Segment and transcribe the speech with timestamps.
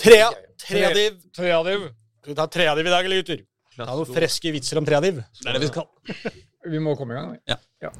[0.00, 0.30] Trea,
[0.66, 1.16] treadiv.
[1.36, 1.80] Treadiv.
[2.20, 3.42] Skal vi ta treadiv i dag, eller gutter?
[3.76, 5.20] Ta noen freske vitser om treadiv.
[5.40, 5.86] Det er det vi skal.
[6.70, 7.34] Vi må komme i gang.
[7.36, 7.40] vi.
[7.84, 7.90] Ja.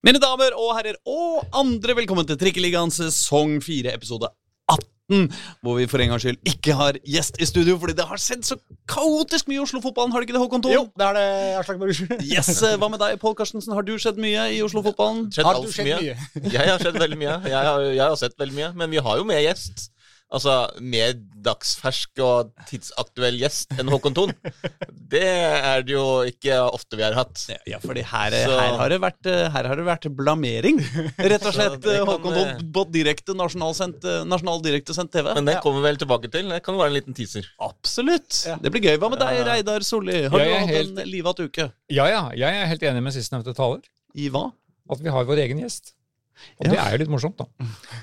[0.00, 4.32] Mine damer og herrer og andre, velkommen til Trikkeligaen sesong 4, episode
[4.72, 4.88] 18.
[5.62, 8.44] Hvor vi for en gangs skyld ikke har gjest i studio, fordi det har skjedd
[8.46, 8.56] så
[8.90, 10.14] kaotisk mye i Oslo-fotballen.
[10.14, 10.74] Har det ikke det, Håkon Thon?
[10.74, 11.26] Jo, det er det,
[11.60, 12.10] Aslak Borgersen.
[12.34, 13.74] Yes, eh, Hva med deg, Pål Karstensen?
[13.76, 15.26] Har du skjedd mye i Oslo-fotballen?
[15.42, 16.14] Har du sett mye.
[16.14, 16.50] mye?
[16.54, 17.36] Jeg har sett veldig mye.
[17.50, 18.70] Jeg har, jeg har sett veldig mye.
[18.82, 19.90] Men vi har jo med gjest.
[20.30, 24.30] Altså mer dagsfersk og tidsaktuell gjest enn Håkon Thon.
[25.10, 27.40] Det er det jo ikke ofte vi har hatt.
[27.66, 30.78] Ja, for her, her, har det vært, eh, her har det vært blamering,
[31.18, 31.80] rett og slett.
[31.82, 35.32] eh, kan, Håkon eh, Thon på direkte nasjonalsendt, eh, nasjonal direktesendt TV.
[35.34, 35.64] Men det Ja.
[35.66, 36.48] kommer vi vel tilbake til.
[36.54, 37.50] Det kan jo være en liten teaser.
[37.66, 38.44] Absolutt.
[38.46, 38.54] Ja.
[38.62, 38.96] Det blir gøy.
[39.02, 40.28] Hva med deg, Reidar Solli?
[40.30, 41.72] Har du hatt helt- en livatt uke?
[41.90, 42.22] Ja, ja.
[42.38, 43.82] Jeg er helt enig med sistnevnte taler.
[44.14, 44.52] I hva?
[44.90, 45.96] At vi har vår egen gjest.
[46.60, 46.70] Og Ja.
[46.72, 47.46] det er jo litt morsomt, da.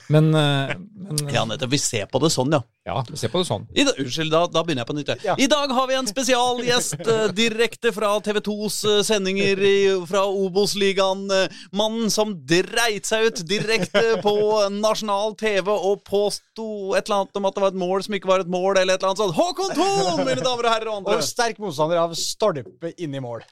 [0.10, 1.70] Men, eh, men Ja, nettopp.
[1.70, 2.62] Vi ser på det sånn, ja.
[2.86, 3.68] ja, vi ser på det sånn.
[3.76, 5.24] I unnskyld, da, da begynner jeg på nytt.
[5.26, 5.36] Ja.
[5.38, 9.76] I dag har vi en spesialgjest eh, direkte fra TV 2s eh, sendinger i,
[10.10, 11.26] fra Obos-ligaen.
[11.32, 14.36] Eh, mannen som dreit seg ut direkte på
[14.78, 18.28] nasjonal TV og påsto et eller annet om at det var et mål som ikke
[18.32, 19.36] var et mål, eller et eller annet sånt.
[19.38, 21.18] Håkon Thon, mine damer og herrer og andre!
[21.18, 23.44] Og sterk motstander av stolpe inni mål.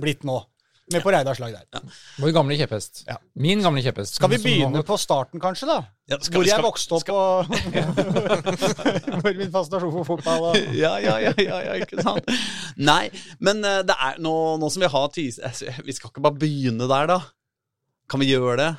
[0.00, 0.40] Blitt nå.
[0.92, 1.82] Med på Reidars lag der.
[2.22, 3.02] Vår gamle kjepphest.
[3.08, 3.16] Ja.
[3.40, 4.16] Min gamle kjepphest.
[4.18, 5.78] Skal vi begynne på starten, kanskje, da?
[6.10, 7.46] Ja, skal Hvor vi- jeg skal vokste opp og
[9.22, 12.28] Hvor min fascinasjon for fotball og Ja, ja, ja, ja, ja, ikke sant?
[12.76, 13.06] Nei,
[13.40, 15.38] men eh, det er nå, nå som vi har tis...
[15.42, 17.20] altså, Vi skal ikke bare begynne der, da.
[18.10, 18.70] Kan vi gjøre det?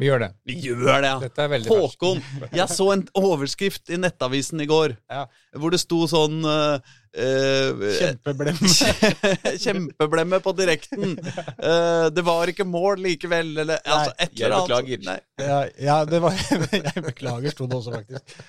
[0.00, 0.28] Vi gjør det.
[0.48, 1.30] Vi gjør det, ja.
[1.44, 1.66] Er.
[1.68, 2.22] Håkon,
[2.56, 5.26] jeg så en overskrift i Nettavisen i går, Ja.
[5.60, 6.78] hvor det sto sånn uh,
[7.98, 8.56] kjempeblem.
[9.64, 11.18] Kjempeblemme på direkten.
[11.60, 14.70] Uh, det var ikke mål likevel, eller altså, et jeg eller annet.
[14.70, 15.04] beklager.
[15.10, 15.18] Nei.
[15.44, 16.40] Ja, ja, det var
[16.94, 18.40] Jeg beklager, sto det også, faktisk.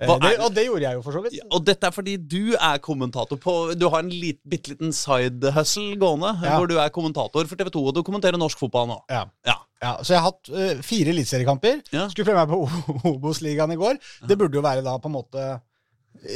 [0.00, 1.38] Eh, Det, og det gjorde jeg jo, for så vidt.
[1.52, 5.52] Og dette er fordi du er kommentator på Du har en lit, bitte liten side
[5.52, 6.56] hustle gående, Ja.
[6.56, 9.00] hvor du er kommentator for TV 2, og du kommenterer norsk fotball nå.
[9.10, 9.26] Ja.
[9.46, 9.58] Ja.
[9.82, 11.78] Ja, så jeg har hatt uh, fire eliteseriekamper.
[11.92, 12.06] Ja.
[12.12, 13.96] Skulle prøve meg på Obos-ligaen i går.
[14.28, 15.44] Det burde jo være da på en måte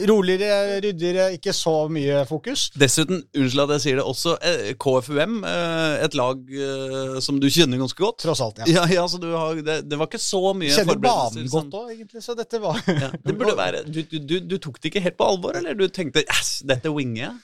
[0.09, 2.69] roligere, ryddigere, ikke så mye fokus.
[2.79, 7.49] Dessuten, unnskyld at jeg sier det, også eh, KFUM, eh, et lag eh, som du
[7.53, 8.23] kjenner ganske godt.
[8.25, 8.71] Tross alt, ja.
[8.75, 11.91] Ja, ja, så du har, det, det var ikke så mye Kjenner banen godt òg,
[11.95, 15.05] egentlig, så dette var Ja, det burde være du, du, du, du tok det ikke
[15.05, 17.35] helt på alvor, eller du tenkte yes, dette winger jeg?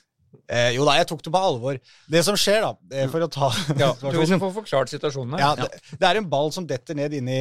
[0.50, 1.78] Eh, Jo da, jeg tok det på alvor.
[2.11, 3.49] Det som skjer, da, eh, for å ta
[3.83, 5.44] Ja, du vil få forklart situasjonen her.
[5.44, 7.41] ja, det, det er en ball som detter ned inn i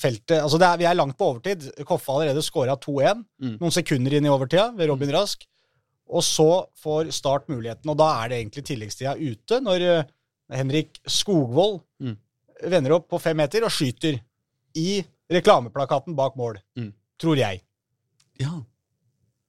[0.00, 0.38] feltet.
[0.42, 1.68] Altså det er, vi er langt på overtid.
[1.88, 3.22] Koffa har allerede scora 2-1.
[3.42, 3.54] Mm.
[3.62, 5.46] Noen sekunder inn i overtida ved Robin Rask.
[6.08, 6.48] Og så
[6.80, 10.06] får Start muligheten, og da er det egentlig tilleggstida ute, når eh,
[10.56, 12.14] Henrik Skogvold Mm.
[12.72, 14.16] vender opp på fem meter og skyter
[14.80, 16.56] i reklameplakaten bak mål.
[16.78, 16.88] Mm.
[17.20, 17.60] Tror jeg.
[18.40, 18.54] Ja.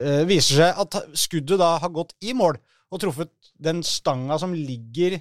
[0.03, 2.57] Eh, viser seg at skuddet da har gått i mål
[2.91, 3.29] og truffet
[3.61, 5.19] den stanga som ligger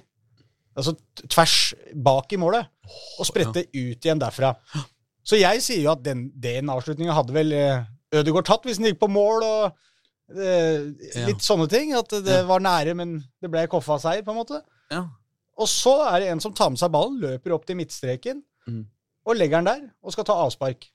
[0.79, 0.93] altså
[1.27, 2.65] tvers bak i målet,
[3.19, 4.53] og sprette ut igjen derfra.
[5.27, 7.83] Så jeg sier jo at den, den avslutninga hadde vel eh,
[8.15, 11.25] Ødegaard tatt hvis den gikk på mål, og eh, Ja.
[11.27, 11.91] litt sånne ting.
[11.97, 12.45] At det Ja.
[12.47, 14.61] var nære, men det ble Koffa-seier, på en måte.
[14.93, 15.03] Ja.
[15.59, 18.85] Og så er det en som tar med seg ballen, løper opp til midtstreken, Mm.
[19.25, 20.87] og legger den der, og skal ta avspark.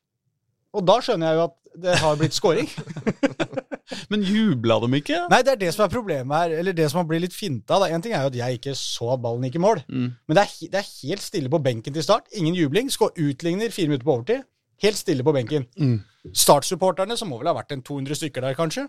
[0.72, 2.68] Og da skjønner jeg jo at det har blitt scoring.
[4.08, 5.18] Men jubla de ikke?
[5.28, 7.76] Nei, det er det som er problemet her, eller det som har blitt litt finta.
[7.76, 7.84] av.
[7.92, 10.08] En ting er jo at jeg ikke så at ballen gikk i mål, Mm.
[10.26, 12.26] men det er, det er helt stille på benken til start.
[12.32, 12.88] Ingen jubling.
[12.90, 14.44] Skå utligner fire minutter på overtid.
[14.82, 15.66] Helt stille på benken.
[15.78, 15.98] Mm.
[16.32, 18.88] Startsupporterne, som må vel ha vært en 200 stykker der, kanskje.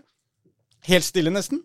[0.88, 1.60] Helt stille, nesten.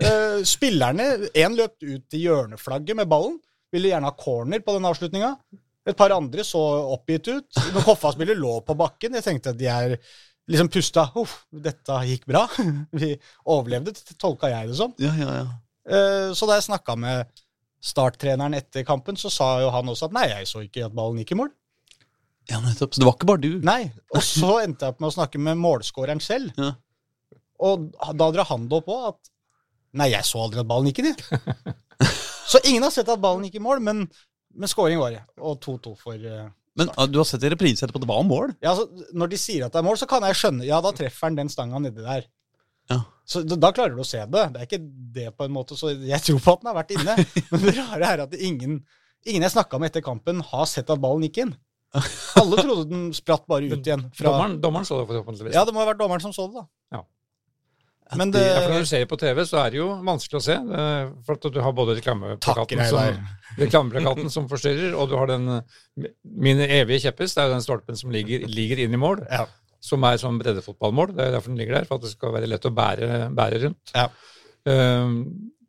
[0.00, 3.36] Uh, spillerne Én løp ut til hjørneflagget med ballen.
[3.72, 5.34] Ville gjerne ha corner på den avslutninga.
[5.86, 6.60] Et par andre så
[6.94, 7.60] oppgitt ut.
[7.74, 9.94] Når Koffa-spiller lå på bakken, jeg tenkte at de er
[10.50, 11.06] liksom pusta.
[11.20, 12.44] Uff, dette gikk bra.
[13.00, 13.12] Vi
[13.50, 14.92] overlevde, tolka jeg det som.
[15.02, 15.46] Ja, ja, ja.
[15.90, 17.30] Eh, Så da jeg snakka med
[17.80, 21.22] starttreneren etter kampen, så sa jo han også at nei, jeg så ikke at ballen
[21.22, 21.50] gikk i mål.
[22.50, 22.92] Ja, nettopp.
[22.94, 23.50] Så det var ikke bare du?
[23.64, 23.82] Nei,
[24.16, 26.52] Og så endte jeg opp med å snakke med målskåreren selv.
[26.60, 26.74] Ja.
[27.60, 29.20] Og da drar han det opp på at
[29.98, 31.14] Nei, jeg så aldri at ballen gikk inn i.
[32.50, 34.04] Så ingen har sett at ballen gikk i mål, men,
[34.54, 35.22] men scoring var det.
[35.42, 36.44] Og 2-2 for eh,
[36.78, 38.52] Men ah, du har sett i reprise etterpå at det var mål?
[38.62, 40.92] Ja, altså, Når de sier at det er mål, så kan jeg skjønne Ja, da
[40.94, 42.28] treffer han den stanga nedi der.
[42.90, 43.00] Ja.
[43.26, 44.44] Så da, da klarer du å se det.
[44.54, 44.82] Det er ikke
[45.16, 47.16] det på en måte, så jeg tror på at den har vært inne.
[47.52, 48.80] Men det rare er at ingen,
[49.26, 51.54] ingen jeg snakka med etter kampen, har sett at ballen gikk inn.
[52.40, 54.06] Alle trodde den spratt bare ut igjen.
[54.14, 55.56] Fra, Dommeren, dommeren så det forhåpentligvis.
[55.58, 57.02] ja, det må ha vært dommeren som så det, da.
[58.18, 60.42] Men det Ja, for når du ser på TV, så er det jo vanskelig å
[60.42, 60.56] se.
[60.56, 63.20] eh, For at du har både reklameplakaten som,
[63.62, 65.62] reklameplakaten som forstyrrer, og du har den
[66.24, 69.22] Min evige kjepphest er jo den stolpen som ligger, ligger inn i mål.
[69.30, 69.46] Ja.
[69.80, 71.14] Som er som breddefotballmål.
[71.16, 73.62] Det er derfor den ligger der, for at det skal være lett å bære, bære
[73.64, 73.94] rundt.
[73.94, 74.08] Ja.
[74.68, 75.14] Um,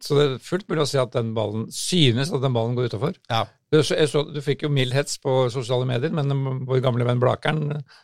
[0.01, 2.89] så det er fullt mulig å si at den ballen synes at den ballen går
[2.91, 3.15] utafor.
[3.29, 3.45] Ja.
[3.71, 6.27] Du, så- jeg så, du fikk jo mild hets på sosiale medier, men
[6.68, 7.62] vår gamle venn Blakeren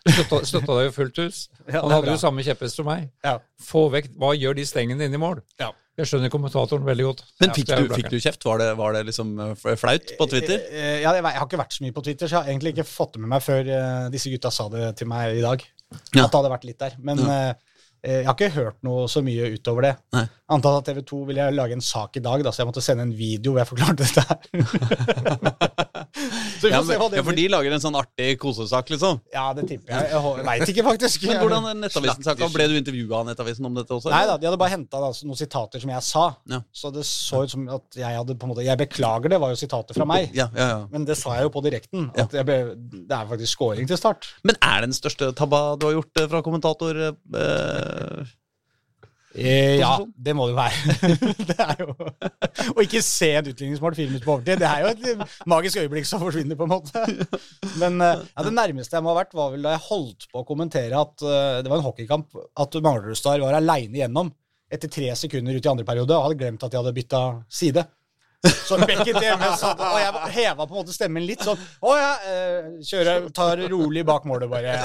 [0.07, 1.41] støtta, støtta deg jo fullt hus.
[1.73, 3.09] Han hadde jo samme kjepphest som meg.
[3.25, 3.37] Ja.
[3.67, 5.41] Få vekk Hva gjør de stengene inn i mål?
[5.59, 5.73] Ja.
[5.97, 7.21] Jeg skjønner kommentatoren veldig godt.
[7.41, 8.43] Men fikk, du, fikk du kjeft?
[8.45, 10.61] Var det, var det liksom eh, flaut på Twitter?
[10.69, 12.73] Eh, Ja, jeg, jeg har ikke vært så mye på Twitter, så jeg har egentlig
[12.75, 15.65] ikke fått det med meg før eh, disse gutta sa det til meg i dag.
[16.13, 16.27] Ja.
[16.27, 16.95] At det hadde vært litt der.
[17.01, 17.66] Men eh, eh,
[18.03, 19.93] jeg har ikke hørt noe så mye utover det.
[20.15, 20.25] Nei.
[20.53, 23.07] Antatt at TV 2 ville lage en sak i dag, da, så jeg måtte sende
[23.07, 25.86] en video hvor jeg forklarte dette her.
[26.27, 28.91] så vi Ja, men, se hva det ja, for de lager en sånn artig kosesak,
[28.93, 29.19] liksom.
[29.33, 30.11] Ja, det tipper jeg.
[30.11, 31.27] Jeg veit ikke, faktisk.
[31.29, 32.49] Men hvordan er Nettavisen-saka?
[32.53, 34.11] Ble du intervjua av Nettavisen om dette også?
[34.13, 36.25] Nei da, de hadde bare henta noen sitater som jeg sa.
[36.51, 36.61] Ja.
[36.71, 39.53] Så det så ut som at jeg hadde på en måte Jeg beklager, det var
[39.53, 40.31] jo sitater fra meg.
[40.37, 40.79] Ja, ja, ja.
[40.93, 42.09] Men det sa jeg jo på direkten.
[42.17, 44.29] At jeg ble, det er faktisk scoring til start.
[44.47, 47.03] Men er det den største tabba du har gjort eh, fra kommentator?
[47.13, 48.35] eh,
[49.37, 51.11] Eh, ja, det må det jo være.
[51.49, 51.93] det er jo
[52.73, 56.21] Å ikke se et utligningsmål filmet på overtid, det er jo et magisk øyeblikk som
[56.23, 57.03] forsvinner, på en måte.
[57.77, 60.41] Men eh, ja, det nærmeste jeg må ha vært, var vel da jeg holdt på
[60.41, 64.33] å kommentere at uh, det var en hockeykamp, at Manglerudstad var aleine igjennom
[64.73, 67.21] etter tre sekunder ut i andre periode og hadde glemt at de hadde bytta
[67.59, 67.85] side.
[68.45, 72.11] Så bekket hjemme så, og jeg heva på en måte stemmen litt sånn Å ja,
[72.29, 74.75] eh, kjører, tar rolig bak målet, bare.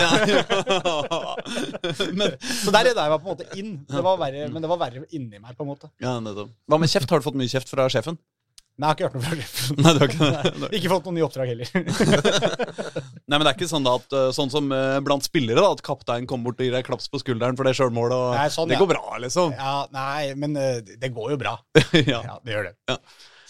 [2.18, 3.72] men, Så der redda jeg meg på en måte inn.
[3.88, 5.86] Det var verre, men det var verre inni meg, på en måte.
[6.02, 6.12] ja.
[6.22, 7.10] Hva med kjeft?
[7.12, 8.16] Har du fått mye kjeft fra sjefen?
[8.80, 9.76] Nei, jeg har ikke hørt noe fra sjefen.
[9.84, 10.28] Nei, du har ikke?
[10.78, 11.68] Ikke fått noen nye oppdrag heller.
[13.28, 15.68] Nei, men det er ikke sånn da at eh, Sånn som eh, blant spillere, da
[15.76, 18.48] at kapteinen kommer bort og gir deg klaps på skulderen for det sjølmålet, og Nei,
[18.54, 18.80] sånn, det ja.
[18.80, 19.48] går bra, liksom.
[19.58, 21.54] Ja, nei, men det går jo bra.
[22.00, 22.20] ja.
[22.24, 22.74] Ja, det gjør det.
[22.88, 22.96] Ja.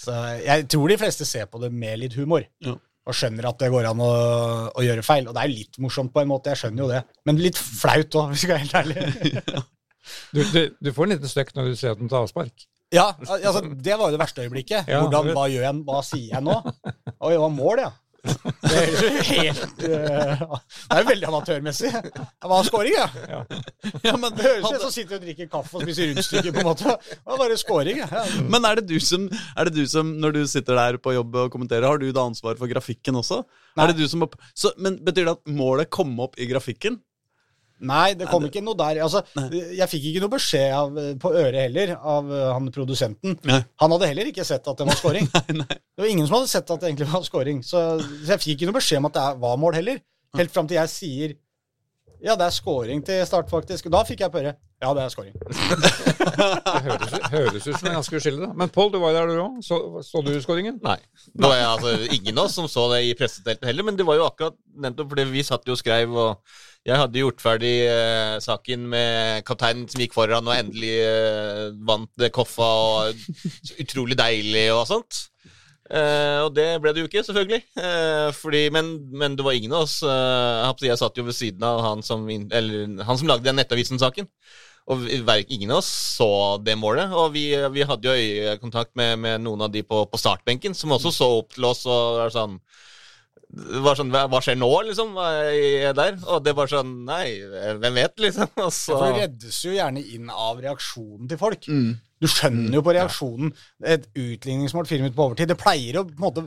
[0.02, 2.46] Så jeg tror de fleste ser på det med litt humor.
[2.64, 2.75] Ja.
[3.02, 4.10] Og skjønner at det går an å,
[4.78, 5.26] å gjøre feil.
[5.26, 7.00] Og det er jo litt morsomt på en måte, jeg skjønner jo det.
[7.28, 9.64] Men litt flaut òg, hvis jeg skal være helt ærlig.
[10.34, 12.66] Du, du, du får en liten støkk når du ser at den tar avspark.
[12.93, 14.88] Ja, altså, det var jo det verste øyeblikket.
[14.90, 16.56] Ja, Hvordan, hva gjør jeg, hva sier jeg nå?
[16.93, 17.93] Oi, det var mål, ja.
[18.22, 20.58] Det er jo helt uh,
[20.88, 21.90] Det er jo veldig amatørmessig.
[21.90, 23.06] Det var scoring, ja.
[24.06, 26.69] ja, men, Det høres ut som sitter og drikker kaffe og spiser rundstykker, på en
[26.70, 26.96] måte.
[27.10, 28.24] Det var bare scoring, ja.
[28.46, 29.26] men er det, du som,
[29.56, 32.26] er det du som, når du sitter der på jobb og kommenterer, har du da
[32.30, 33.42] ansvar for grafikken også?
[33.76, 33.84] Nei.
[33.84, 37.00] Er det du som opp, så, men Betyr det at målet kom opp i grafikken?
[37.88, 39.00] Nei, det kom ikke noe der.
[39.05, 43.37] Altså, jeg fikk ikke noe beskjed av, på øret heller av eh, han produsenten.
[43.49, 43.61] Nei.
[43.82, 45.29] Han hadde heller ikke sett at det var scoring.
[45.37, 45.79] Nei, nei.
[45.93, 47.62] Det var ingen som hadde sett at det egentlig var scoring.
[47.67, 50.02] Så, så jeg fikk ikke noe beskjed om at det var mål heller.
[50.38, 51.34] Helt fram til jeg sier
[52.22, 53.88] ja, det er scoring til start, faktisk.
[53.90, 54.58] Da fikk jeg på øret.
[54.82, 55.34] Ja, det er scoring.
[56.32, 58.42] Det høres, høres ut som en ganske uskyldig.
[58.46, 58.52] da.
[58.58, 59.58] Men Pål, du var der du òg.
[59.62, 60.78] Så, så du skåringen?
[60.82, 60.96] Nei.
[61.28, 64.19] Det var altså ingen av oss som så det i presseteltet heller, men det var
[64.19, 66.56] jo akkurat nettopp fordi vi satt jo og skrev, og
[66.88, 72.26] jeg hadde gjort ferdig eh, saken med kapteinen som gikk foran og endelig eh, vant
[72.34, 72.70] Koffa,
[73.12, 75.26] og utrolig deilig og sånt.
[75.93, 77.62] Eh, og det ble det jo ikke, selvfølgelig.
[77.77, 81.65] Eh, fordi, men, men det var ingen av oss eh, jeg satt jo ved siden
[81.69, 84.29] av han som, eller, han som lagde den Nettavisen-saken.
[84.91, 87.12] Og vi- ingen av oss så det målet.
[87.12, 87.44] Og vi,
[87.77, 91.29] vi hadde jo øyekontakt med, med noen av de på, på startbenken, som også så
[91.43, 92.56] opp til oss og var sånn
[93.53, 95.11] var sånn, hva, skjer nå, liksom?
[95.13, 96.15] Hva er der?
[96.32, 97.34] Og det var sånn Nei,
[97.82, 98.49] hvem vet, liksom?
[98.65, 101.69] Og så, For det reddes jo gjerne inn av reaksjonen til folk.
[102.22, 103.50] Du skjønner jo på reaksjonen.
[103.94, 105.50] Et utligningsmål fire minutter på overtid.
[105.50, 106.46] Det pleier å på en måte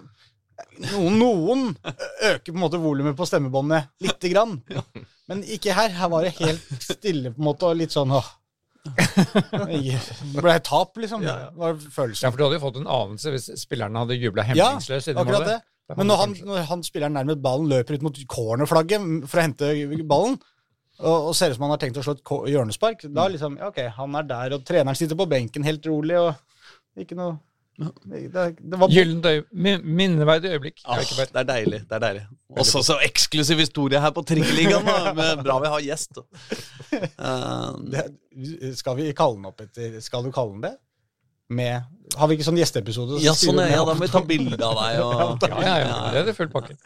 [0.80, 1.64] Noen, noen
[2.24, 4.54] øker på en måte volumet på stemmebåndet lite grann.
[5.28, 5.92] Men ikke her.
[5.98, 8.30] Her var det helt stille på en måte, og litt sånn åh.
[8.86, 11.26] Det ble et tap, liksom.
[11.26, 14.72] Det var Ja, for du hadde jo fått en anelse hvis spillerne hadde jubla Ja,
[14.76, 15.60] hemningsløst inni akkurat det.
[15.98, 19.74] Men når han, når han spilleren nærmest ballen, løper ut mot cornerflagget for å hente
[20.10, 20.40] ballen,
[21.00, 23.72] og, og ser ut som han har tenkt å slå et hjørnespark, da liksom ja,
[23.72, 27.36] Ok, han er der, og treneren sitter på benken helt rolig, og ikke noe
[27.76, 29.26] Gyllent.
[29.52, 30.80] Minneverdig øyeblikk.
[30.88, 31.82] Ah, det er deilig.
[31.90, 32.22] det er deilig
[32.56, 34.88] Også så eksklusiv historie her på Trikkeligaen.
[35.46, 36.22] Bra vi har gjest.
[36.96, 38.06] Eh, det,
[38.80, 40.74] Skal vi kalle den opp etter Skal du kalle den det?
[41.52, 43.20] Med Har vi ikke sånn gjesteepisode?
[43.20, 45.02] så ja, sånn, ja, ja, da må vi ta bilde av deg.
[45.04, 46.00] Og, Ja, ja, ja.
[46.16, 46.80] Det er det full pakke.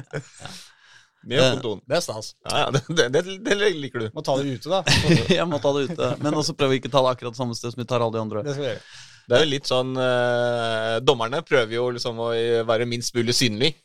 [1.28, 1.82] Med kontoen.
[1.90, 2.32] Det er stas.
[2.48, 4.10] Ja, ja, det, det, det liker du.
[4.16, 4.82] Må ta det ute, da.
[5.40, 6.10] jeg må ta det ute.
[6.24, 8.22] Men også prøve å ikke ta det akkurat samme sted som vi tar alle de
[8.24, 8.44] andre.
[8.48, 8.84] Det skal vi gjøre.
[9.30, 12.30] Det er jo litt sånn eh, Dommerne prøver jo liksom å
[12.66, 13.76] være minst mulig synlig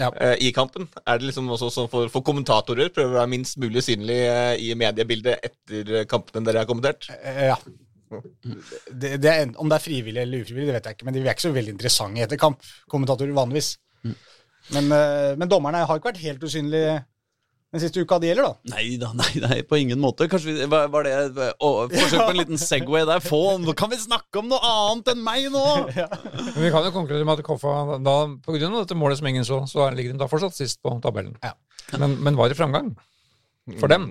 [0.00, 0.08] Ja.
[0.16, 0.86] eh, i kampen.
[1.04, 4.54] Er det liksom også sånn for, for kommentatorer prøver å være minst mulig synlig eh,
[4.64, 7.10] i mediebildet etter kampene dere har kommentert?
[7.20, 7.58] Eh, Ja.
[8.88, 11.22] det, det er, Om det er frivillig eller ufrivillig, det vet jeg ikke, men de
[11.24, 13.74] er ikke så veldig interessante etter kamp, kommentatorer vanligvis.
[14.72, 17.02] Men, eh, men dommerne har ikke vært helt usynlige
[17.74, 18.74] den siste uka det gjelder, da.
[18.76, 20.28] Nei da, nei, nei, på ingen måte.
[20.30, 21.14] Kanskje vi, var, var det
[21.58, 23.22] å, Forsøk på en liten Segway der.
[23.24, 23.40] Få,
[23.74, 25.64] kan vi snakke om noe annet enn meg nå?!
[26.54, 28.14] Men vi kan jo konkludere med at Koffa da,
[28.46, 30.94] på grunn av dette målet som ingen så, så ligger de da fortsatt sist på
[31.02, 31.34] tabellen.
[31.42, 31.56] Ja.
[31.98, 32.94] Men, men var det framgang?
[33.80, 34.06] For dem?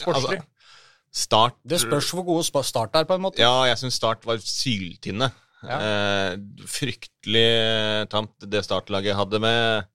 [0.00, 0.42] Sportslig?
[0.42, 0.82] Altså,
[1.16, 3.38] start Det spørs hvor gode start er, på en måte.
[3.44, 5.30] Ja, jeg syns Start var syltynne.
[5.66, 5.78] Ja.
[5.82, 6.36] Eh,
[6.70, 9.88] fryktelig tamt, det startlaget hadde med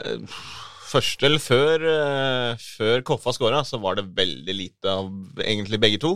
[0.00, 0.38] eh,
[0.94, 5.08] Første eller før, eh, før Koffa skåra, så var det veldig lite av
[5.42, 6.12] egentlig begge to.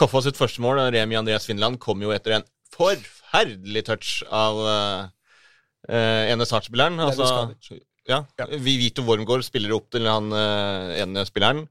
[0.00, 6.30] Koffa sitt første mål, Remi Andreas Finland, kom jo etter en forferdelig touch av eh,
[6.32, 6.96] ene startspilleren.
[7.02, 7.76] Er Altså,
[8.08, 8.46] ja, Ja.
[8.48, 11.66] Vi Vito Wormgård spiller opp til han uh, ene spilleren.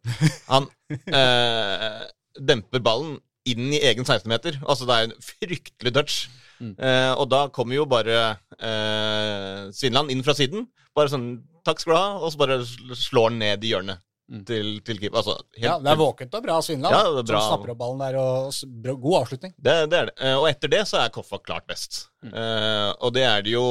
[0.53, 2.03] Han uh,
[2.38, 3.17] demper ballen
[3.54, 4.60] inn i egen 16-meter.
[4.68, 6.18] Altså, det er en fryktelig touch.
[6.58, 8.18] Eh, og da kommer jo bare
[8.58, 10.68] eh, Svinland inn fra siden.
[10.98, 11.30] Bare sånn
[11.68, 12.10] Takk skal du ha.
[12.24, 12.62] Og så bare
[12.96, 14.00] slår han ned i hjørnet
[14.48, 15.20] til, til keeper.
[15.20, 16.96] Altså, helt, Ja, det er våkent og bra av Svindland.
[16.96, 17.42] Ja, det er bra.
[17.44, 19.54] Som snapper opp ballen der, og god avslutning.
[19.60, 20.16] Det, det er det.
[20.24, 22.06] Eh, Og etter det så er Koffa klart best.
[22.25, 23.66] Eh, og det er det jo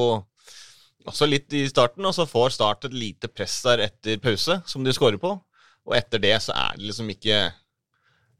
[1.06, 4.84] også litt i starten, og så får Start et lite press der etter pause, som
[4.86, 5.34] de scorer på.
[5.86, 7.40] Og etter det så er det liksom ikke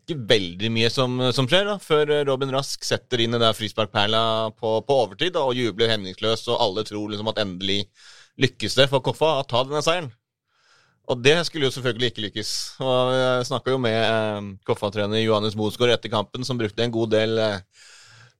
[0.06, 4.76] ikke veldig mye som, som skjer, da, før Robin Rask setter inn der frisparkperla på,
[4.86, 7.82] på overtid da, og jubler hemningsløst, og alle tror liksom at endelig
[8.38, 10.12] lykkes det for Koffa å ta denne seieren.
[11.06, 12.52] Og det skulle jo selvfølgelig ikke lykkes.
[12.82, 17.12] Og Jeg snakka jo med eh, Koffa-trener Johannes Mosgaard etter kampen, som brukte en god
[17.14, 17.60] del eh,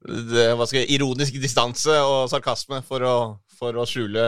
[0.06, 3.16] det, jeg, ironisk distanse og sarkasme for å,
[3.58, 4.24] for å skjule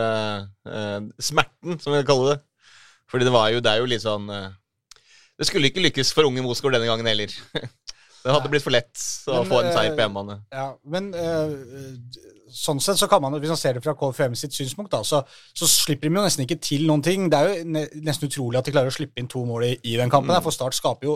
[0.70, 2.38] eh, smerten, som vi kaller det.
[3.10, 4.48] Fordi det var jo, det er jo litt sånn eh,
[5.38, 7.32] Det skulle ikke lykkes for unge Mosgaard denne gangen heller.
[8.18, 8.98] Det hadde blitt for lett
[9.30, 10.34] å Men, få en seier eh, på hjemmebane.
[10.52, 11.52] Ja, men eh,
[12.52, 15.20] sånn sett så kan man, hvis man ser det fra KFM sitt synspunkt, da, så,
[15.56, 17.28] så slipper de jo nesten ikke til noen ting.
[17.30, 19.94] Det er jo nesten utrolig at de klarer å slippe inn to mål i, i
[20.00, 20.42] den kampen, Mm.
[20.44, 21.14] for Start skaper jo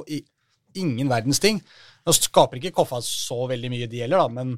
[0.79, 1.59] ingen verdens ting.
[2.07, 4.55] Nå skaper ikke Koffa så veldig mye, de heller, da, men,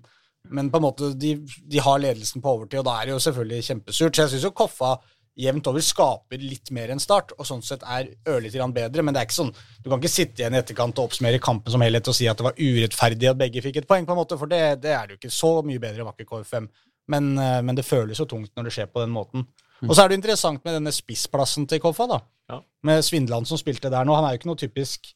[0.53, 1.33] men på en måte, de,
[1.73, 4.15] de har ledelsen på overtid, og da er det jo selvfølgelig kjempesurt.
[4.21, 4.93] Så jeg syns jo Koffa
[5.35, 9.15] jevnt over skaper litt mer enn Start, og sånn sett er ørlite grann bedre, men
[9.15, 11.83] det er ikke sånn Du kan ikke sitte igjen i etterkant og oppsummere kampen som
[11.83, 14.39] helhet og si at det var urettferdig at begge fikk et poeng, på en måte,
[14.39, 15.35] for det, det er det jo ikke.
[15.35, 16.71] Så mye bedre var ikke KFM.
[17.13, 19.45] Men, eh, men det føles jo tungt når det skjer på den måten.
[19.85, 22.21] Og så er det interessant med denne spissplassen til Koffa, da.
[22.53, 22.61] Ja.
[22.89, 24.15] Med Svindland som spilte der nå.
[24.17, 25.11] Han er jo ikke noe typisk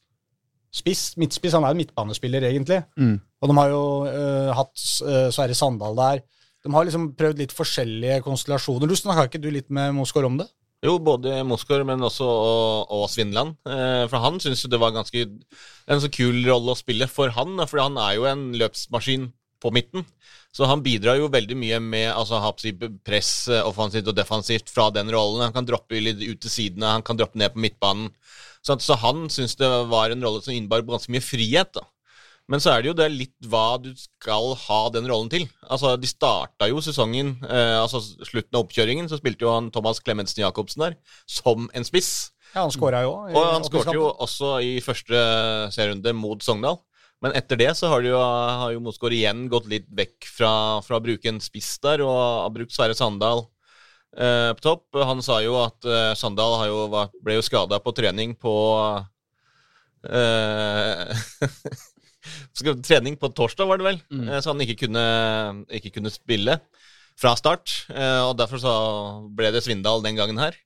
[0.69, 1.55] spiss, midtspiss.
[1.57, 2.83] Han er jo midtbanespiller, egentlig.
[3.41, 6.21] Og de har jo uh, hatt uh, Sverre Sandal der.
[6.65, 8.89] De har liksom prøvd litt forskjellige konstellasjoner.
[8.89, 10.49] Du Snakka ikke du litt med Mosgaard om det?
[10.83, 13.57] Jo, både Mosgaard, men også og, og Svindland.
[13.67, 17.31] Eh, for han syns jo det var ganske en så kul rolle å spille for
[17.35, 19.27] han, for han er jo en løpsmaskin
[19.59, 20.05] på midten.
[20.55, 22.39] Så han bidrar jo veldig mye med altså,
[23.05, 25.43] press eh, offensivt og defensivt fra den rollen.
[25.45, 28.09] Han kan droppe litt ut til sidene, han kan droppe ned på midtbanen.
[28.63, 31.75] Så, så han syns det var en rolle som innebar ganske mye frihet.
[31.75, 31.85] da.
[32.49, 35.45] Men så er det jo det litt hva du skal ha den rollen til.
[35.69, 40.01] Altså, De starta jo sesongen, eh, altså slutten av oppkjøringen, så spilte jo han Thomas
[40.01, 40.97] Clemensen Jacobsen der
[41.29, 42.31] som en spiss.
[42.55, 43.13] Ja, han skåra jo.
[43.29, 45.19] Og han skårte jo også i første
[45.75, 46.79] serierunde mot Sogndal.
[47.21, 50.51] Men etter det så har, jo, har jo Mosgaard igjen gått litt vekk fra,
[50.85, 53.43] fra å bruke en spiss der, og har brukt Sverre Sandal
[54.15, 54.87] eh, på topp.
[55.03, 56.79] Han sa jo at eh, Sandal har jo,
[57.19, 58.55] ble jo skada på trening på
[60.07, 61.11] eh,
[62.85, 64.29] Trening på torsdag, var det vel, mm.
[64.41, 65.03] så han ikke kunne,
[65.79, 66.59] ikke kunne spille
[67.19, 67.83] fra start.
[67.91, 68.73] Eh, og derfor så
[69.35, 70.57] ble det Svindal den gangen her.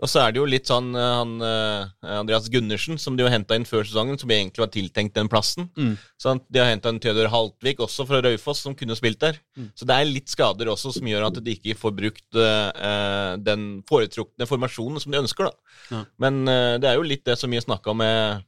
[0.00, 3.32] Og så er det jo litt sånn eh, han, eh, Andreas Gundersen, som de jo
[3.32, 5.68] henta inn før sesongen, som egentlig var tiltenkt den plassen.
[5.76, 5.92] Mm.
[6.20, 9.40] Så De har henta en Theodor Haltvik, også fra Raufoss, som kunne spilt der.
[9.76, 13.82] Så det er litt skader også som gjør at de ikke får brukt uh, den
[13.88, 15.50] foretrukne formasjonen som de ønsker.
[15.50, 15.76] da.
[15.90, 16.02] Ja.
[16.24, 18.46] Men uh, det er jo litt det som vi snakka med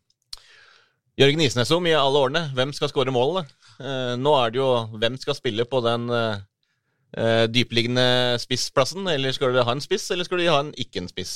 [1.21, 2.47] Jørgen Isnesom i alle årene.
[2.57, 3.45] Hvem skal skåre målene?
[3.77, 6.39] Eh, nå er det jo hvem skal spille på den eh,
[7.21, 9.05] eh, spissplassen?
[9.13, 11.35] Eller skal de ha en spiss, eller skal de ha en ikke en spiss?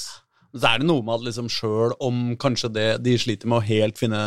[0.56, 3.66] Så er det noe med at liksom sjøl om kanskje det de sliter med å
[3.66, 4.20] helt finne,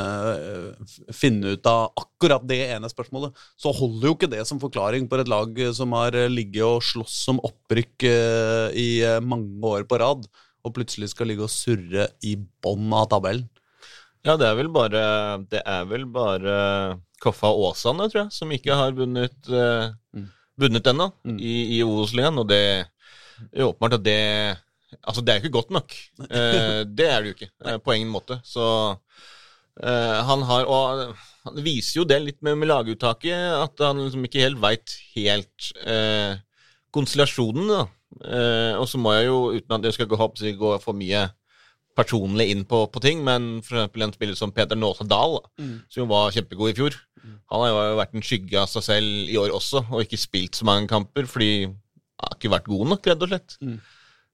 [1.18, 5.18] finne ut av akkurat det ene spørsmålet, så holder jo ikke det som forklaring på
[5.18, 8.06] et lag som har ligget og slåss som opprykk
[8.77, 8.89] i
[9.25, 10.29] mange år på rad,
[10.62, 13.50] og plutselig skal ligge og surre i bånn av tabellen.
[14.28, 15.02] Ja, det er vel bare
[15.48, 16.56] Det er vel bare
[17.24, 20.26] Koffa Åsane, tror jeg, som ikke har vunnet uh, Mm.
[20.60, 21.38] Vunnet ennå Mm.
[21.40, 22.40] i, i Obos-ligaen.
[22.42, 22.60] Og det
[23.54, 24.58] er åpenbart at det
[25.06, 25.94] Altså, det er jo ikke godt nok.
[26.34, 28.40] Eh, det er det jo ikke, eh, på ingen måte.
[28.44, 28.64] Så
[29.84, 33.32] eh, han har Og han viser jo det litt med, med laguttaket,
[33.64, 36.36] at han liksom ikke helt veit helt eh,
[36.92, 37.70] konstellasjonen.
[37.70, 37.86] da.
[38.26, 41.28] Eh, og så må jeg jo, uten at jeg skal gå, å gå for mye
[42.00, 45.75] personlig inn på, på ting, men eksempel en spiller som Peter Nåse Dahl, Mm.
[45.91, 46.96] som jo var kjempegod i fjor,
[47.51, 50.56] han har jo vært en skygge av seg selv i år også, og ikke spilt
[50.56, 51.75] så mange kamper fordi han
[52.24, 53.58] har ikke vært god nok, rett og slett.
[53.63, 53.77] Mm.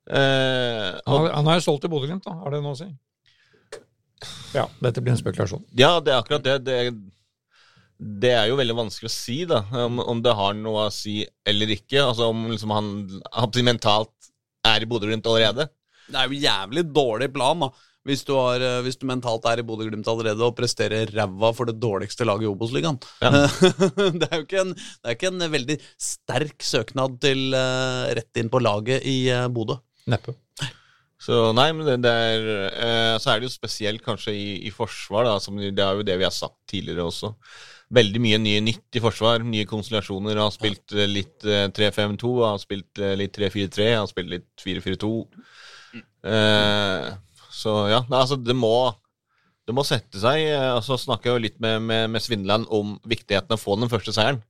[0.05, 2.33] Eh, Han, og, har- han er jo solgt til Bodø-Glimt, da.
[2.43, 2.87] Har det noe å si?
[4.55, 5.63] Ja, dette blir en spekulasjon.
[5.75, 6.59] ja, det er akkurat det.
[6.65, 6.77] det.
[7.97, 11.21] Det er jo veldig vanskelig å si, da, om, om det har noe å si
[11.47, 12.01] eller ikke.
[12.03, 12.89] Altså om liksom han,
[13.31, 14.11] han mentalt
[14.67, 15.69] er i Bodø-Glimt allerede.
[16.07, 17.71] Det er jo jævlig dårlig plan, da.
[18.05, 21.65] Hvis du, har, eh, hvis du mentalt er i Bodø-Glimt allerede og presterer ræva for
[21.65, 22.99] det dårligste laget i Obos-ligaen.
[23.23, 23.47] Ja.
[24.19, 28.53] det er jo ikke en, det ikke en veldig sterk søknad til eh, rett inn
[28.53, 29.79] på laget i uh, Bodø.
[30.13, 30.37] Neppe.
[31.25, 34.73] Så nei, men det, det er eh, Så er det jo spesielt kanskje i, i
[34.73, 35.39] forsvar, da.
[35.41, 37.33] Som, det er jo det vi har sagt tidligere også.
[37.95, 39.45] Veldig mye nye nytt i forsvar.
[39.45, 40.41] Nye konstellasjoner.
[40.41, 45.11] Har spilt eh, litt eh, 3-5-2, har spilt eh, litt 3-4-3, har spilt litt 4-4-2.
[46.25, 47.13] Eh,
[47.55, 48.73] så ja, nei, altså det må
[49.65, 50.43] det må sette seg.
[50.51, 53.63] eh, Og så snakker jeg jo litt med, med, med Svindland om viktigheten av å
[53.63, 54.41] få den første seieren.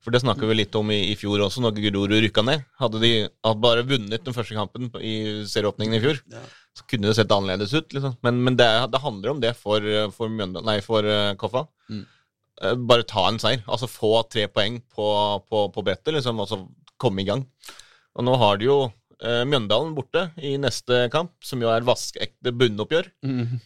[0.00, 2.62] For det snakka vi litt om i, i fjor også, når Grorud rykka ned.
[2.80, 3.10] Hadde de
[3.44, 5.14] hadde bare vunnet den første kampen i
[5.48, 6.40] serieåpningen i fjor, Ja.
[6.76, 7.92] så kunne det sett annerledes ut.
[7.92, 8.14] liksom.
[8.24, 9.84] Men, men det, det handler om det for,
[10.16, 11.66] for, Mjønda, nei, for uh, Koffa.
[11.92, 12.06] Mm.
[12.64, 13.60] Eh, Bare ta en seier.
[13.68, 15.10] Altså få tre poeng på,
[15.52, 16.62] på, på brettet, liksom, og så
[17.00, 17.44] komme i gang.
[18.16, 22.52] Og nå har de jo eh, Mjøndalen borte i neste kamp, som jo er vaskeekte
[22.56, 23.10] bunnoppgjør.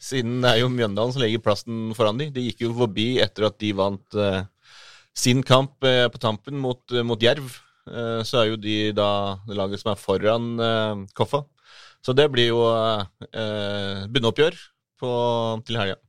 [0.02, 2.30] Siden det er jo Mjøndalen som legger plassen foran de.
[2.34, 4.42] De gikk jo forbi etter at de vant eh,
[5.14, 7.60] sin kamp eh, på tampen mot, eh, mot Jerv.
[7.86, 9.08] Eh, så er jo de da
[9.46, 11.44] det laget som er foran eh, Koffa.
[12.04, 12.64] Så det blir jo
[13.30, 14.58] eh, bunnoppgjør
[15.00, 15.12] på,
[15.64, 16.00] til helga.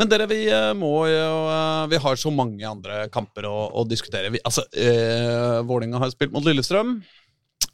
[0.00, 3.84] Men dere, vi eh, må jo eh, Vi har så mange andre kamper å, å
[3.86, 4.32] diskutere.
[4.34, 6.96] Vi, altså, eh, Vålinga har spilt mot Lillestrøm.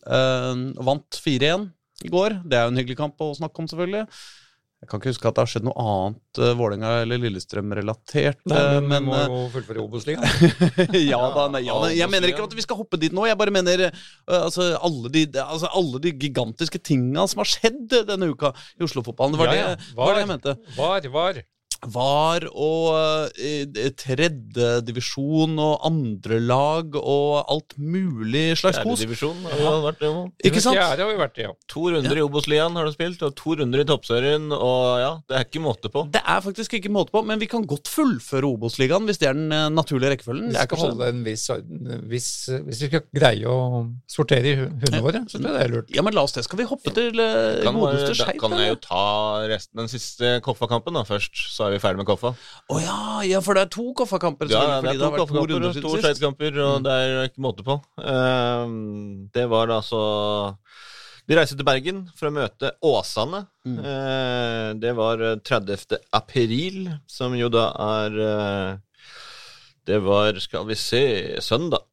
[0.06, 1.70] Eh, vant 4-1
[2.04, 2.40] i går.
[2.48, 4.06] Det er jo en hyggelig kamp å snakke om, selvfølgelig.
[4.80, 8.38] Jeg kan ikke huske at det har skjedd noe annet uh, Vålerenga eller Lillestrøm-relatert.
[8.48, 10.24] Nei, eh, men, må jo fullføre Obos-ligaen.
[11.10, 13.26] ja da, nei, ja, nei, Jeg mener ikke at vi skal hoppe dit nå.
[13.28, 17.92] Jeg bare mener uh, altså, alle, de, altså, alle de gigantiske tinga som har skjedd
[18.08, 19.36] denne uka i Oslo-fotballen.
[19.36, 19.76] Det var, Ja, ja.
[19.76, 20.56] det, var det jeg mente.
[20.78, 21.42] Var, var.
[21.88, 29.00] VAR og uh, tredjedivisjon og andrelag og alt mulig slags kos.
[29.00, 29.72] Fjerdedivisjon har ja.
[29.86, 30.10] vært det.
[30.50, 30.76] Ikke sant?
[30.76, 31.54] Fjerde har vi vært i, ja.
[31.72, 34.50] To runder i Obos-ligaen har du spilt, og to runder i toppserien.
[34.52, 36.04] Og ja, det er ikke måte på.
[36.12, 39.38] Det er faktisk ikke måte på, men vi kan godt fullføre Obos-ligaen hvis det er
[39.38, 40.52] den eh, naturlige rekkefølgen.
[40.52, 42.30] Vi er skal holde en viss, orden- viss
[42.66, 45.94] Hvis vi skal greie å sortere i hundene våre, så tror jeg det er lurt.
[45.96, 46.44] Ja, men la oss det.
[46.46, 49.04] Skal vi hoppe til godeste Kan, da kan jeg jo ta
[49.50, 52.34] resten den siste Koffa-kampen da først, så er vi ferdig med Koffa.
[52.70, 54.50] Å ja, ja, for det er to Koffa-kamper.
[54.52, 56.84] Ja, det er to koffakamper og to skøytekamper, og Mm.
[56.84, 57.76] det er ikke måte på.
[58.02, 60.56] Ehm, det var da altså
[61.30, 63.44] De reiste til Bergen for å møte Åsane.
[63.64, 63.76] Mm.
[63.78, 66.00] Uh, det var eh, 30.
[66.16, 68.78] april, som jo da er uh,
[69.86, 71.04] Det var, skal vi se,
[71.40, 71.84] søndag.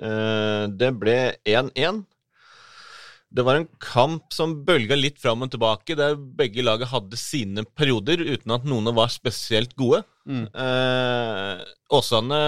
[0.00, 2.02] Eh, det ble 1-1.
[3.36, 7.66] Det var en kamp som bølga litt fram og tilbake, der begge laget hadde sine
[7.76, 10.00] perioder uten at noen var spesielt gode.
[10.24, 10.46] Mm.
[10.56, 11.60] Eh,
[11.92, 12.40] Åsane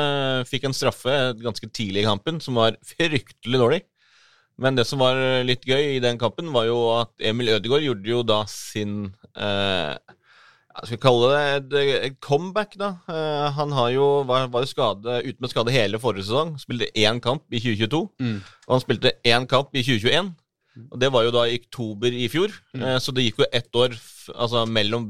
[0.49, 3.83] fikk en straffe ganske tidlig i kampen som var fryktelig dårlig.
[4.59, 5.15] Men det som var
[5.47, 9.93] litt gøy i den kampen, var jo at Emil Ødegaard gjorde jo da sin eh,
[10.81, 11.29] Skal vi kalle
[11.71, 12.89] det et, comeback, da.
[13.13, 16.57] Eh, han har jo, var, var jo skade, ute med skade hele forrige sesong.
[16.63, 18.37] Spilte én kamp i 2022, Mm.
[18.67, 20.33] og han spilte én kamp i 2021.
[20.87, 23.71] Og det var jo da i oktober i fjor, eh, så det gikk jo ett
[23.77, 23.97] år
[24.35, 25.09] altså, mellom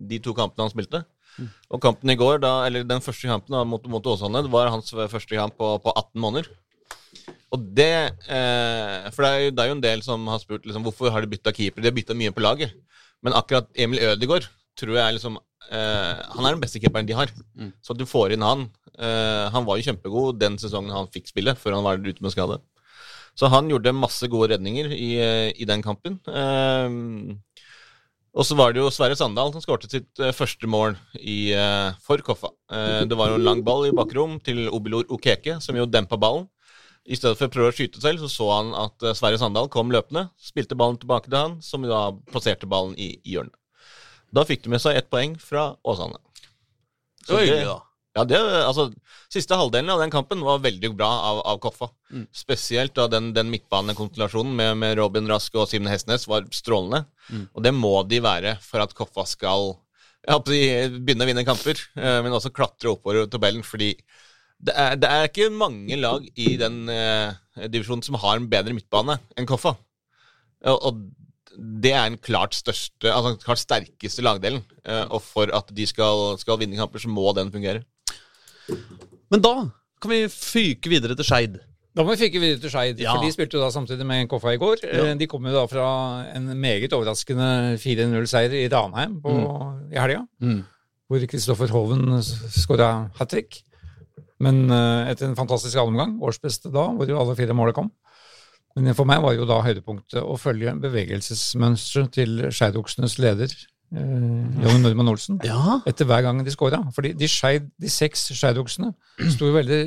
[0.00, 1.04] de to kampene han spilte.
[1.70, 4.72] Og kampen i går, da, eller den første kampen da, mot, mot Åsane, det var
[4.72, 6.50] hans første kamp på, på 18 måneder.
[7.50, 7.92] Og det
[8.30, 11.12] eh, For det er, jo, det er jo en del som har spurt liksom, hvorfor
[11.14, 11.82] har de bytta keeper.
[11.82, 12.74] De har bytta mye på laget.
[13.24, 14.46] Men akkurat Emil Ødegaard
[14.78, 17.32] tror jeg er liksom eh, Han er den beste keeperen de har.
[17.58, 17.72] Mm.
[17.82, 21.30] Så at du får inn han eh, Han var jo kjempegod den sesongen han fikk
[21.32, 22.60] spille, før han var ute med skade.
[23.38, 25.10] Så han gjorde masse gode redninger i,
[25.54, 26.18] i den kampen.
[26.28, 27.34] Eh,
[28.30, 31.90] og så var det jo Sverre Sandal som skårte sitt eh, første mål i, eh,
[32.04, 32.52] for Koffa.
[32.70, 36.18] Eh, det var jo en lang ball i bakrom til Obilor Okeke, som jo dempa
[36.20, 36.46] ballen.
[37.10, 39.70] I stedet for å prøve å skyte selv, så så han at eh, Sverre Sandal
[39.72, 40.28] kom løpende.
[40.38, 43.56] Spilte ballen tilbake til han, som da plasserte ballen i, i hjørnet.
[44.30, 46.20] Da fikk de med seg ett poeng fra Åsane.
[47.26, 47.78] Det var det- da.
[48.18, 48.88] Ja, det, altså,
[49.30, 51.90] Siste halvdelen av den kampen var veldig bra av, av Koffa.
[52.10, 52.24] Mm.
[52.34, 57.04] Spesielt da den, den midtbanekonstellasjonen med, med Robin Rask og Simen Hestnes var strålende.
[57.28, 57.44] Mm.
[57.54, 59.76] Og det må de være for at Koffa skal
[60.48, 60.64] si,
[60.98, 63.62] begynne å vinne kamper, eh, men også klatre oppover tabellen.
[63.66, 63.92] Fordi
[64.60, 67.38] det er, det er ikke mange lag i den eh,
[67.70, 69.76] divisjonen som har en bedre midtbane enn Koffa.
[70.66, 70.98] Og, og
[71.56, 74.62] det er den klart største, altså klart sterkeste lagdelen.
[74.84, 77.84] Eh, og for at de skal, skal vinne kamper, så må den fungere.
[79.30, 79.54] Men da
[80.00, 81.58] kan vi fyke videre til Skeid.
[81.96, 83.14] Da må vi fyke videre til Skeid, Ja.
[83.16, 84.84] for de spilte jo da samtidig med Koffa i går.
[84.86, 85.06] Ja.
[85.10, 85.86] Eh, De kom jo da fra
[86.34, 89.34] en meget overraskende 4-0-seier i Ranheim på,
[89.92, 90.64] i helga, Mm.
[91.10, 93.62] hvor Kristoffer Hoven skåra hat trick.
[94.40, 97.90] Men eh, etter en fantastisk allomgang, årsbeste da, hvor jo alle fire målene kom.
[98.76, 103.50] Men for meg var jo da høydepunktet å følge bevegelsesmønsteret til Skeidoksenes leder,
[103.94, 105.80] eh, Jonny Normann Olsen Ja.
[105.86, 106.82] etter hver gang de skåra.
[106.94, 108.92] Fordi de, de seks skeidoksene
[109.34, 109.80] sto veldig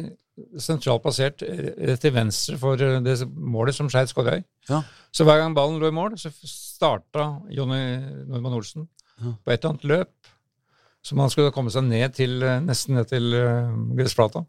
[0.57, 4.43] sentralt plassert rett til venstre for eh, det målet som Skeid skåra i.
[4.69, 4.81] Ja.
[5.13, 7.83] Så hver gang ballen lå i mål, så starta Jonny
[8.27, 8.87] Normann Olsen
[9.21, 9.35] Ja.
[9.45, 10.09] på et eller annet løp.
[11.03, 14.39] Så man skulle komme seg ned til, eh, nesten ned til eh, gressplata.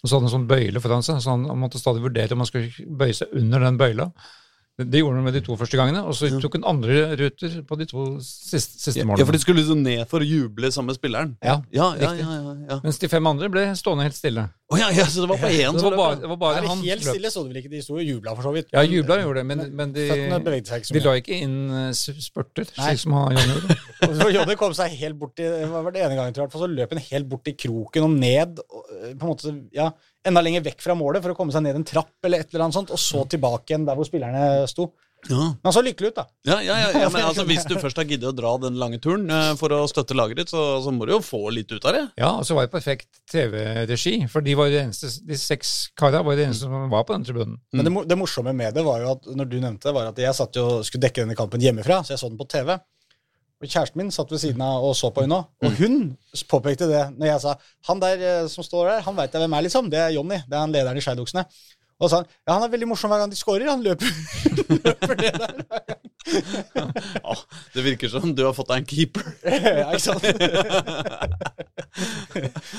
[0.00, 2.32] Og så hadde han en sånn bøyle foran seg, så han han måtte stadig vurdere
[2.32, 4.06] om han skulle bøye seg under den bøyla.
[4.84, 7.78] Det gjorde han med de to første gangene, og så tok han andre ruter på
[7.80, 11.00] de to siste, siste Ja, for de skulle liksom ned for å juble sammen med
[11.00, 11.36] spilleren.
[11.44, 12.24] Ja, Ja, ja, riktig.
[12.26, 12.40] ja.
[12.40, 12.80] ja, ja.
[12.84, 14.48] Mens de fem andre ble stående helt stille.
[14.70, 16.20] Å ja, ja, så det var på én Det som løp?
[16.22, 17.14] det var bare Er det han helt løp.
[17.16, 17.70] stille, så du vel ikke.
[17.72, 18.68] De sto og jubla for så vidt.
[18.70, 21.88] Ja, jubla gjorde det, men, men de, seg ikke så de la ikke inn eh,
[22.22, 23.78] spurter, slik som han Jonny gjorde.
[24.28, 26.70] Og Jonny kom seg helt bort i hva var det ene gangen, tror jeg, så
[26.70, 29.90] løp han helt bort i kroken og ned, og, eh, på en måte, ja,
[30.30, 32.68] enda lenger vekk fra målet for å komme seg ned en trapp eller et eller
[32.68, 34.92] annet sånt, og så tilbake igjen der hvor spillerne sto.
[35.28, 35.50] Ja.
[35.52, 36.24] Men han så lykkelig ut, da.
[36.48, 39.00] Ja, ja, ja, ja, men altså, Hvis du først har giddet å dra den lange
[39.02, 41.84] turen eh, for å støtte laget ditt, så, så må du jo få litt ut
[41.84, 42.04] av det.
[42.20, 46.22] Ja, og så var det perfekt TV-regi, for de, var de, eneste, de seks kara
[46.26, 47.58] var de eneste som var på den tribunen.
[47.76, 50.24] Men det, det morsomme med det var jo at når du nevnte det, var at
[50.24, 52.78] jeg satt jo skulle dekke denne kampen hjemmefra, så jeg så den på TV.
[53.60, 55.96] Og Kjæresten min satt ved siden av og så på henne òg, og hun
[56.48, 57.52] påpekte det når jeg sa
[57.90, 59.90] han der eh, som står der, han veit jeg hvem er, liksom.
[59.92, 60.38] Det er Jonny.
[60.48, 61.44] Det er han lederen i Skeidoksene.
[62.00, 63.68] Og så sa han ja, han er veldig morsom hver gang de scorer.
[63.70, 64.08] Han løper,
[64.84, 65.98] løper det der.
[66.30, 67.36] Ja,
[67.74, 69.26] det virker som du har fått deg en keeper.
[69.44, 70.24] ja, ikke sant?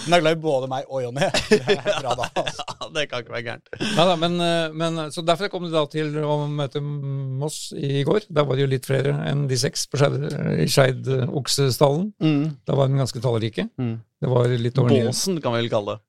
[0.05, 1.29] Hun er glad i både meg og Jonny.
[1.49, 2.29] Det er bra, da.
[2.41, 2.65] Altså.
[2.69, 3.73] Ja, det kan ikke være gærent.
[3.81, 8.03] Ja, da, men, eh, men, så Derfor kom du da til å møte Moss i
[8.07, 8.27] går.
[8.29, 12.11] Da var det jo litt flere enn de seks på Skeid oksestallen.
[12.21, 12.45] Mm.
[12.67, 13.67] Da var de ganske tallrike.
[13.81, 13.99] Mm.
[14.21, 16.05] Det var litt over Båsen kan vi vel kalle det.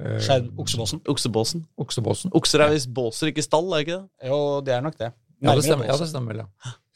[0.00, 1.00] Eh, Oksebåsen.
[1.08, 1.62] Oksebåsen.
[1.78, 2.30] Oksebåsen.
[2.36, 4.28] Okser er visst båser, ikke stall, er ikke det?
[4.30, 5.12] Jo, det er nok det.
[5.44, 5.84] Ja, det stemmer.
[5.84, 6.46] Ja, det stemmer ja.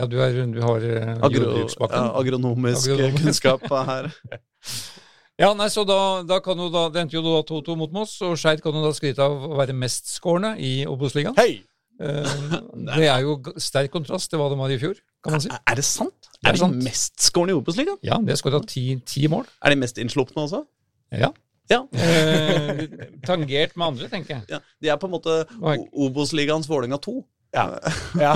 [0.00, 1.98] ja du, er, du har eh, Agro, jordbruksbakken.
[2.06, 3.22] ja, agronomisk Agronomisk.
[3.24, 4.10] kunnskap her.
[5.40, 8.18] Ja, nei, så da, da kan jo da, Det endte jo da 2-2 mot Moss,
[8.26, 11.32] og Skeid kan jo da skryte av å være mestskårende i Obos-ligaen.
[11.40, 11.62] Hei!
[11.96, 12.34] Eh,
[12.90, 15.48] det er jo sterk kontrast til hva de var i fjor, kan man si.
[15.48, 16.28] Er det sant?
[16.28, 16.76] Det er Er de sant.
[16.84, 17.96] mestskårende i Obos-ligaen?
[18.04, 19.48] Ja, de har skåra ti, ti mål.
[19.64, 20.60] Er de mest innslupne også?
[21.16, 21.32] Ja.
[21.70, 21.84] Ja.
[21.94, 22.80] Eh,
[23.26, 24.42] tangert med andre, tenker jeg.
[24.50, 24.58] ja.
[24.82, 25.36] De er på en måte.
[25.92, 27.16] Obos-ligaens Vålerenga 2.
[27.54, 27.66] Ja.
[28.26, 28.34] ja.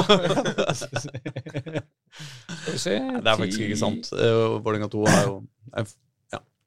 [2.75, 4.12] Se Det er faktisk ikke sant.
[4.14, 5.37] Eh, Vålerenga 2 er jo
[5.75, 5.90] er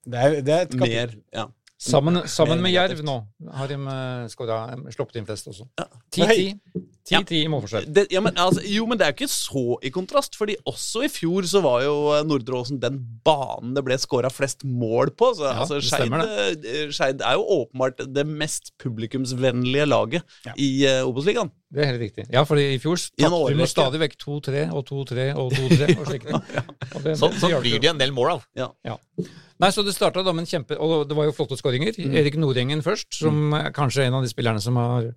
[0.08, 0.88] Det er, det er et kapittel.
[0.88, 1.46] mer ja.
[1.78, 3.20] Sammen, sammen med Jerv nå
[3.54, 5.68] har de uh, skåra sluppet inn flest også.
[5.78, 5.86] Ja.
[6.16, 6.82] 10-10 Ja.
[7.08, 7.88] 10-10 i målforskjell.
[7.94, 11.06] Det, ja, men, altså, jo, men det er jo ikke så i kontrast, fordi også
[11.08, 15.14] i fjor så var jo eh, Nordre Åsen den banen det ble skåra flest mål
[15.18, 15.32] på.
[15.38, 20.54] Så, Ja, altså, det Skeid eh, Skeid er jo åpenbart det mest publikumsvennlige laget Ja.
[20.58, 21.52] i uh, Obos-ligaen.
[21.74, 22.28] Det er helt riktig.
[22.32, 25.90] Ja, for i fjor I en tapte vi stadig vekk 2-3 og 2-3 og 2-3
[25.98, 26.46] og slike ting.
[26.96, 28.46] Og det- Sånn, det sånn blir det en del mål av.
[28.56, 28.70] Ja.
[29.58, 31.96] Nei, så det starta da med en kjempe Og det var jo flotte skåringer.
[31.98, 32.16] Mm.
[32.22, 35.10] Erik Nordengen først, som er kanskje en av de spillerne som har,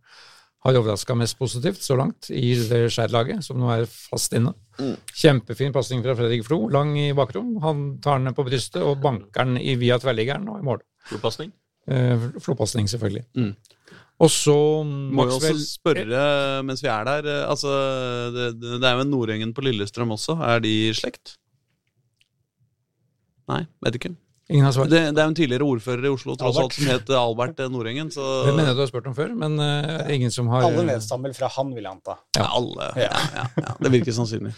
[0.61, 4.53] har overraska mest positivt så langt i det Skeid-laget, som nå er fast inne.
[4.81, 4.93] Mm.
[5.23, 7.55] Kjempefin pasning fra Fredrik Flo, lang i bakrom.
[7.65, 10.85] Han tar den på brystet og banker den i via tverrliggeren og i mål.
[11.09, 11.55] Flopasning.
[11.89, 13.25] Eh, Flopasning, selvfølgelig.
[13.41, 13.55] Mm.
[14.21, 16.25] Og så Må jo også spørre
[16.69, 17.71] mens vi er der eh, Altså,
[18.35, 20.37] det, det er jo en Nordengen på Lillestrøm også.
[20.45, 21.39] Er de i slekt?
[23.51, 24.13] Nei, vet ikke.
[24.51, 24.91] Ingen har svart.
[24.91, 28.11] Det, det er jo en tidligere ordfører i Oslo tross alt, som het Albert Nordengen.
[28.11, 30.83] Så Det mener jeg du har spurt om før, men uh, ingen som har Alle
[30.89, 32.17] nedstammer fra han, vil jeg anta.
[32.39, 32.49] ja.
[32.59, 34.55] alle ja, ja, ja, Det virker sannsynlig.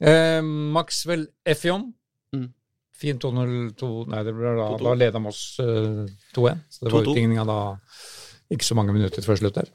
[0.00, 0.40] Eh,
[0.74, 1.92] Maxwell Effion.
[2.34, 2.48] Mm.
[2.96, 4.84] Fin 2-0-2 Nei, det ble da, 2-2.
[4.84, 6.64] da leda Moss uh, 2-1.
[6.68, 7.12] Så det var 2-2.
[7.12, 7.60] utligninga da
[8.50, 9.70] ikke så mange minutter før slutt der.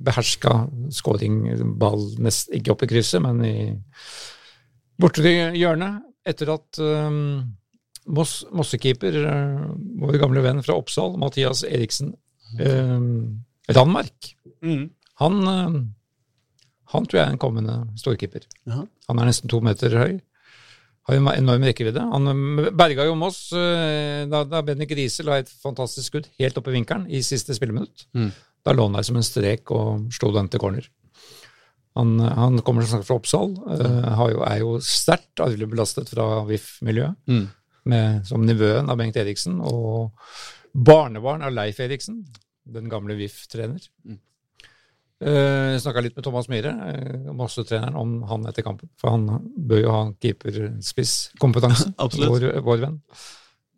[0.00, 0.54] Beherska
[0.96, 1.42] scoring,
[1.76, 3.56] ball nest, ikke opp i krysset, men i
[5.00, 6.06] borte til hjørnet.
[6.30, 7.42] Etter at um,
[8.06, 9.66] Moss, Mossekeeper, eh,
[10.00, 12.14] vår gamle venn fra Oppsal, Mathias Eriksen
[12.58, 12.98] eh,
[13.74, 14.90] Randmark, Mm.
[15.20, 15.80] han, eh,
[16.92, 18.42] han tror jeg er en kommende storkeeper.
[18.66, 18.86] Jaha.
[19.08, 20.20] Han er nesten to meter høy.
[21.08, 22.02] har en enorm rekkevidde.
[22.12, 26.68] Han berga jo Moss eh, da, da Bendik Riise la et fantastisk skudd helt opp
[26.68, 28.04] i vinkelen i siste spilleminutt.
[28.14, 28.30] Mm.
[28.64, 30.86] Da lå han der som en strek og slo den til corner.
[31.96, 36.08] Han, han kommer som sagt fra Oppsal, eh, har jo, er jo sterkt arvelig belastet
[36.12, 37.48] fra VIF-miljøet, Mm.
[37.84, 40.16] Med- som nevøen av Bengt Eriksen og
[40.74, 42.24] barnebarn av Leif Eriksen,
[42.64, 43.80] den gamle VIF-trener.
[44.06, 44.20] Mm.
[45.20, 48.88] Uh, Snakka litt med Thomas Myhre, uh, Mosse-treneren, om han etter kampen.
[48.96, 51.90] For han bør jo ha keeperspisskompetanse,
[52.30, 52.96] vår, vår venn.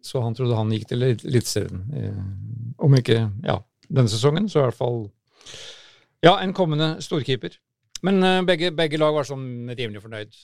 [0.03, 1.83] Så han trodde han gikk til Eliteserien.
[1.91, 5.05] Uh, om ikke ja, denne sesongen, så i hvert fall
[6.23, 7.59] ja, en kommende storkeeper.
[8.07, 10.39] Men uh, begge, begge lag var sånn rimelig fornøyd.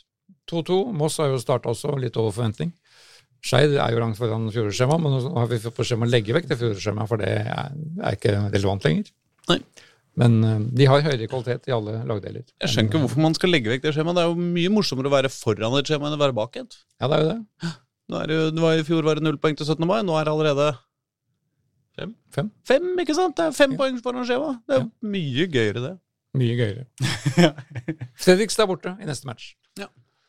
[0.51, 0.81] 2-2.
[0.99, 2.73] Moss har jo starta også litt over forventning.
[3.44, 6.35] Skeid er jo langt foran fjorårsskjemaet, men nå har vi fått på skjema å legge
[6.35, 9.12] vekk det fjorårsskjemaet, for det er, er ikke relevant lenger.
[9.53, 9.61] Nei.
[10.18, 12.42] Men uh, de har høyere kvalitet i alle lagdeler.
[12.59, 14.18] Jeg skjønner ikke hvorfor man skal legge vekk det skjemaet.
[14.18, 16.79] Det er jo mye morsommere å være foran et skjema enn å være bak et.
[16.98, 17.70] Ja, det er jo det.
[18.09, 19.87] Nå er det det var I fjor var det null poeng til 17.
[19.87, 20.68] mai, nå er det allerede
[21.98, 22.12] Fem?
[22.35, 22.51] Fem.
[22.66, 23.35] Fem, ikke sant?
[23.38, 23.79] Det er fem Ja.
[23.81, 24.53] poeng foran skjema.
[24.70, 24.90] Det er ja.
[25.14, 25.94] mye gøyere, det.
[26.38, 26.85] Mye gøyere.
[28.22, 29.48] Fredrikstad er borte i neste match.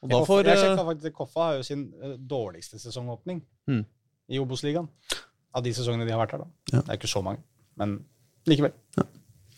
[0.03, 3.83] Og da får jeg eh, sjekka faktisk Koffa har jo sin eh, dårligste sesongåpning Mm.
[4.31, 4.87] i Obos-ligaen.
[5.53, 6.51] Av de sesongene de har vært her, da.
[6.73, 6.81] Ja.
[6.85, 7.41] Det er ikke så mange,
[7.77, 7.97] men
[8.47, 8.71] likevel.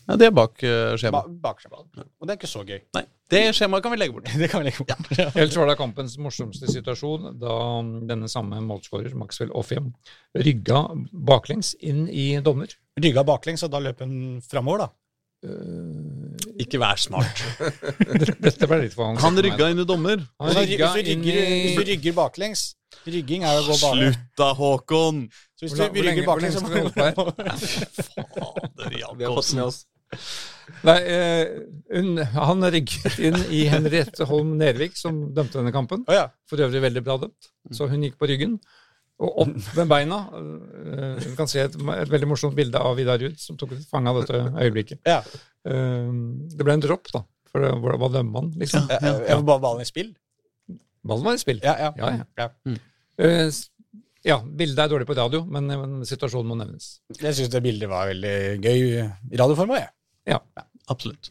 [0.08, 1.34] Ja, det er bak uh, Ba skjemaet.
[1.44, 1.82] Bakskjema.
[2.02, 2.80] Og det er ikke så gøy.
[2.96, 4.26] Nei, det skjemaet kan vi legge bort.
[4.40, 5.12] Det kan vi legge bort.
[5.38, 7.54] Ellers var det kampens morsomste situasjon da
[8.10, 9.92] denne samme målskårer, Maxwell Offhjem,
[10.34, 12.74] rygga baklengs inn i dommer.
[12.98, 14.90] Rygga baklengs, og da løp hun framover, da.
[16.62, 17.42] Ikke vær smart.
[18.46, 19.24] Dette ble litt for vanskelig.
[19.24, 20.18] Han rygga inn i dommer.
[20.42, 22.62] Han Hvis du rygger, inn hvis du rygger baklengs
[23.02, 24.10] Rygging er jo å gå bane.
[24.12, 25.16] Slutt da, Håkon!
[25.56, 27.32] Så hvis du hvor rygger baklengs, hvor lenge skal vi holde
[28.52, 28.92] Fader,
[29.40, 29.86] fått
[30.86, 31.46] Nei, eh,
[31.96, 36.04] hun, han rygget inn i Henriette Holm Nervik, som dømte denne kampen.
[36.50, 37.42] For øvrig veldig bra dømt.
[37.74, 38.52] Så hun gikk på ryggen.
[39.20, 40.16] Og opp med beina.
[40.32, 44.08] Eh, Du kan se et, et veldig morsomt bilde av Vidar Ruud, som tok fange
[44.10, 45.00] av dette øyeblikket.
[45.06, 45.20] ja.
[45.68, 46.08] Eh,
[46.56, 47.22] Det ble en dropp, da.
[47.52, 48.88] For det var, var dømmer man, liksom.
[48.88, 49.40] Ja, ja, ja.
[49.44, 50.14] bare ballen i spill.
[51.04, 51.60] Ballen var i spill.
[51.62, 51.92] Ja, ja.
[51.98, 52.48] Ja, ja.
[52.66, 52.76] ja.
[53.20, 53.50] Eh,
[54.24, 56.94] ja, bildet er dårlig på radio, men, men situasjonen må nevnes.
[57.20, 59.92] Jeg syns det bildet var veldig gøy i radioform òg, jeg.
[60.90, 61.30] Absolutt.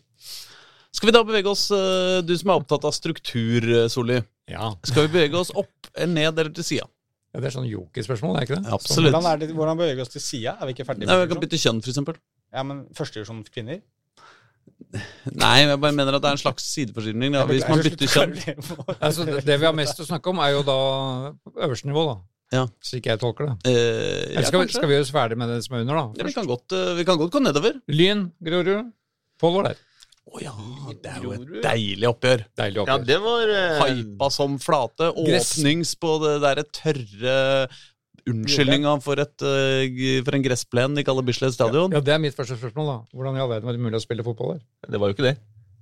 [0.91, 4.19] Skal vi da bevege oss, eh, du som er opptatt av struktur, eh, Solli.
[4.51, 4.73] Ja.
[4.83, 6.87] Skal vi bevege oss opp, eller ned eller til sida?
[7.31, 8.73] Ja det er sånn jokerspørsmål, er ikke det?
[8.75, 9.07] Absolutt.
[9.07, 10.57] Hvordan, er det, hvordan beveger vi oss til sida?
[10.59, 12.17] Er vi ikke ferdige Nei, Vi kan bytte kjønn, for eksempel.
[12.51, 13.79] Ja, men førstedivisjon kvinner?
[14.91, 17.37] Nei, jeg bare mener at det er en slags sideforskyvning.
[17.37, 18.35] Ja, hvis man bytter kjønn.
[18.99, 20.77] Altså, det, vi har mest å snakke om, er jo da
[21.63, 22.17] øverste nivå, da.
[22.51, 22.65] Ja.
[22.83, 23.71] Slik jeg tolker det.
[23.71, 26.03] Eh, Eller skal, vi, skal vi gjøre oss ferdig med det som er under, Ja,
[26.11, 26.27] da?
[26.27, 27.77] vi, kan godt, eh, vi kan godt gå nedover.
[27.87, 28.89] Lyn, Grorud.
[29.39, 29.79] Pål var der.
[30.31, 30.53] Å ja,
[31.03, 32.43] det er jo et deilig oppgjør.
[32.55, 33.49] Deilig Ja, det var
[33.83, 35.09] Hypa som flate.
[35.11, 37.67] Åpnings på det derre tørre
[38.29, 41.91] Unnskyldninga for, et, eh, for en gressplen de kaller Bislett stadion.
[41.93, 42.97] Ja, Det er mitt første spørsmål, da.
[43.17, 44.61] Hvordan i all verden var det mulig å spille fotball der?
[44.93, 45.37] Det var jo ikke det.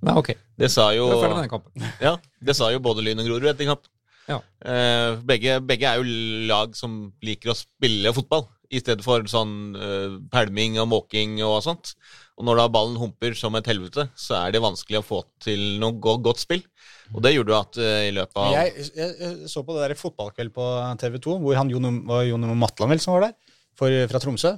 [0.07, 0.29] Nei, ok.
[0.57, 1.09] Det sa jo.
[2.07, 3.89] Ja, det sa jo både Lyn og Grorud etter kamp.
[4.29, 4.39] Ja.
[4.63, 9.53] Eh, begge, begge er jo lag som liker å spille fotball, i stedet for sånn
[9.73, 11.95] uh, pælming og måking og sånt.
[12.39, 15.79] Og når da ballen humper som et helvete, så er det vanskelig å få til
[15.82, 16.63] noe go godt spill.
[17.12, 19.88] Og det gjorde du at uh, i løpet av Jeg, jeg, jeg så på det
[19.88, 23.29] der i fotballkveld på TV 2, hvor han Jon, var Jon Matland vel som var
[23.29, 24.55] der, for, fra Tromsø.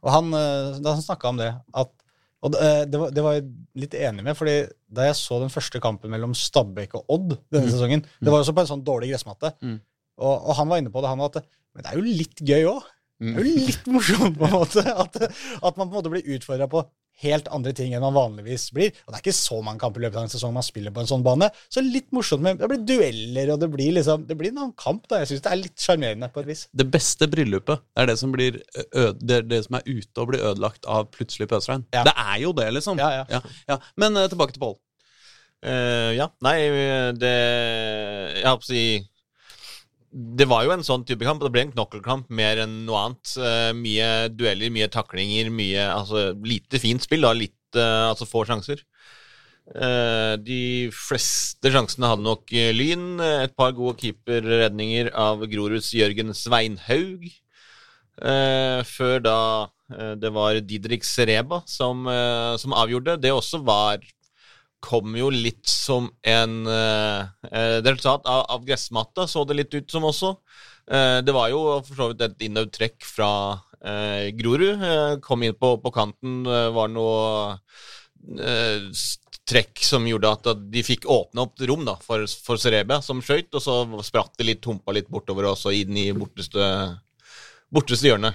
[0.00, 1.90] Og han, eh, da han snakka om det at,
[2.40, 3.48] Og det, det, var, det var jeg
[3.82, 4.54] litt enig med, fordi
[4.88, 8.54] da jeg så den første kampen mellom Stabæk og Odd denne sesongen Det var også
[8.56, 9.50] på en sånn dårlig gressmatte.
[9.60, 9.76] Mm.
[10.20, 11.36] Og, og han var inne på det, han at
[11.76, 12.88] Men det er jo litt gøy òg.
[13.20, 14.84] Det er jo litt morsomt, på en måte.
[15.04, 16.86] At, at man på en måte blir utfordra på
[17.20, 18.94] helt andre ting enn man vanligvis blir.
[19.04, 21.02] Og det er ikke så mange kamper i løpet av en sesong man spiller på
[21.02, 21.50] en sånn bane.
[21.72, 25.06] Så litt morsomt med Det blir dueller, og det blir liksom Det blir en kamp,
[25.10, 25.20] da.
[25.22, 26.66] Jeg syns det er litt sjarmerende på et vis.
[26.72, 30.44] Det beste bryllupet er det som, blir øde, det, det som er ute og blir
[30.52, 31.84] ødelagt av plutselig pøsregn.
[31.94, 32.06] Ja.
[32.08, 33.00] Det er jo det, liksom.
[33.02, 33.42] Ja, ja.
[33.68, 33.80] ja.
[34.00, 34.78] Men uh, tilbake til Pål.
[35.60, 36.56] Uh, ja, nei,
[37.20, 38.84] det Jeg holdt på å si
[40.10, 43.34] Det var jo en sånn type kamp, det ble en knokkelkamp mer enn noe annet.
[43.38, 47.30] Eh, mye dueller, mye taklinger, mye Altså lite fint spill, da.
[47.36, 48.82] Litt eh, Altså få sjanser.
[49.70, 53.22] Eh, de fleste sjansene hadde nok Lyn.
[53.22, 57.30] Et par gode keeperredninger av Groruds Jørgen Sveinhaug.
[58.20, 59.38] Før da
[60.20, 62.04] det var Didrik Sereba som,
[62.60, 63.14] som avgjorde.
[63.22, 64.02] Det også var
[64.80, 69.90] kom jo litt som en uh, eh, resultat av, av gressmatta, så det litt ut
[69.92, 70.34] som også.
[70.90, 74.82] Uh, det var jo for så vidt et innøvd trekk fra uh, Grorud.
[74.82, 77.58] Uh, kom inn på, på kanten, eh, var noe
[78.40, 78.90] eh,
[79.50, 83.50] trekk som gjorde at, de fikk åpne opp rom da, for, for Cerebia, som skøyt,
[83.54, 86.68] og så spratt det litt, humpa litt bortover og inn i borteste,
[87.72, 88.32] borteste hjørne.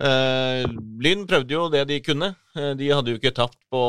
[0.00, 0.64] Eh,
[1.04, 2.32] Lyn prøvde jo det de kunne.
[2.56, 3.82] Eh, de hadde jo ikke tapt på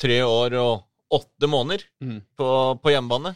[0.00, 0.82] tre år og
[1.16, 2.20] åtte måneder Mm.
[2.36, 2.48] på,
[2.82, 3.34] på hjemmebane.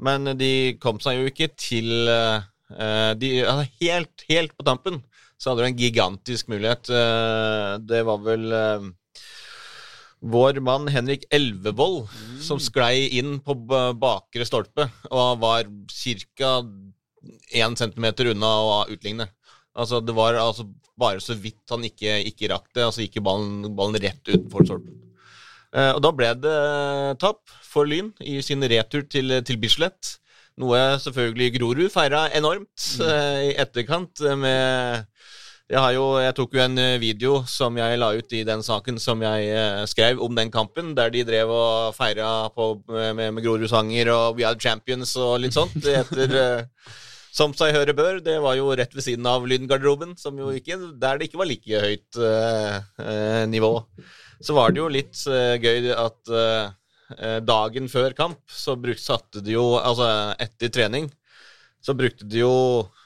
[0.00, 5.02] Men de kom seg jo ikke til eh, de, altså Helt, helt på tampen
[5.40, 6.90] så hadde de en gigantisk mulighet.
[6.92, 8.88] Eh, det var vel eh,
[10.20, 12.10] vår mann Henrik Elvevold
[12.44, 13.54] som sklei inn på
[13.96, 16.50] bakre stolpe og var ca.
[17.52, 19.26] 1 cm unna å utligne.
[19.76, 20.64] Altså, det var altså
[21.00, 24.64] bare så vidt han ikke, ikke rakk det, og så gikk ballen, ballen rett utenfor
[24.66, 24.96] stolpen.
[25.74, 26.56] Eh, og da ble det
[27.22, 30.16] tap for Lyn i sin retur til, til Bislett.
[30.60, 33.06] Noe selvfølgelig Grorud feira enormt mm.
[33.48, 35.06] i etterkant eh, med
[35.70, 38.64] jeg, har jo, jeg tok jo en eh, video som jeg la ut i den
[38.66, 43.28] saken som jeg eh, skrev om den kampen, der de drev og feira på, med,
[43.36, 45.78] med Grorud-sanger og We Are Champions og litt sånt.
[46.00, 46.98] Etter, eh,
[47.30, 48.18] som seg høre bør.
[48.24, 51.50] Det var jo rett ved siden av Lyngarderoben, som jo ikke, der det ikke var
[51.50, 53.76] like høyt eh, eh, nivå.
[54.40, 59.42] Så var det jo litt uh, gøy at eh, dagen før kamp så brukte, satte
[59.42, 60.06] de jo Altså
[60.40, 61.08] etter trening
[61.82, 62.56] så brukte de jo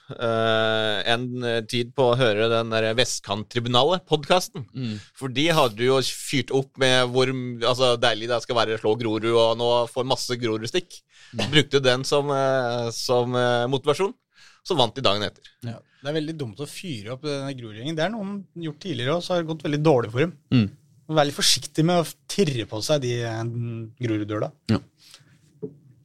[0.04, 1.22] Uh, en
[1.64, 4.66] tid på å høre den der Vestkanttribunalet-podkasten.
[4.76, 4.98] Mm.
[5.16, 8.92] For de hadde jo fyrt opp med hvor altså, deilig det skal være å slå
[9.00, 10.98] Grorud, og nå får masse Grorud-stikk.
[11.48, 14.12] Brukte den som, uh, som uh, motivasjon.
[14.64, 15.48] Så vant de dagen etter.
[15.64, 15.78] Ja.
[16.04, 17.96] Det er veldig dumt å fyre opp denne Grorud-gjengen.
[17.96, 20.36] Det er noen gjort tidligere, og så har det gått veldig dårlig for dem.
[20.52, 20.66] Mm.
[21.04, 23.40] Vær litt forsiktig med å tirre på seg de eh,
[24.00, 24.50] Grorud-døla.
[24.72, 24.80] Ja.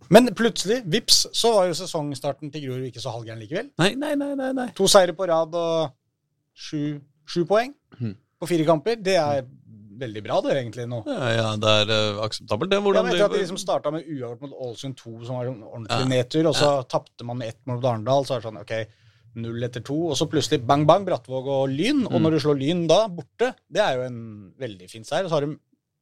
[0.09, 3.69] Men plutselig, vips, så var jo sesongstarten til Grorud ikke så halvgæren likevel.
[3.79, 4.67] Nei, nei, nei, nei, nei.
[4.77, 5.91] To seire på rad og
[6.57, 6.97] sju,
[7.29, 8.15] sju poeng mm.
[8.41, 8.97] på fire kamper.
[9.05, 9.43] Det er
[9.99, 11.03] veldig bra, det, egentlig, nå.
[11.07, 12.79] Ja, ja, det er uh, akseptabelt, det.
[12.79, 15.61] Jeg men, vet at de liksom starta med uavgjort mot Ålesund 2, som var en
[15.67, 16.09] ordentlig Ja.
[16.15, 18.25] nedtur, og så tapte man med ett mål mot Arendal.
[18.25, 18.73] Så er det sånn, ok,
[19.35, 22.05] null etter to, og så plutselig bang, bang, Brattvåg og Lyn.
[22.07, 22.21] Og Mm.
[22.23, 25.23] når du slår Lyn da, borte, det er jo en veldig fin seier.
[25.25, 25.57] Og så har de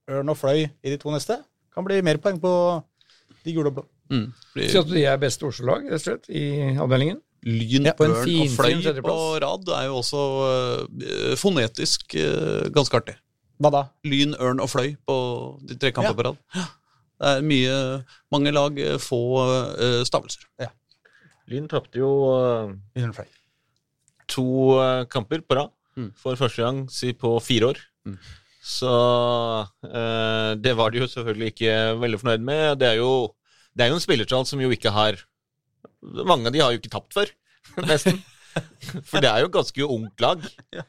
[0.09, 1.43] Ørn og Fløy i de to neste.
[1.73, 2.83] Kan bli mer poeng på
[3.43, 3.85] de gule og blå.
[4.09, 7.21] mm, blir Si at de er beste Oslo-lag, rett og slett, i avdelingen.
[7.45, 10.21] Lyn, Ja, på en Ørn og Fløy på rad er jo også
[10.87, 13.15] uh, fonetisk uh, ganske artig.
[13.59, 13.83] Hva da?
[14.05, 16.13] Lyn, Ørn og Fløy på de tre kamper Ja.
[16.13, 16.37] på rad.
[17.19, 20.45] Det er mye, mange lag, eh, få uh, stavelser.
[21.47, 22.09] Lyn tapte jo
[22.95, 23.27] Fløy.
[24.27, 24.43] to
[24.77, 26.11] uh, kamper på rad Mm.
[26.13, 27.77] for første gang si på fire år.
[28.05, 28.17] Mm.
[28.61, 31.71] Så uh, det var de jo selvfølgelig ikke
[32.03, 32.75] veldig fornøyd med.
[32.77, 33.33] Det er jo,
[33.73, 35.17] det er jo en spillertall som jo ikke har
[36.29, 37.31] Mange av de har jo ikke tapt før,
[37.89, 38.19] nesten.
[39.09, 40.45] For det er jo et ganske ungt lag.
[40.75, 40.83] Ja.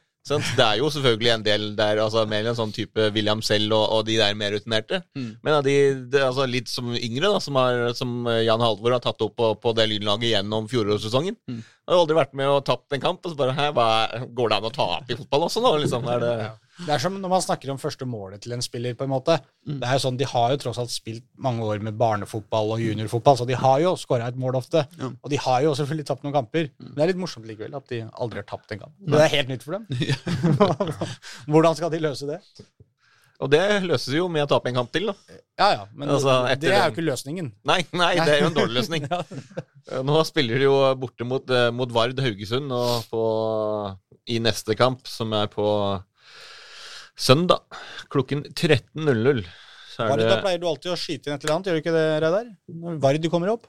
[0.59, 3.85] Det er jo selvfølgelig en del der, altså mer en sånn type William Sell og,
[3.97, 5.03] og de der mer rutinerte.
[5.17, 5.31] Mm.
[5.47, 5.75] Men av de,
[6.13, 8.15] er altså litt som yngre, da, som, har, som
[8.45, 11.39] Jan Halvor har tatt opp på, på det lynlaget gjennom fjorårssesongen.
[11.49, 11.65] Mm.
[11.89, 13.25] Har aldri vært med og tapt en kamp.
[13.25, 13.89] Og så bare, Hæ, hva
[14.37, 15.75] Går det an å tape i fotball også, nå?
[15.83, 16.35] Liksom, er det,
[16.79, 19.39] Det er som når man snakker om første målet til en spiller, på en måte.
[19.67, 19.81] Mm.
[19.81, 22.83] Det er jo sånn, De har jo tross alt spilt mange år med barnefotball og
[22.83, 24.85] juniorfotball, så de har jo skåra et mål ofte.
[24.99, 25.11] Ja.
[25.11, 26.71] Og de har jo selvfølgelig tapt noen kamper.
[26.79, 28.95] Men det er litt morsomt likevel at de aldri har tapt en kamp.
[28.99, 29.89] Det er helt nytt for dem.
[31.51, 32.43] Hvordan skal de løse det?
[33.39, 35.39] og det løses jo med å tape en kamp til, da.
[35.59, 37.53] Ja, ja, men Altså, det er jo ikke løsningen.
[37.71, 39.09] Nei, nei, det er jo en dårlig løsning.
[39.89, 40.03] Ja.
[40.05, 43.21] Nå spiller de jo borte mot, eh, mot Vard Haugesund og på,
[44.29, 45.65] i neste kamp, som er på
[47.19, 49.43] søndag klokken 13.00.
[49.93, 51.79] Så er Vard, det da pleier du alltid å skyte inn et eller annet, gjør
[51.79, 52.51] du ikke det, Reidar?
[52.87, 53.67] Når Vard kommer opp?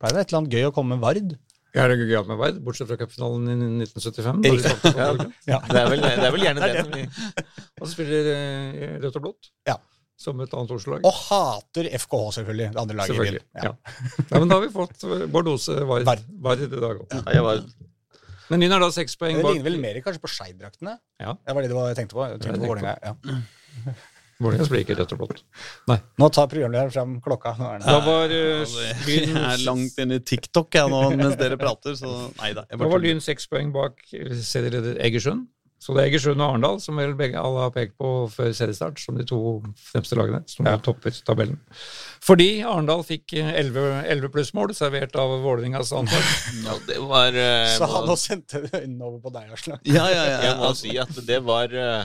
[0.00, 1.34] Pleier det et eller annet gøy å komme med Vard?
[1.72, 3.54] Jeg er gøyalt med Vard, bortsett fra cupfinalen i
[3.86, 4.42] 1975.
[4.44, 5.30] da de tapte på Borgen.
[5.46, 7.04] det er, vel, det er vel gjerne Det det vi
[7.80, 9.78] Og så spiller eh, rødt og blått, Ja.
[10.20, 11.06] som et annet Oslo-lag.
[11.08, 12.68] Og hater FKH, selvfølgelig.
[12.74, 13.38] Det andre laget i byen.
[13.56, 13.72] Ja.
[13.72, 17.16] Ja, men da har vi fått eh, Bordose Vard, i dag òg.
[17.22, 17.64] Nei, jeg var,
[18.52, 20.98] Men Lyn er da seks poeng Det ligner vel mer kanskje på Skeidraktene?
[21.22, 21.36] Ja.
[21.40, 22.26] Det var det jeg tenkte på.
[22.28, 23.94] Jeg tenkte på Vålerenga, ja.
[24.42, 25.40] Vålerenga blir ikke rødt og blått.
[26.20, 27.54] Nå tar programlederen fram klokka.
[27.56, 27.88] Nå er det.
[27.88, 31.96] Da var uh, Lyn Jeg er langt inn i TikTok jeg, nå mens dere prater,
[31.98, 32.12] så
[32.42, 32.66] nei da.
[32.68, 33.02] Da var.
[33.02, 35.48] Lyn seks poeng bak serieleder Egersund.
[35.82, 39.00] Så det er Egersund og Arendal, som vel begge alle har pekt på før seriestart,
[39.02, 39.38] som de to
[39.90, 40.76] fremste lagene som Ja.
[40.78, 41.56] topper tabellen.
[42.22, 46.22] Fordi Arendal fikk eh, 11 11 plussmål servert av Vålerengas antall.
[46.62, 49.80] ja, det var uh, Så må- han nå sendte øynene over på deg, Aslak.
[49.90, 50.36] Ja, ja, ja.
[50.46, 52.04] Jeg må altså, si at det var uh,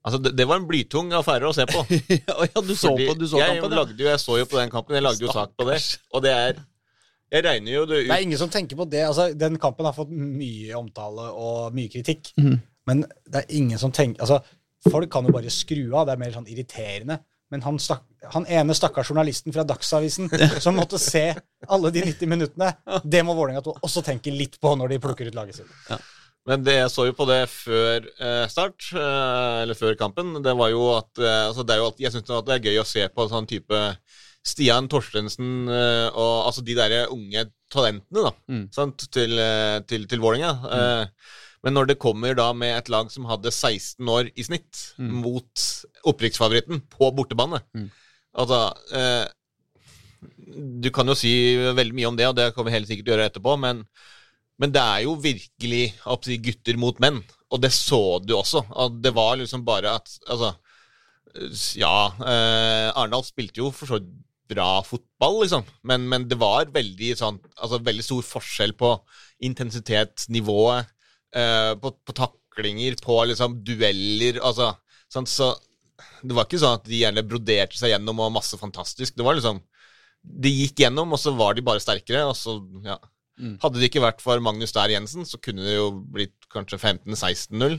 [0.00, 1.82] Altså, det, det var en blytung affære å se på.
[2.16, 4.46] ja, ja, du så Fordi på du så jeg, kampen, lagde jo, jeg så jo
[4.48, 5.76] på den kampen, jeg lagde jo sak på det.
[6.16, 6.60] Og det er
[7.30, 9.02] Jeg regner jo det Det er ingen som tenker på det.
[9.06, 12.32] Altså, den kampen har fått mye omtale og mye kritikk.
[12.40, 12.56] Mhm.
[12.88, 14.40] Men det er ingen som tenker Altså,
[14.90, 17.18] Folk kan jo bare skru av, det er mer sånn irriterende.
[17.52, 20.30] Men han, stakk, han ene stakkars journalisten fra Dagsavisen
[20.64, 21.26] som måtte se
[21.68, 22.70] alle de 90 minuttene,
[23.04, 25.74] det må Vålerenga også tenke litt på når de plukker ut laget sitt.
[26.48, 30.54] Men det jeg så jo på det før eh, start, eh, eller før kampen, det
[30.56, 32.86] var jo at eh, altså det er jo alltid, Jeg syns det er gøy å
[32.88, 33.82] se på sånn type
[34.46, 38.64] Stian Torstensen og altså de der unge talentene da, Mm.
[38.72, 39.36] sant, til,
[39.90, 40.54] til, til Vålerenga.
[40.78, 44.94] Eh, men når det kommer da med et lag som hadde 16 år i snitt
[44.98, 45.10] Mm.
[45.22, 45.64] mot
[46.08, 47.90] opprykksfavoritten på bortebane Mm.
[48.40, 48.60] Altså
[48.96, 49.26] eh,
[50.80, 53.26] Du kan jo si veldig mye om det, og det kan vi helt sikkert gjøre
[53.30, 53.84] etterpå, men,
[54.58, 55.94] men det er jo virkelig
[56.24, 57.22] si, gutter mot menn.
[57.50, 58.64] Og det så du også.
[58.76, 60.52] At det var liksom bare at Altså,
[61.78, 64.10] ja eh, Arendal spilte jo for så vidt
[64.50, 68.88] bra fotball, liksom, men, men det var veldig sånn Altså veldig stor forskjell på
[69.46, 70.88] intensitetsnivået,
[71.36, 74.72] eh, på, på taklinger, på liksom dueller, altså
[75.10, 75.52] sånn, Så
[76.22, 79.16] det var ikke sånn at de gjerne broderte seg gjennom og masse fantastisk.
[79.16, 79.62] Det var liksom
[80.20, 82.98] De gikk gjennom, og så var de bare sterkere, og så ja.
[83.40, 83.54] Mm.
[83.62, 87.78] Hadde det ikke vært for Magnus Dær Jensen, så kunne det jo blitt kanskje 15-16-0.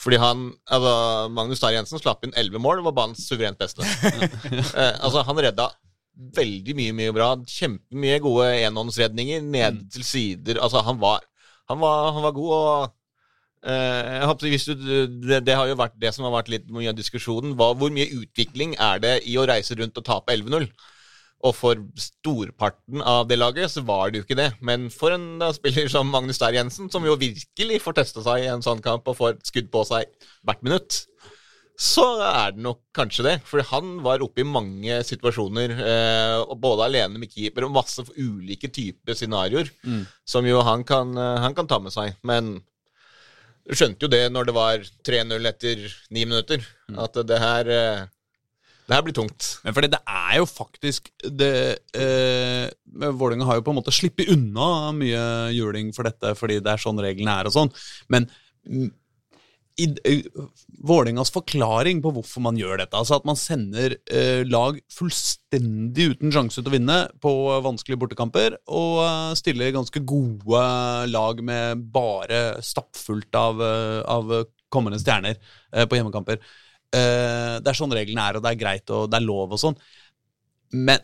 [0.00, 0.94] Fordi han, altså,
[1.36, 3.84] Magnus Dær Jensen slapp inn 11 mål, var banens suverent beste.
[4.14, 5.68] eh, altså, han redda
[6.36, 7.28] veldig mye, mye bra.
[7.48, 10.62] Kjempemye gode enhåndsredninger, ned til sider.
[10.64, 11.24] Altså, han var,
[11.70, 14.96] han var, han var god, og eh, jeg håper, du,
[15.28, 17.54] det, det har jo vært det som har vært litt mye av diskusjonen.
[17.58, 20.68] Hva, hvor mye utvikling er det i å reise rundt og tape 11-0?
[21.42, 24.50] Og for storparten av det laget så var det jo ikke det.
[24.62, 28.44] Men for en da, spiller som Magnus Dær Jensen, som jo virkelig får testa seg
[28.44, 30.06] i en sånn kamp og får et skudd på seg
[30.46, 31.02] hvert minutt,
[31.78, 33.34] så er det nok kanskje det.
[33.48, 38.68] For han var oppe i mange situasjoner, eh, både alene med keeper og masse ulike
[38.70, 40.06] typer scenarioer, Mm.
[40.24, 42.14] som jo han kan, eh, han kan ta med seg.
[42.22, 42.62] Men
[43.68, 45.76] du skjønte jo det når det var 3-0 etter
[46.10, 46.64] ni minutter,
[46.98, 48.06] at det her eh,
[48.88, 49.58] det her blir tungt.
[49.64, 54.28] Men fordi det er jo faktisk det, eh, Vålerenga har jo på en måte sluppet
[54.28, 57.70] unna mye juling for dette, fordi det er sånn reglene er og sånn.
[58.10, 58.28] Men
[58.68, 58.90] mm,
[59.80, 59.86] i,
[60.82, 66.34] Vålerengas forklaring på hvorfor man gjør dette, altså at man sender eh, lag fullstendig uten
[66.34, 67.32] sjanse til å vinne på
[67.64, 70.64] vanskelige bortekamper, og eh, stiller ganske gode
[71.10, 74.34] lag med bare stappfullt av, eh, av
[74.72, 76.42] kommende stjerner eh, på hjemmekamper.
[76.92, 79.62] Eh, det er sånn reglene er, og det er greit, og det er lov og
[79.62, 79.78] sånn.
[80.72, 81.00] Men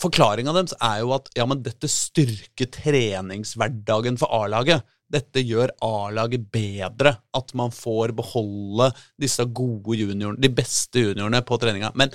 [0.00, 4.84] forklaringa deres er jo at ja, men dette styrker treningshverdagen for A-laget.
[5.12, 7.14] Dette gjør A-laget bedre.
[7.36, 8.90] At man får beholde
[9.20, 11.92] disse gode juniorene, de beste juniorene på treninga.
[11.98, 12.12] Men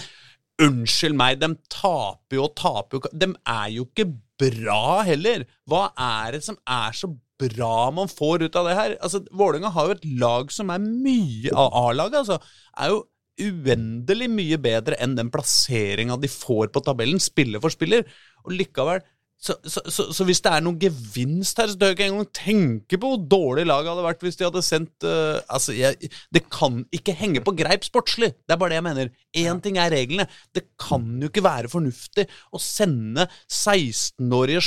[0.61, 4.09] unnskyld meg, de taper jo og taper jo De er jo ikke
[4.43, 5.47] bra heller.
[5.69, 7.09] Hva er det som er så
[7.43, 8.99] bra man får ut av det her?
[9.01, 12.39] Altså, Vålerenga har jo et lag som er mye av A-laget, altså.
[12.77, 13.03] Er jo
[13.41, 18.05] uendelig mye bedre enn den plasseringa de får på tabellen, spiller for spiller.
[18.45, 19.01] Og likevel
[19.43, 22.29] så, så, så, så hvis det er noen gevinst her, så tør jeg ikke engang
[22.37, 26.45] tenke på hvor dårlig laget hadde vært hvis de hadde sendt uh, Altså, jeg, det
[26.53, 28.31] kan ikke henge på greip sportslig.
[28.39, 29.11] Det er bare det jeg mener.
[29.43, 30.29] Én ting er reglene.
[30.55, 34.63] Det kan jo ikke være fornuftig å sende 16-årige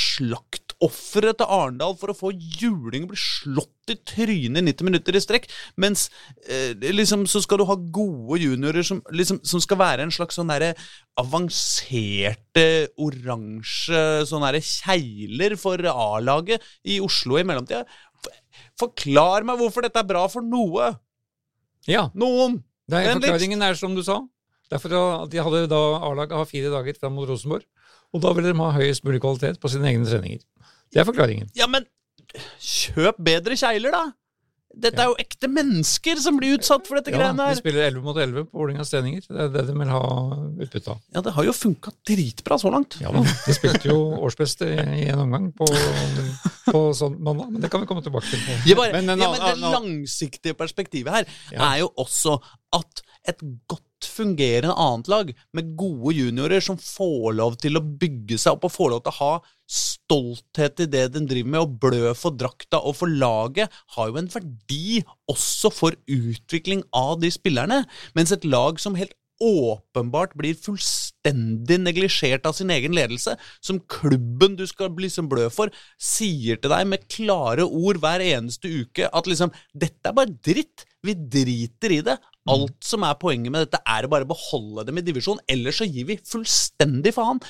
[0.77, 5.15] slaktofre til Arendal for å få juling og bli slått i trynet i 90 minutter
[5.15, 5.47] i strekk,
[5.77, 6.09] mens
[6.47, 10.35] eh, liksom så skal du ha gode juniorer som, liksom, som skal være en slags
[10.35, 10.75] sånn derre
[11.17, 17.85] avanserte oransje sånn derre kjegler for A-laget i Oslo i mellomtida.
[18.77, 20.93] Forklar meg hvorfor dette er bra for noe!
[21.87, 22.61] Ja, Noen!
[22.87, 24.21] det er, forklaringen er som du sa.
[24.67, 24.91] Derfor
[25.23, 27.63] at de hadde da A-laget fire dager fram mot Rosenborg.
[28.15, 30.43] Og da vil de ha høyest mulig kvalitet på sine egne treninger.
[30.93, 31.49] Det er forklaringen.
[31.57, 31.85] Ja, men
[32.61, 34.05] kjøp bedre kjegler, da!
[34.77, 38.03] Dette er jo ekte mennesker som blir utsatt for dette Ja, greiene de spiller 11
[38.05, 39.23] mot 11 på Vålerengas treninger.
[39.25, 40.01] Det er det de vil ha
[40.67, 40.99] utbytte av.
[41.15, 42.99] Ja, det har jo funka dritbra så langt.
[43.01, 43.95] Ja men de spilte jo
[44.27, 44.67] årsbeste
[44.99, 45.65] i en omgang på,
[46.67, 48.43] på sånn mandag, men det kan vi komme tilbake til.
[48.69, 51.25] Ja, bare, Men en ja, men det langsiktige perspektivet her
[51.55, 51.71] Ja.
[51.71, 52.37] er jo også
[52.77, 53.81] at et godt
[54.13, 58.75] fungerende annet lag med gode juniorer som får lov til å bygge seg opp og
[58.75, 59.33] får lov til å ha
[59.67, 64.19] stolthet i det den driver med, og blø for drakta og for laget, har jo
[64.21, 67.83] en verdi også for utvikling av de spillerne.
[68.15, 74.55] Mens et lag som helt åpenbart blir fullstendig neglisjert av sin egen ledelse, som klubben
[74.57, 75.69] du skal bli som blø for,
[76.01, 80.87] sier til deg med klare ord hver eneste uke at liksom 'Dette er bare dritt.
[81.05, 82.17] Vi driter i det.
[82.51, 85.87] Alt som er poenget med dette, er å bare beholde dem i divisjon, ellers så
[85.87, 87.41] gir vi fullstendig faen.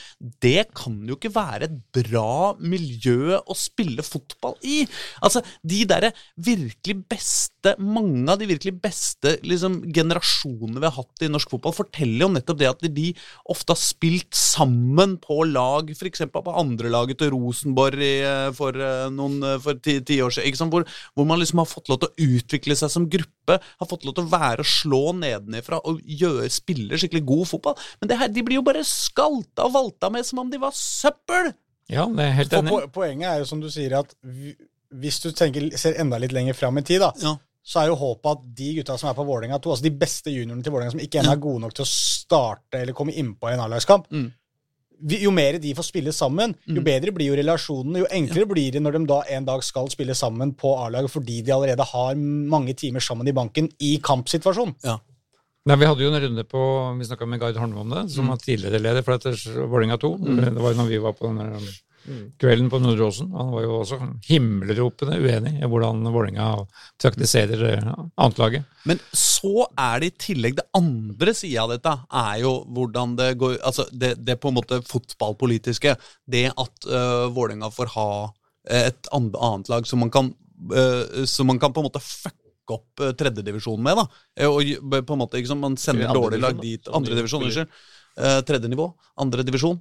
[0.44, 4.82] Det kan jo ikke være et bra miljø å spille fotball i.
[5.24, 11.26] Altså, de derre virkelig beste, mange av de virkelig beste liksom, generasjonene vi har hatt
[11.26, 13.12] i norsk fotball, forteller jo nettopp det at de
[13.52, 16.26] ofte har spilt sammen på lag, f.eks.
[16.34, 20.70] på andrelaget til Rosenborg eh, for, eh, noen, eh, for ti, ti år siden, ikke?
[20.74, 24.06] Hvor, hvor man liksom har fått lov til å utvikle seg som gruppe, har fått
[24.08, 24.87] lov til å være og slå
[25.20, 27.78] nedenifra og gjøre, spille skikkelig god fotball.
[28.02, 30.72] Men det her, de blir jo bare skalta og valta med som om de var
[30.76, 31.54] søppel!
[31.90, 32.72] Ja, det er helt enig.
[32.74, 34.16] For poenget er jo som du sier, at
[34.98, 37.36] hvis du tenker, ser enda litt lenger fram i tid, da, Ja.
[37.68, 40.32] så er jo håpet at de gutta som er på Vålerenga 2, altså de beste
[40.32, 43.52] juniorene til Vålerenga som ikke ennå er gode nok til å starte eller komme innpå
[43.54, 44.30] en A-lagskamp Mm.
[45.06, 46.84] Jo mer de får spille sammen, jo Mm.
[46.86, 48.00] bedre blir jo relasjonene.
[48.00, 51.44] Jo enklere blir det når de da en dag skal spille sammen på A-laget fordi
[51.44, 54.76] de allerede har mange timer sammen i banken i kampsituasjon.
[55.68, 58.26] Nei, Vi hadde jo en runde på Vi snakka med Gard Holme om det, som
[58.26, 58.30] Mm.
[58.30, 59.36] var tidligere leder for dette
[59.68, 60.18] Vålerenga 2.
[60.56, 61.68] Det var jo når vi var på den der, um,
[62.40, 63.32] kvelden på Nordre Åsen.
[63.36, 63.98] Han var jo også
[64.28, 66.48] himmelropende uenig i hvordan Vålerenga
[67.02, 68.68] praktiserer eh, annetlaget.
[68.88, 71.94] Men så er det i tillegg det andre sida av dette,
[72.24, 75.96] er jo hvordan det går Altså det, det på en måte fotballpolitiske.
[76.26, 78.10] Det at uh, Vålerenga får ha
[78.68, 80.34] et annet lag som man kan
[80.74, 84.24] uh, Som man kan på en måte fucke opp tredjedivisjonen med, da.
[84.40, 86.90] Eh, Og på en måte, ikke sant, Man sender dårlig dårlige lag dit.
[87.00, 87.80] Andredivisjon, unnskyld.
[88.18, 88.92] Uh, tredje nivå.
[89.24, 89.80] Andre divisjon.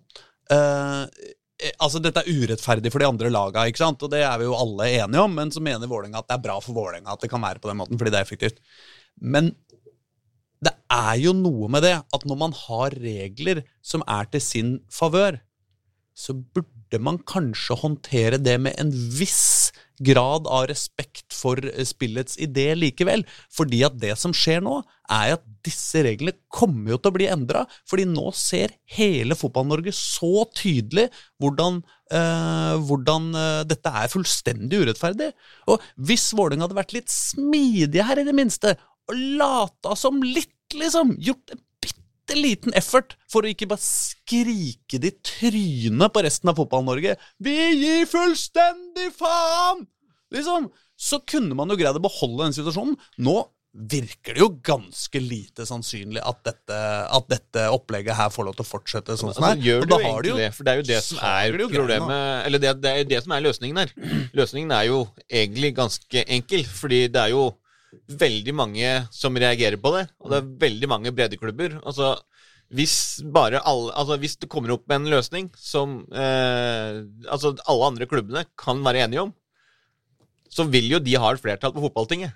[1.56, 4.02] Eh, altså Dette er urettferdig for de andre laga, ikke sant?
[4.04, 5.36] og det er vi jo alle enige om.
[5.38, 7.72] Men så mener Vålerenga at det er bra for Vålerenga at det kan være på
[7.72, 8.60] den måten, fordi det er effektivt.
[9.16, 9.54] Men
[10.64, 14.72] det er jo noe med det at når man har regler som er til sin
[14.92, 15.40] favør,
[16.16, 22.38] så burde man kanskje håndtere det med en viss grad av respekt for eh, spillets
[22.42, 23.24] idé likevel.
[23.52, 24.80] Fordi at det som skjer nå,
[25.12, 27.64] er at disse reglene kommer jo til å bli endra.
[27.88, 31.08] Fordi nå ser hele Fotball-Norge så tydelig
[31.42, 31.80] hvordan,
[32.10, 35.32] eh, hvordan eh, dette er fullstendig urettferdig.
[35.72, 38.76] Og hvis Vålerenga hadde vært litt smidige her, i det minste,
[39.06, 41.62] og lata som litt, liksom, gjort en
[42.26, 47.16] bitte liten effort for å ikke bare skrike det i trynet på resten av Fotball-Norge.
[47.38, 49.86] Vi gir fullstendig faen!
[50.34, 50.70] Liksom.
[50.98, 52.96] Så kunne man jo greid å beholde den situasjonen.
[53.22, 53.44] Nå
[53.76, 56.76] virker det jo ganske lite sannsynlig at dette,
[57.12, 59.66] at dette opplegget her får lov til å fortsette sånn som Altså, her.
[59.66, 61.58] gjør Og det da har de egentlig det, for det er jo det som er
[61.60, 63.92] problemet Eller det, det er jo det som er løsningen her.
[64.40, 67.44] Løsningen er jo egentlig ganske enkel, fordi det er jo
[68.20, 71.78] veldig mange som reagerer på det, og det er veldig mange breddeklubber.
[71.86, 72.14] Altså,
[72.74, 77.92] hvis bare alle Altså, hvis det kommer opp med en løsning som eh, altså alle
[77.92, 79.30] andre klubbene kan være enige om,
[80.50, 82.34] så vil jo de ha et flertall på fotballtinget.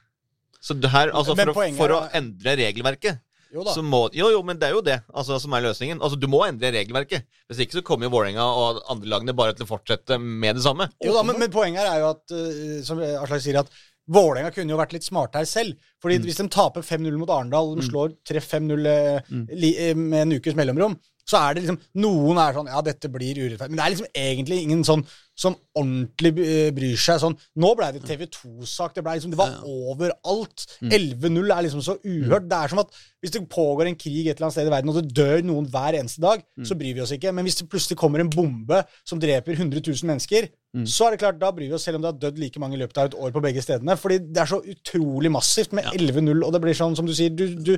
[0.60, 3.72] Så det her, altså, for, å, for å endre regelverket Jo da.
[3.72, 6.02] så må, jo, jo, men det er jo det altså, som er løsningen.
[6.04, 7.24] Altså, Du må endre regelverket.
[7.48, 10.66] Hvis ikke så kommer jo Vålerenga og andre lagene bare til å fortsette med det
[10.66, 10.90] samme.
[11.02, 13.72] Jo da, men, men poenget er jo at, uh, som Aslak sier, at
[14.10, 15.78] Vålerenga kunne jo vært litt smarte her selv.
[16.02, 18.88] Fordi hvis de taper 5-0 mot Arendal, og de slår 3-5-0
[19.30, 19.44] mm.
[19.54, 20.96] eh, med en ukes mellomrom,
[21.30, 23.72] så er det liksom Noen er sånn Ja, dette blir urettferdig.
[23.72, 25.04] Men det er liksom egentlig ingen sånn
[25.40, 28.96] som ordentlig eh, bryr seg sånn Nå ble det TV 2-sak.
[28.96, 30.66] Det ble liksom Det var overalt.
[30.82, 32.48] 11-0 er liksom så uhørt.
[32.50, 34.90] Det er som at hvis det pågår en krig et eller annet sted i verden,
[34.92, 37.32] og det dør noen hver eneste dag, så bryr vi oss ikke.
[37.36, 40.48] Men hvis det plutselig kommer en bombe som dreper 100 000 mennesker,
[40.86, 42.78] så er det klart, da bryr vi oss, selv om det har dødd like mange
[42.78, 43.96] i løpet av et år på begge stedene.
[43.98, 47.34] Fordi det er så utrolig massivt med 11-0, og det blir sånn som du sier
[47.34, 47.74] du, du,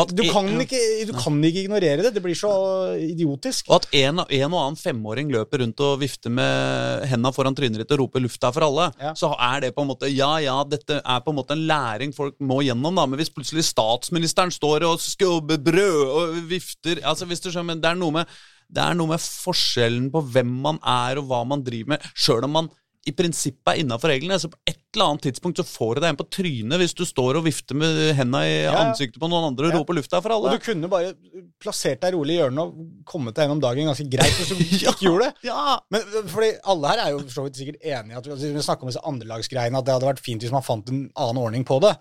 [0.00, 2.12] at du, e- kan ikke, du kan ikke ignorere det.
[2.14, 2.50] Det blir så
[2.96, 3.68] idiotisk.
[3.68, 7.82] Og at en, en og annen femåring løper rundt og vifter med henda foran trynet
[7.82, 9.12] ditt og roper 'luft er for alle', Ja.
[9.14, 12.14] så er det på en måte Ja, ja, dette er på en måte en læring
[12.16, 13.06] folk må gjennom, da.
[13.06, 17.90] Men hvis plutselig statsministeren står og skubber brød og vifter altså hvis du skjønner, Det
[17.90, 18.26] er noe med
[18.70, 22.44] det er noe med forskjellen på hvem man er og hva man driver med, sjøl
[22.46, 22.68] om man
[23.08, 24.36] i prinsippet er innafor reglene.
[24.42, 27.04] Så på et eller annet tidspunkt så får du deg en på trynet hvis du
[27.08, 29.78] står og vifter med henda i Ja, ansiktet på noen andre og Ja.
[29.78, 31.14] roper 'lufta er for Og du kunne bare
[31.62, 32.74] plassert deg rolig i hjørnet og
[33.06, 34.90] kommet deg gjennom dagen ganske greit hvis du Ja.
[34.92, 35.34] ikke gjorde det.
[35.48, 38.62] Ja, Men øh, fordi alle her er jo for så vidt sikkert enige at vi
[38.68, 41.64] snakker om disse andrelagsgreiene, at det hadde vært fint hvis man fant en annen ordning
[41.64, 41.96] på det.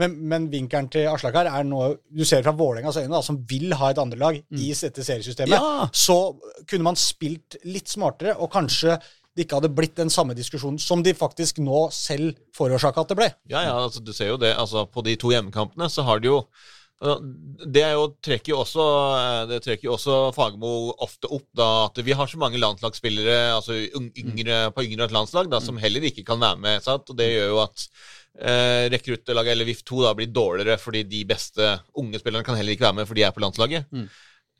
[0.00, 3.36] Men, men vinkelen til Aslak her er noe du ser fra Vålerengas øyne, da, som
[3.48, 5.92] vil ha et andrelag i dette seriesystemet.
[5.92, 6.16] Så
[6.66, 8.96] kunne man spilt litt smartere, og kanskje
[9.32, 13.18] det ikke hadde blitt den samme diskusjonen som de faktisk nå selv forårsaka at det
[13.18, 13.30] ble.
[13.48, 14.52] Ja, ja, altså, du ser jo det.
[14.60, 16.44] Altså, på de to hjemmekampene så har de jo
[17.02, 18.82] Det er jo, trekker jo også,
[19.50, 23.74] det trekker jo også Fagermo ofte opp, da, at vi har så mange landslagsspillere altså
[23.74, 26.84] yngre, på yngre landslag da, som heller ikke kan være med.
[26.84, 27.10] Sant?
[27.10, 27.88] Og det gjør jo at
[28.38, 32.86] eh, rekruttlaget, eller VIF2, da, blir dårligere fordi de beste unge spillerne kan heller ikke
[32.86, 33.90] være med, for de er på landslaget.
[33.90, 34.06] Mm.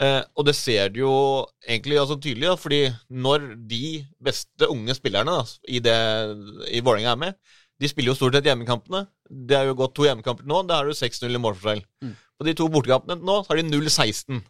[0.03, 1.17] Eh, og det ser du jo
[1.63, 2.81] egentlig altså, tydelig, da, fordi
[3.23, 5.99] når de beste unge spillerne da, i, det,
[6.75, 7.37] i Vålerenga er med,
[7.83, 9.05] de spiller jo stort sett hjemmekampene.
[9.31, 11.85] Det er jo gått to hjemmekamper nå, da er det 6-0 i målforskjell.
[12.05, 12.17] Mm.
[12.39, 14.43] På de to bortekampene nå så har de 0-16.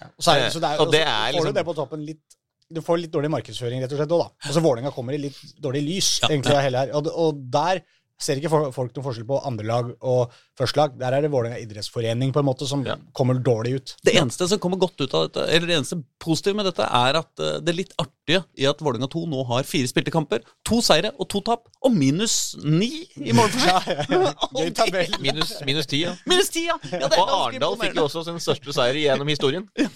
[0.00, 2.36] Ja, så, er, så det er, Og er får liksom- du det på toppen litt
[2.70, 4.46] Du får litt dårlig markedsføring, rett og slett, òg, da.
[4.46, 6.92] Altså, Vålerenga kommer i litt dårlig lys, Ja, egentlig, her.
[6.94, 7.80] Og, og der
[8.20, 10.98] ser ikke folk noen forskjell på andre lag og førstelag.
[11.00, 12.96] Der er det Vålerenga idrettsforening på en måte som Ja.
[13.16, 13.94] kommer dårlig ut.
[14.04, 17.16] Det eneste som kommer godt ut av dette, eller det eneste positive med dette, er
[17.20, 20.80] at det er litt artige i at Vålerenga 2 nå har fire spilte kamper, to
[20.84, 23.68] seire og to tap, og minus ni i målforskjell.
[23.90, 24.48] Ja, ja, ja.
[24.60, 25.16] Gøy tabell.
[25.24, 26.12] Minus, minus ti, ja.
[26.28, 26.76] Minus ti, ja!
[26.92, 29.66] ja det er Og Arendal fikk jo også sin største seier gjennom historien.
[29.76, 29.86] De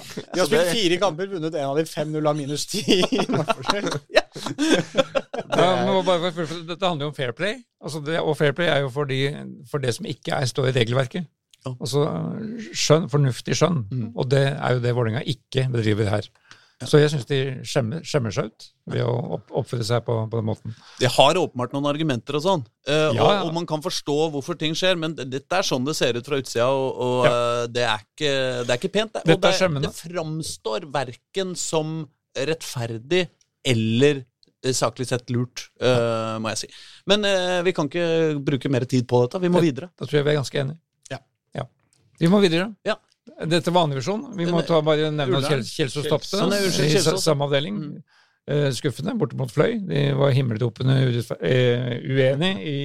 [0.40, 3.90] har spilt fire kamper, vunnet en av de 5-0 av minus ti i målforskjell.
[4.16, 4.23] Ja,
[6.06, 9.08] bare dette handler jo om fair play, altså det, og fair play er jo for,
[9.10, 9.20] de,
[9.70, 11.28] for det som ikke er, står i regelverket.
[11.64, 11.72] Ja.
[11.78, 12.04] Altså
[12.76, 14.10] skjønn, fornuftig skjønn, Mm.
[14.14, 16.28] og det er jo det Vålerenga ikke bedriver her.
[16.84, 20.48] Så jeg syns de skjemmer, skjemmer seg ut ved å oppføre seg på, på den
[20.48, 20.74] måten.
[20.98, 24.58] De har åpenbart noen argumenter og sånn, eh, Ja, og, og man kan forstå hvorfor
[24.60, 27.86] ting skjer, men dette er sånn det ser ut fra utsida, og, og eh, det,
[27.88, 28.32] er ikke,
[28.66, 29.14] det er ikke pent.
[29.14, 29.38] Det.
[29.38, 31.94] Og det, det framstår verken som
[32.34, 33.28] rettferdig
[33.64, 34.22] eller
[34.64, 36.70] eh, saklig sett lurt, uh, må jeg si.
[37.10, 38.06] Men uh, vi kan ikke
[38.44, 39.40] bruke mer tid på dette.
[39.42, 39.90] Vi må videre.
[39.98, 40.78] Da tror jeg vi er ganske enige.
[41.12, 41.20] Ja.
[41.60, 41.66] ja.
[42.20, 42.70] Vi må videre.
[42.86, 42.98] Ja.
[43.24, 44.26] Dette er vanlig visjon.
[44.36, 46.44] Vi må ta bare nevne at Kjels- Kjelsås tapte
[46.84, 47.80] i sa- samme avdeling.
[47.80, 48.70] Mm.
[48.76, 49.78] Skuffende, borte mot Fløy.
[49.88, 52.80] De var himmeltopende uenig i,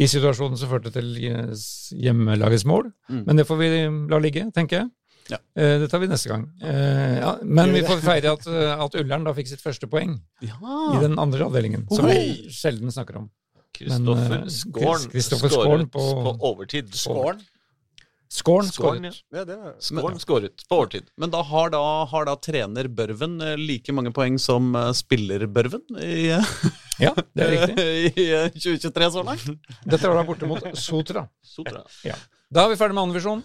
[0.00, 2.88] i situasjonen som førte til hjemmelagets mål.
[3.12, 3.20] Mm.
[3.26, 3.68] Men det får vi
[4.14, 4.88] la ligge, tenker jeg.
[5.32, 5.38] Ja.
[5.56, 6.42] Eh, det tar vi neste gang.
[6.62, 10.18] Eh, ja, men vi får feire at, eh, at Ullern da fikk sitt første poeng
[10.44, 10.56] Ja.
[10.92, 13.30] i den andre avdelingen, som vi sjelden snakker om.
[13.74, 16.92] Kristoffer Skåren skåret på- på, overtid.
[16.94, 17.40] Skåren.
[18.34, 19.10] Skåren Skåren, ja.
[19.12, 19.48] skåret.
[19.48, 21.08] Ja, Skåren skåret på overtid.
[21.16, 26.28] Men da har, da har da trener Børven like mange poeng som spiller Børven i,
[27.00, 27.78] Ja, det er riktig.
[28.18, 29.46] i eh, 2023 så langt?
[29.86, 31.28] Dette var da borte mot Sotra.
[31.42, 31.82] Sotra.
[32.04, 32.14] Ja.
[32.52, 33.42] Da er vi ferdig med annen divisjon.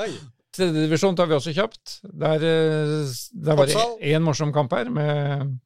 [0.00, 0.12] Oi.
[0.56, 1.98] Tredje divisjon tar vi også kjapt.
[2.06, 3.14] Der, eh,
[3.46, 3.76] der var det
[4.08, 5.56] én morsom kamp her, med,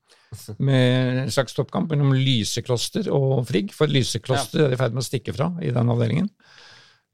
[0.59, 3.74] med en slags toppkamp mellom Lysekloster og Frigg.
[3.76, 6.30] For Lysekloster er i ferd med å stikke fra i den avdelingen.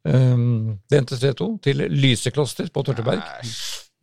[0.07, 3.25] Um, det endte 3-2 til Lysekloster på Torteberg.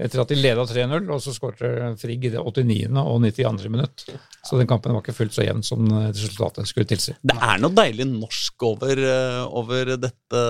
[0.01, 2.87] Etter at de leda 3-0, og så skåret Frigg i det 89.
[2.97, 3.67] og 92.
[3.69, 4.05] minutt.
[4.41, 7.13] Så den kampen var ikke fullt så jevn som eh, resultatet skulle tilsi.
[7.21, 10.41] Det er noe deilig norsk over, eh, over dette,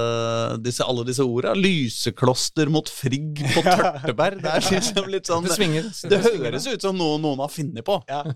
[0.64, 1.52] disse, alle disse orda.
[1.60, 4.40] Lysekloster mot Frigg på Tørteberg.
[4.46, 5.92] Det er liksom litt sånn Det svinger.
[5.92, 8.00] Det høres ut som noe noen har funnet på.
[8.08, 8.24] Ja.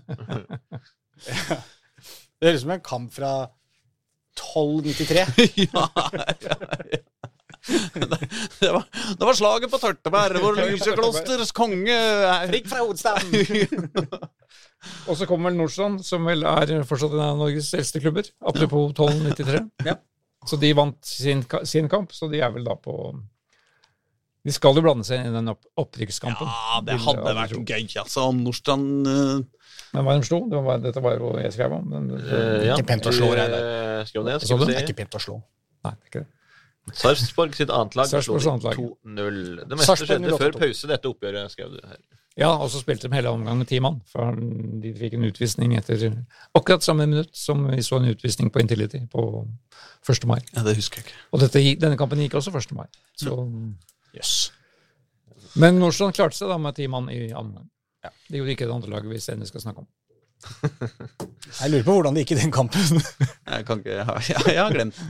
[2.38, 3.32] Det høres ut som en kamp fra
[4.38, 5.24] 1293.
[5.72, 7.17] ja, ja, ja.
[8.60, 8.84] Det, var,
[9.18, 11.96] det var slaget på Tørteberg, hvor Lyseklosters konge
[12.48, 13.88] Frikk fra hovedstaden!
[15.10, 18.28] Og så kommer vel Nordstrand, som vel er fortsatt en av Norges eldste klubber.
[18.46, 19.64] Apropos 1293.
[19.88, 19.96] Ja.
[20.46, 22.94] Så de vant sin, sin kamp, så de er vel da på
[24.46, 26.46] De skal jo blande seg inn i den opp, opprykkskampen.
[26.46, 28.28] Ja, det hadde jeg vært gøy, altså.
[28.30, 29.38] Om Nordstrand uh...
[29.92, 31.84] Men hva de slo, det var, dette var jo jeg skrev om.
[31.90, 32.76] Men, uh, ja.
[32.76, 33.62] Ikke pent å slå, regner
[34.04, 35.38] jeg vi Det er ikke pent å slå.
[35.86, 36.32] Nei, det er ikke det.
[36.96, 38.78] Sarpsborg sitt annet lag slo Sarpsborgs de annet lag.
[38.78, 39.40] 2-0.
[39.68, 42.00] Det meste skjedde før pause, dette oppgjøret, skrev du her.
[42.38, 43.96] Ja, og så spilte de hele omgangen med ti mann.
[44.06, 46.04] For de fikk en utvisning etter
[46.54, 49.24] akkurat samme minutt som vi så en utvisning på Intility på
[50.06, 50.26] 1.
[50.30, 50.38] mai.
[50.54, 51.18] Ja, det husker jeg ikke.
[51.34, 52.76] Og dette, denne kampen gikk også 1.
[52.78, 52.86] mai.
[53.18, 53.34] Så,
[54.14, 54.36] Jøss.
[55.58, 57.68] Men Nordstrand klarte seg da med ti mann i annen omgang.
[58.28, 59.88] Det gjorde ikke det andre laget vi senere skal snakke om.
[61.58, 63.00] Jeg lurer på hvordan det gikk i den kampen.
[63.48, 65.00] Jeg kan ikke, jeg, har, jeg har glemt.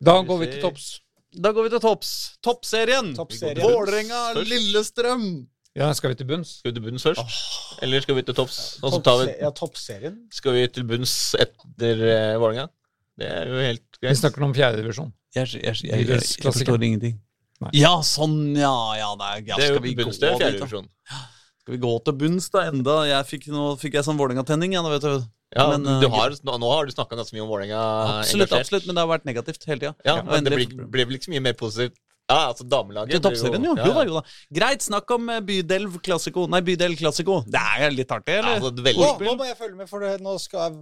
[0.00, 0.88] Da går vi til topps.
[1.34, 2.10] Da går vi til topps.
[2.44, 3.12] Toppserien.
[3.16, 3.62] Toppserien.
[3.62, 5.28] Vålerenga, Lillestrøm.
[5.78, 6.56] Ja, skal vi til bunns?
[6.60, 7.36] Skal vi til bunns først?
[7.84, 8.58] Eller skal vi til topps?
[8.82, 10.16] Vi, Ja, toppserien.
[10.34, 12.68] skal vi til bunns etter uh, Vålerenga?
[13.18, 14.10] Det er jo helt greit.
[14.10, 15.12] Vi snakker om fjerdedivisjon.
[15.34, 17.18] Jeg, jeg, jeg, jeg, jeg, jeg forstår ingenting.
[17.58, 17.72] Nei.
[17.74, 18.70] Ja, sånn, ja.
[18.98, 20.86] ja, det er, ja Det er jo vi bunns, det er fjerdedivisjon.
[20.86, 21.22] da?
[21.68, 22.62] Skal vi gå til bunns, da?
[22.70, 24.72] Enda jeg fikk, Nå fikk jeg sånn Vålerenga-tenning.
[24.72, 25.26] Ja, nå vet du.
[25.52, 27.80] Ja, Men, du eh, har, nå, nå har du snakka ganske mye om Vålerenga.
[28.22, 29.90] Absolutt, absolutt, men det har vært negativt hele tida.
[30.00, 32.00] Ja, ja men det blir, blir vel ikke så mye mer positivt.
[32.28, 33.74] Ja, altså damelaget Til toppserien, jo.
[33.76, 34.34] ja, Jo da, jo da.
[34.60, 36.46] Greit, snakk om eh, bydel klassiko.
[36.48, 37.42] Nei, bydel klassiko.
[37.44, 38.56] Det er litt artig, Ja, eller?
[38.62, 40.80] altså, Nå, veldig, nå må jeg følge med, for det, nå skal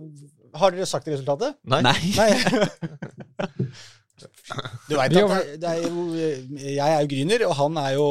[0.54, 1.58] Har dere sagt resultatet?
[1.66, 1.82] Nei.
[1.82, 2.30] Nei.
[4.46, 6.02] Du vet at det, det er jo,
[6.54, 8.04] jeg er jo Gryner, og han er jo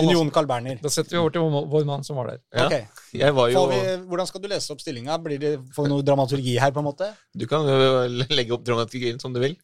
[0.00, 0.80] Union Carl Berner.
[0.82, 2.40] Da setter vi over til vår, mann som var der.
[2.56, 2.66] Ja.
[2.66, 5.18] Ok, Jeg var jo Får vi, Hvordan skal du lese opp stillinga?
[5.22, 7.12] Blir det, får vi noe dramaturgi her, på en måte?
[7.36, 8.02] Du kan jo
[8.38, 9.54] legge opp dramaturgien som du vil.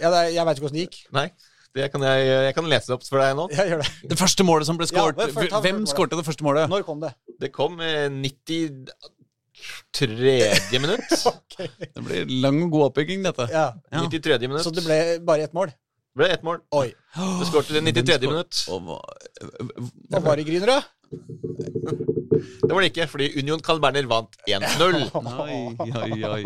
[0.00, 0.98] Ja, det er, Jeg veit ikke åssen det gikk.
[1.16, 1.26] Nei,
[1.76, 3.48] det kan jeg, jeg kan lese det opp for deg nå.
[3.52, 3.90] Jeg gjør det.
[4.14, 5.20] Det første målet som ble skåret
[5.50, 6.72] Ja, Hvem skårte det første målet?
[6.72, 7.12] Når kom det?
[7.42, 8.08] Det kom eh,
[9.96, 10.80] 93.
[10.82, 11.12] minutt.
[11.32, 11.68] okay.
[11.94, 13.46] Det blir lang og god oppbygging, dette.
[13.52, 13.68] Ja.
[13.92, 14.02] Ja.
[14.08, 14.38] 93.
[14.48, 14.64] minutt.
[14.66, 15.70] Så det ble bare ett mål?
[15.72, 16.60] Det ble ett mål.
[16.76, 16.88] Oi.
[17.16, 18.28] Det skårte det 93.
[18.28, 18.62] minutt.
[18.72, 20.82] Og hva- var det, Gryner, da?
[22.66, 24.96] Det var det ikke, fordi Union Carl Berner vant 1-0.
[25.44, 26.42] Oi, oi, oi.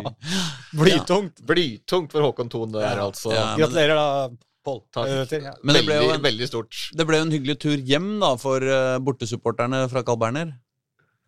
[0.77, 1.41] Blytungt.
[1.49, 3.07] Blytungt for Håkon Thon der, Ja.
[3.09, 3.33] altså.
[3.35, 3.45] Ja.
[3.55, 4.31] men- Gratulerer, da,
[4.61, 4.83] Pål.
[5.07, 5.55] Eh, ja.
[5.65, 6.77] Men det ble jo en, veldig stort.
[6.93, 10.51] det ble jo en hyggelig tur hjem da for eh, bortesupporterne fra Carl Berner.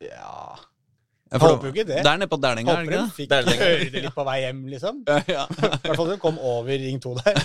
[0.05, 0.59] ja.
[1.33, 1.99] Ja, Jeg for håper jo ikke det.
[2.05, 3.31] Det er nede på Dælinga, er Håper det de ikke fikk
[3.63, 4.99] høre det litt på vei hjem, liksom.
[5.37, 5.45] Ja.
[5.49, 7.41] I hvert fall de kom over Ring 2 der.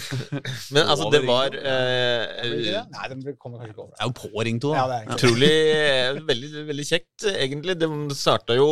[0.74, 2.82] Men altså, det var eh, det?
[2.96, 3.94] Nei, de kommer kanskje ikke over.
[3.94, 4.88] Det er jo på Ring 2, Ja, da.
[4.90, 7.78] det egentlig utrolig eh, veldig, veldig kjekt, egentlig.
[7.78, 8.68] De starta jo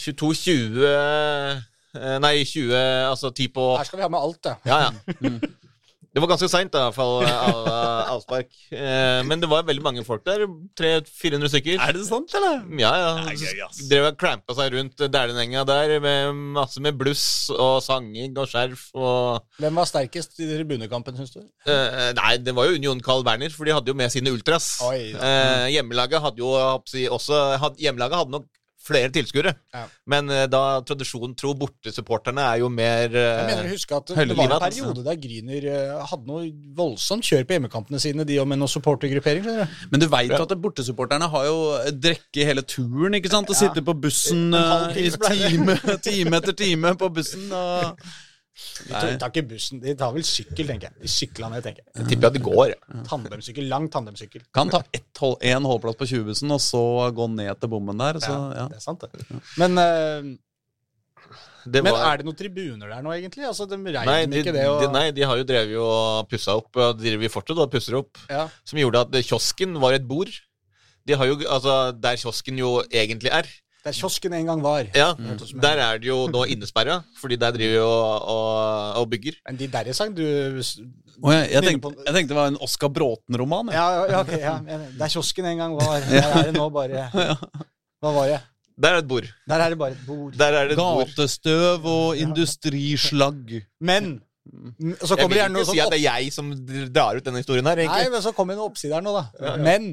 [0.00, 2.74] 22.20 eh, Nei, 20
[3.10, 4.58] Altså 10 på Her skal vi ha med alt, da.
[4.66, 5.38] Ja, ja.
[6.10, 8.48] Det var ganske seint, i hvert fall, av- av- avspark.
[8.74, 10.42] Eh, Men det var veldig mange folk der.
[10.80, 11.76] 300-400 stykker.
[11.84, 12.64] Er det sant, eller?
[12.82, 13.10] Ja, ja.
[13.30, 13.60] Gøy.
[13.90, 18.88] Drev og crampa seg rundt Dælenenga der med masse med bluss og sanging og skjerf
[18.98, 21.44] og Hvem var sterkest i tribunekampen, syns du?
[21.70, 24.80] Eh, Nei, det var jo Union Carl Berner, for de hadde jo med sine ultras.
[24.88, 25.18] Oi, ja.
[25.20, 26.50] Eh, hjemmelaget hadde jo
[26.90, 28.48] si, også had, Hjemmelaget hadde nok
[28.80, 29.52] flere tilskuere.
[29.74, 29.82] Ja.
[30.10, 34.12] Men eh, da tradisjonen tro bortesupporterne er jo mer eh, Jeg mener å huske at
[34.14, 36.46] det var en periode der Gryner eh, hadde noe
[36.78, 39.46] voldsomt kjør på hjemmekampene sine, de og med noe supportergruppering.
[39.92, 41.60] Men du veit jo at bortesupporterne har jo
[42.08, 43.52] drikke hele turen, ikke sant?
[43.52, 45.78] Og sitter på bussen time,
[46.08, 47.48] time etter time på bussen.
[47.52, 48.10] Og...
[48.86, 50.94] De tar- ikke bussen, de tar vel sykkel, tenker jeg.
[51.02, 51.94] De sykla ned, tenker jeg.
[52.00, 52.74] Jeg tipper at det går.
[53.08, 54.42] Tandemsykkel, lang tandemsykkel.
[54.56, 56.82] Kan ta én hold, en holdplass på 20-bussen, og så
[57.14, 58.20] gå ned til bommen der.
[58.24, 58.68] Så, ja.
[58.72, 59.40] Det er sant, det.
[59.60, 60.36] Men, uh,
[61.70, 63.44] Det men var- er det noen tribuner der nå, egentlig?
[63.46, 66.72] Altså, De Nei de, det og de, nei, de har jo drevet og pussa opp,
[66.72, 68.48] De driver fortsatt og pusser opp, Ja.
[68.64, 70.30] som gjorde at kiosken var et bord.
[71.06, 73.44] De har jo, altså Der kiosken jo egentlig er,
[73.84, 74.84] Der kiosken en gang var.
[74.94, 79.10] ja, en- der er det jo nå innesperra, fordi der driver jo og, og, og
[79.10, 79.38] bygger.
[79.48, 82.92] Men de derre sang du oh, jeg, jeg, tenkte, jeg tenkte det var en Oskar
[82.92, 83.72] Bråten-roman.
[83.72, 84.56] Ja, ja, ja, ok, ja.
[85.00, 86.00] Der kiosken en gang var.
[86.12, 87.08] Der er det nå bare
[88.00, 88.40] Hva var det?
[88.80, 89.26] Der er et bord.
[89.48, 90.36] Der er det bare et bord.
[90.40, 90.80] Der er det et.
[90.80, 93.58] Gatestøv og industrislagg.
[93.80, 94.20] Men
[95.00, 96.46] så så Jeg kommer vil det ikke si sånn at det er jeg som
[96.94, 99.56] drar ut denne historien her, Nei, men så kommer det noe oppside her nå, da.
[99.60, 99.92] Men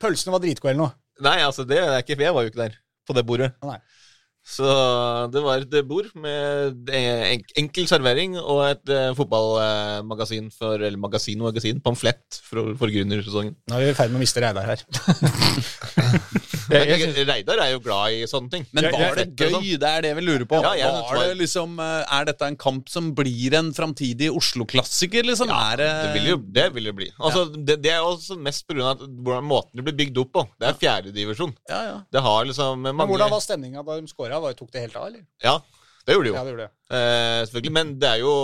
[0.00, 0.94] pølsene var dritgode eller noe.
[1.20, 3.52] Nei, altså, det er ikke Jeg var jo ikke der på det bordet.
[3.64, 3.78] Nei.
[4.50, 4.66] Så
[5.30, 6.90] det var et bord med
[7.60, 13.54] enkel servering og et eh, fotballmagasin for Eller magasin og magasin, pamflett for, for gründersesongen.
[13.70, 14.82] Nå er vi i ferd med å miste Reidar her.
[16.70, 18.66] Reidar er jo glad i sånne ting.
[18.74, 19.76] Men var det gøy?
[19.80, 20.60] Det er det vi lurer på.
[20.62, 25.50] Ja, var det liksom, eh, er dette en kamp som blir en framtidig Oslo-klassiker, liksom?
[25.50, 27.10] Ja, det, det vil jo det vil jo bli.
[27.18, 28.94] Altså, det, det er også mest pga.
[28.98, 30.46] hvordan måten det blir bygd opp på.
[30.60, 31.54] Det er fjerdedivisjon.
[31.70, 31.96] Ja, ja.
[32.10, 34.10] Det har liksom Men hvordan var stemninga da de
[34.40, 34.56] scora?
[34.58, 35.22] Tok det helt av, eller?
[35.44, 35.60] Ja,
[36.06, 36.38] det gjorde det jo.
[36.38, 36.74] Ja, det gjorde det.
[36.90, 38.34] Eh, selvfølgelig, men det er jo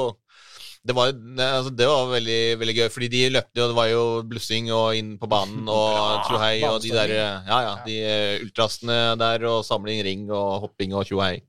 [0.86, 4.03] det var, altså, det var veldig, veldig gøy, fordi de løpte jo Det var jo
[4.30, 7.74] blussing og inn på banen og tjohei og de der Ja, ja.
[7.82, 11.40] De eh, ultrasene der og samling ring og hopping og tjohei.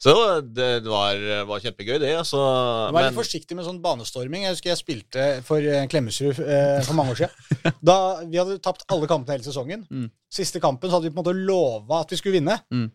[0.00, 2.14] Så det, det var, var kjempegøy, det.
[2.16, 2.38] Altså,
[2.94, 4.46] Vær litt forsiktig med sånn banestorming.
[4.46, 7.74] Jeg husker jeg spilte for eh, Klemetsrud eh, for mange år siden.
[7.90, 9.84] Da Vi hadde tapt alle kampene hele sesongen.
[9.92, 10.08] Mm.
[10.32, 12.56] Siste kampen så hadde vi på en måte lova at vi skulle vinne.
[12.72, 12.88] Mm.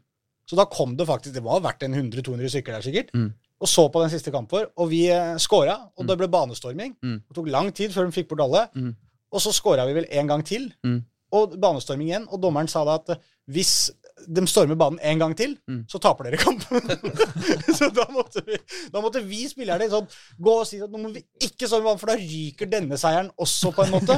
[0.46, 3.10] Så da kom det faktisk Det må ha vært en 100-200 stykker der, sikkert.
[3.18, 3.32] Mm.
[3.62, 6.96] Og så på den siste kampen vår, og vi eh, scora, og det ble banestorming.
[7.02, 7.20] Mm.
[7.28, 8.66] Det tok lang tid før de fikk bort alle.
[8.76, 8.92] Mm.
[9.32, 11.00] Og så scora vi vel en gang til, Mm.
[11.32, 12.28] og banestorming igjen.
[12.30, 13.92] Og dommeren sa da at eh, hvis
[14.28, 15.84] de stormer banen en gang til, Mm.
[15.90, 16.82] så taper dere kampen.
[17.78, 18.58] så da måtte vi,
[18.94, 20.08] da måtte vi spillerne sånn,
[20.42, 23.32] gå og si at nå må vi ikke storme banen, for da ryker denne seieren
[23.42, 24.18] også, på en måte.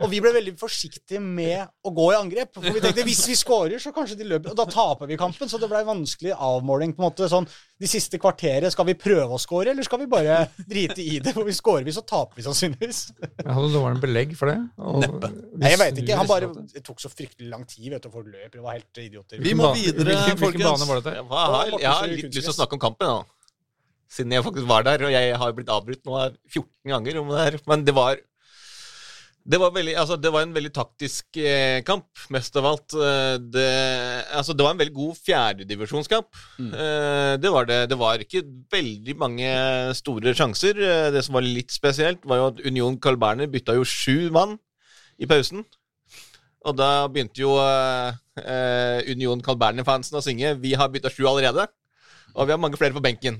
[0.00, 2.54] Og vi ble veldig forsiktige med å gå i angrep.
[2.56, 4.52] For vi tenkte hvis vi scorer, så kanskje de løper.
[4.54, 5.48] Og da taper vi kampen.
[5.50, 6.94] Så det ble vanskelig avmåling.
[6.96, 7.46] på en måte sånn,
[7.76, 11.34] De siste kvarteret, skal vi prøve å score, eller skal vi bare drite i det?
[11.36, 13.02] For vi scorer vi, så taper vi sannsynligvis.
[13.44, 14.56] hadde dommeren belegg for det?
[14.80, 15.28] Og Neppe.
[15.60, 16.16] Nei, jeg vet ikke.
[16.16, 18.48] Han bare, Det tok så fryktelig lang tid, vet du, for løp.
[18.56, 19.42] Det var helt idioter.
[19.46, 20.68] Vi må videre, hvilken, hvilken folkens.
[20.68, 21.16] bane var dette?
[21.16, 23.24] jeg har, jeg har litt lyst til å snakke om kampen, da.
[24.16, 26.16] Siden jeg faktisk var der, og jeg har blitt avbrutt nå
[26.54, 27.20] 14 ganger.
[27.22, 27.56] Om det her.
[27.70, 28.18] Men det var
[29.46, 32.94] Det var, veldig, altså, det var en veldig taktisk eh, kamp, mest av alt.
[32.98, 33.66] Eh, Det,
[34.34, 36.26] altså, det var en veldig god fjerdedivisjonskamp.
[36.58, 36.72] Mm.
[36.74, 37.80] Eh, det var det.
[37.92, 38.42] Det var ikke
[38.74, 39.50] veldig mange
[39.94, 40.74] store sjanser.
[40.82, 44.30] Eh, Det som var litt spesielt, var jo at Union Carl Berner bytta jo sju
[44.34, 44.58] mann
[45.22, 45.62] i pausen.
[46.66, 51.26] Og da begynte jo eh, eh, Union Carl Berner-fansen å synge 'Vi har bytta sju
[51.30, 51.68] allerede',
[52.34, 53.38] og vi har mange flere på benken.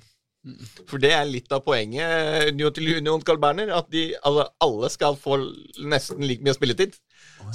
[0.87, 4.91] For det er litt av poenget eh, Union til Union Carl Berner, at de, alle,
[4.93, 5.41] skal få
[5.83, 6.95] nesten like mye spilletid.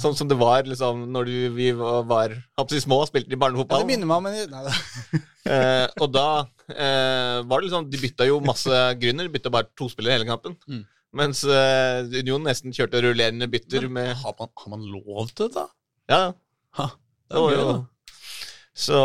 [0.00, 3.40] Sånn som det var liksom når du, vi var, var absolutt små og spilte i
[3.40, 3.80] barnefotball.
[3.80, 5.22] Ja, det minner meg om en Nei, da.
[5.42, 9.26] Eh, og da eh, var det liksom De bytta jo masse grunner.
[9.26, 10.54] De Bytta bare to spillere hele kampen.
[10.70, 10.84] Mm.
[11.12, 15.54] Mens uh, Union nesten kjørte rullerende bytter med Har man, har man lov til det?
[15.58, 15.66] da?
[16.08, 16.20] Ja,
[16.78, 16.86] Ha,
[17.28, 17.66] det var jo
[18.72, 19.00] Så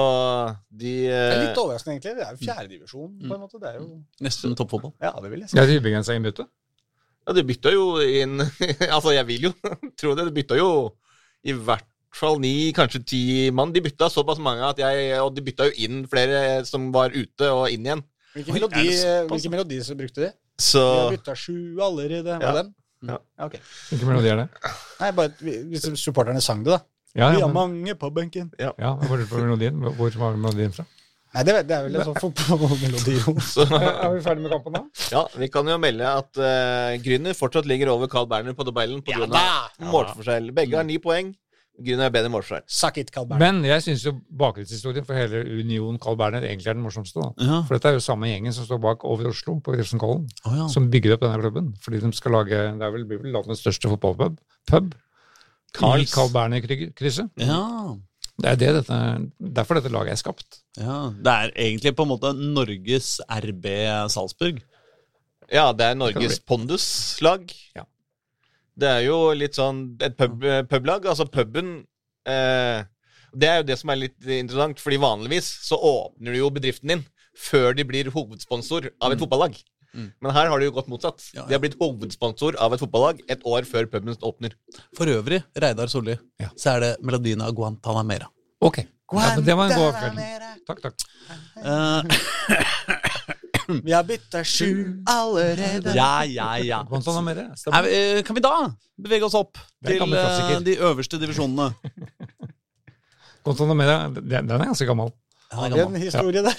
[0.71, 2.13] de Det er eh, litt overraskende, egentlig.
[2.15, 3.59] Det er jo fjerdedivisjon, på en måte.
[3.59, 3.89] Det er jo
[4.23, 4.95] Nesten toppfotball.
[5.03, 5.59] Ja, det vil jeg si.
[5.59, 6.47] Ja, de ubegrensa innbytte.
[7.27, 8.39] Ja, de bytta jo inn
[8.95, 9.53] Altså, jeg vil jo
[9.99, 10.29] tro det.
[10.29, 10.71] De bytta jo
[11.47, 11.85] i hvert
[12.15, 13.75] fall ni, kanskje ti mann.
[13.75, 17.51] De bytta såpass mange at jeg Og de bytta jo inn flere som var ute,
[17.51, 18.07] og inn igjen.
[18.37, 18.87] Hvilken melodi,
[19.27, 20.31] hvilken melodi brukte de?
[20.61, 22.37] Så Vi har bytta sju allerede.
[22.41, 22.51] Ja.
[22.51, 22.73] det den?
[23.07, 23.17] Ja.
[23.45, 23.53] ok.
[23.53, 24.47] Liksom Hvilken melodi er det?
[24.99, 26.79] Nei, bare hvis supporterne sang det, da.
[27.17, 28.51] Ja, Vi har mange på benken.
[28.59, 29.77] ja hvor, var melodien?
[29.97, 30.85] hvor var melodien fra?
[31.35, 33.15] Nei, det, det er vel en sånn fotballmelodi.
[33.53, 34.83] Så, Er vi ferdig med kampen da?
[35.13, 39.03] ja, vi kan jo melde at uh, Grüner fortsatt ligger over Carl Berner på tabellen
[39.05, 39.27] pga.
[39.27, 40.49] Ja målforskjell.
[40.55, 41.33] Begge har ni poeng.
[41.77, 42.63] Grüner er bedre målforskjell.
[42.73, 43.43] Suck it, Carl Berner.
[43.43, 47.21] Men jeg syns jo bakgrunnshistorien for hele Union Carl Berner egentlig er den morsomste.
[47.21, 47.45] da.
[47.45, 47.59] Ja.
[47.67, 50.67] For dette er jo samme gjengen som står bak Over Oslo på Grefsenkollen, oh, ja.
[50.73, 51.69] som bygger opp denne klubben.
[51.83, 54.39] Fordi de skal lage Det er vel, blir vel landets største fotballpub.
[54.71, 54.95] Pub.
[55.77, 56.05] Carl.
[56.09, 57.29] Carl Berner-krysset.
[57.37, 57.63] ja.
[58.37, 58.97] Det er det dette,
[59.57, 60.59] derfor dette laget er skapt.
[60.77, 63.65] Ja, Det er egentlig på en måte Norges RB
[64.13, 64.59] Salzburg.
[65.49, 67.49] Ja, det er Norges Pondus-lag.
[67.75, 67.87] Ja.
[68.77, 71.07] Det er jo litt sånn et pub, publag.
[71.09, 71.79] Altså puben
[72.29, 72.83] eh,
[73.33, 76.93] Det er jo det som er litt interessant, fordi vanligvis så åpner du jo bedriften
[76.93, 77.05] din
[77.37, 79.57] før de blir hovedsponsor av et fotballag.
[79.93, 80.07] Mm.
[80.21, 81.21] Men her har det jo gått motsatt.
[81.33, 81.45] Ja, ja.
[81.49, 84.53] De har blitt hovedsponsor av et fotballag et år før puben åpner.
[84.97, 86.49] For øvrig, Reidar Solli, Ja.
[86.57, 88.29] så er det melodien av Guantanamera.
[88.61, 88.81] Ok.
[89.13, 90.17] Ja, det var en god avklaring.
[90.67, 91.05] Takk, takk.
[91.63, 92.01] Eh,
[93.67, 95.93] Vi har bytta sju allerede.
[95.95, 96.81] ja, ja, ja.
[96.87, 98.53] Er eh, kan vi da
[98.97, 101.71] bevege oss opp til eh, de øverste divisjonene?
[103.47, 105.11] Guantanamera, den den er ganske gammel.
[105.51, 106.01] Ja, Har det vi er en gammel.
[106.01, 106.55] historie der?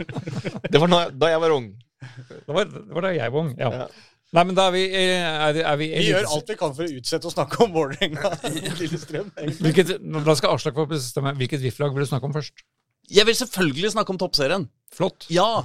[0.72, 1.68] Det var da jeg var ung.
[2.00, 3.52] Det var, det var da jeg var ung.
[3.58, 3.70] Ja.
[3.74, 3.86] Ja.
[4.30, 6.86] Nei, men da er vi, eh, er, er vi Vi gjør alt vi kan for
[6.86, 8.30] å utsette å snakke om Vålerenga
[8.78, 9.32] Lillestrøm.
[9.58, 11.32] Hvilket, da skal Aslak få bestemme.
[11.38, 12.62] Hvilket VIF-lag vil du snakke om først?
[13.10, 14.68] Jeg vil selvfølgelig snakke om toppserien.
[14.94, 15.24] Flott.
[15.30, 15.62] Ja,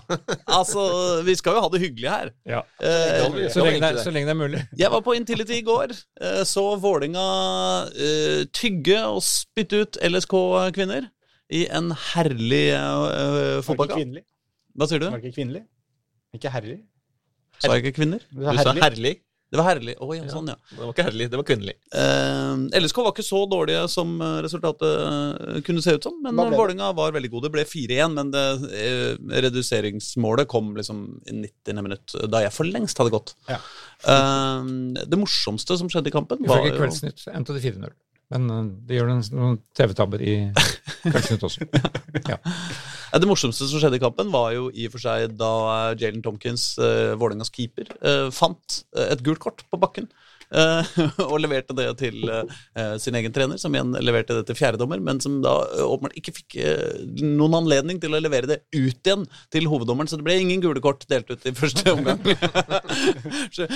[0.53, 0.83] altså
[1.25, 2.29] Vi skal jo ha det hyggelig her.
[2.45, 2.59] Ja.
[2.77, 4.61] Eh, Så lenge, det er, så lenge det er mulig.
[4.77, 5.93] Jeg var på Intility i går.
[6.21, 7.25] eh, Så Vålinga
[7.89, 11.09] eh, tygge og spytte ut LSK-kvinner
[11.53, 13.99] i en herlig uh, Var ikke fotballkamp.
[14.01, 14.23] kvinnelig?
[14.75, 15.09] Hva sier du?
[15.11, 15.63] Var det ikke kvinnelig?
[16.37, 16.77] Ikke herlig?
[17.61, 18.23] Sa jeg ikke kvinner?
[18.33, 18.81] Du sa herlig.
[18.83, 19.13] herlig.
[19.55, 19.95] Det var herlig.
[20.03, 20.55] Oh, ja, sånn, ja.
[20.73, 21.75] Det var ikke herlig, det var kvinnelig.
[21.95, 26.17] Eh, LSK var ikke så dårlige som eh, resultatet eh, kunne se ut som.
[26.25, 26.59] Men det?
[26.59, 27.47] Vålinga var veldig gode.
[27.47, 28.43] Det ble 4-1, men det,
[28.75, 31.83] eh, reduseringsmålet kom liksom i 90.
[31.85, 33.35] minutt, da jeg for lengst hadde gått.
[33.47, 33.61] Ja.
[34.03, 34.73] Eh,
[35.05, 37.95] det morsomste som skjedde i kampen, var Ifølge jo Kveldsnytt endte det 4-0.
[38.33, 40.35] Men eh, det gjør noen, TV-tabber i
[41.05, 41.67] Kveldsnytt også.
[43.15, 45.51] Ja, Det morsomste som skjedde i kampen, var jo i og for seg da
[45.91, 50.09] eh, Jalen Tomkins, uh, Vålerengas keeper, eh, fant eh, et gult kort på bakken.
[50.51, 50.89] eh,
[51.29, 55.21] og leverte det til eh, sin egen trener, som igjen leverte det til fjerdedommer, men
[55.23, 59.23] som da eh, åpenbart ikke fikk eh, noen anledning til å levere det ut igjen
[59.53, 62.19] til hoveddommeren, så det ble ingen gule kort delt ut i første omgang.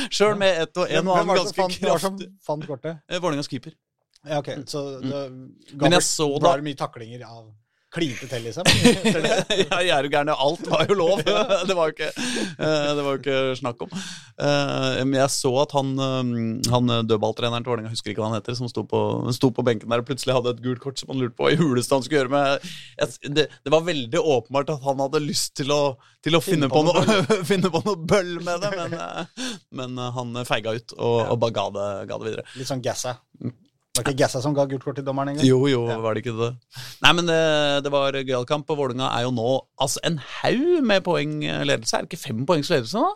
[0.10, 2.32] Sjøl med et og en og var annen ganske fant, hvem var det som kraftig
[2.50, 3.00] fant kortet?
[3.10, 3.78] eh, Vålerengas keeper.
[4.28, 4.52] Ja, ok.
[4.68, 6.02] Så det Mm.
[6.04, 7.48] Så da- var det mye taklinger av
[7.90, 8.68] Klinte til, liksom?
[9.50, 10.30] Ja, jeg er jo gæren.
[10.30, 11.24] Alt var jo lov.
[11.70, 13.90] Det var jo ikke, eh, det var jo ikke snakk om.
[14.38, 18.38] Eh, Men jeg så at han, eh, han dødballtreneren til Vålerenga, husker ikke hva han
[18.38, 19.02] heter, som sto på,
[19.34, 21.56] sto på benken der og plutselig hadde et gult kort som han lurte på hva
[21.56, 22.70] i huleste han skulle gjøre med
[23.40, 26.84] det, det var veldig åpenbart at han hadde lyst til å, til å finne, på
[26.86, 27.02] noe,
[27.50, 28.94] finne på noe bøll med det, men,
[29.82, 32.46] men han feiga ut og, og bare ga det, ga det videre.
[32.54, 33.18] Litt sånn gassa.
[33.98, 35.46] Var det ikke Gassa som ga gult kort til dommeren engang?
[35.48, 35.98] Jo, jo, Ja.
[36.00, 36.52] var det ikke det?
[37.02, 37.40] Nei, men det,
[37.84, 39.48] det var gøyal kamp, og Vålerenga er jo nå
[39.82, 41.98] altså en haug med poengledelse.
[41.98, 43.10] Er det ikke fem poengs ledelse nå?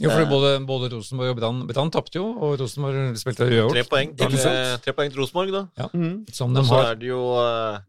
[0.00, 3.74] Jo, for både, både Rosenborg og Brann Brann tapte jo, og Rosenborg spilte uavgjort.
[3.74, 5.66] Tre poeng til, eh, tre poeng til Rosenborg, da.
[5.76, 5.88] Ja,
[6.32, 6.92] Som Og de så har.
[6.92, 7.80] er det jo uh,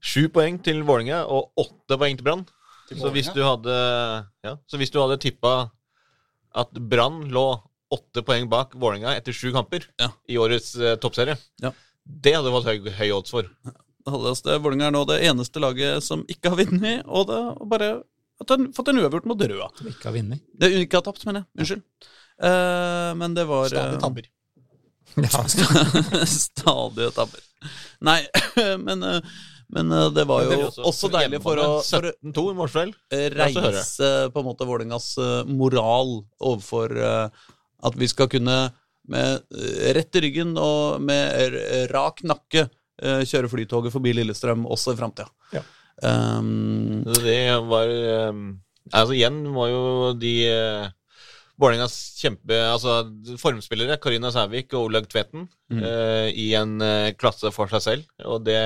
[0.00, 2.46] sju poeng til Vålerenga og åtte poeng til Brann.
[2.88, 5.70] Så ja, Så hvis du hadde tippa
[6.56, 7.60] at Brann lå
[7.94, 10.10] åtte poeng bak Vålerenga etter sju kamper Ja.
[10.28, 11.38] i årets eh, toppserie.
[11.62, 11.72] Ja.
[12.04, 13.48] Det hadde vært høy, høy odds for.
[14.08, 17.90] Halleste Vålerenga er nå det eneste laget som ikke har vunnet, og det har bare
[18.38, 19.68] at den, fått en uavgjort mot Røa.
[19.78, 20.42] Som ikke har vunnet.
[20.54, 21.50] Det er ikke har tapt, mener jeg.
[21.58, 22.08] Unnskyld.
[22.38, 24.28] Uh, men det var Stadig eh, tabber.
[25.18, 27.46] Ja, Stadig tabber.
[28.06, 28.20] Nei,
[28.86, 29.32] men, eh,
[29.74, 32.92] men det var jo også deilig for å, 17-2 i Målsfjell.
[33.34, 33.72] La oss høre.
[33.74, 35.10] reise på en måte Vålerengas
[35.50, 36.94] moral overfor
[37.84, 38.58] at vi skal kunne
[39.08, 41.54] med eh, rett i ryggen og med
[41.92, 45.28] rak nakke eh, kjøre flytoget forbi Lillestrøm også i framtida.
[45.54, 45.62] Ja.
[46.02, 48.32] Um, Det var eh,
[48.92, 49.80] Altså, igjen var jo
[50.16, 50.86] de uh,
[51.60, 52.54] Vålerengas kjempe...
[52.70, 53.02] Altså,
[53.36, 55.82] formspillere, Karina Sævik og Olaug Tveten, Mm.
[55.84, 58.56] uh, i en eh, klasse for seg selv, og det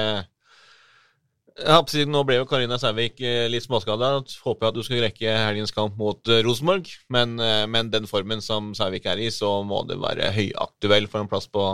[1.58, 4.14] jeg siden Nå ble jo Karina Sævik eh, litt småskada.
[4.44, 6.88] Håper jeg at du skal rekke helgens kamp mot eh, Rosenborg.
[7.12, 11.22] Men, eh, men den formen som Sævik er i, så må det være høyaktuell for
[11.22, 11.66] en plass på,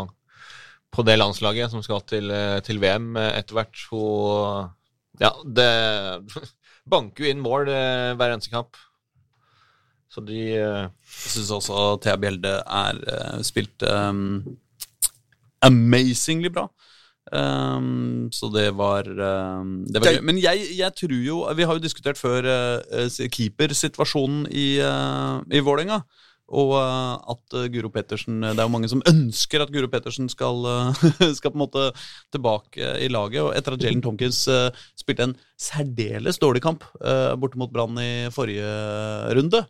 [0.94, 2.32] på det landslaget som skal til,
[2.66, 3.86] til VM etter hvert.
[3.92, 4.74] Hun
[5.18, 5.70] Ja, det
[6.92, 8.76] banker jo inn mål hver eneste kamp.
[10.08, 14.40] Så de jeg syns også Thea Bjelde er spilt um,
[15.62, 16.68] amazingly bra.
[17.32, 20.20] Um, så det var, um, det var.
[20.24, 25.60] Men jeg, jeg tror jo Vi har jo diskutert før uh, keepersituasjonen i, uh, i
[25.64, 26.00] Vålerenga.
[26.48, 30.64] Og uh, at Guro Pettersen Det er jo mange som ønsker at Guro Pettersen skal,
[31.38, 31.90] skal på en måte
[32.32, 33.42] tilbake i laget.
[33.44, 34.46] Og etter at Jalen Tonkins
[34.96, 36.86] spilte en særdeles dårlig kamp
[37.40, 38.72] borte mot Brann i forrige
[39.36, 39.66] runde,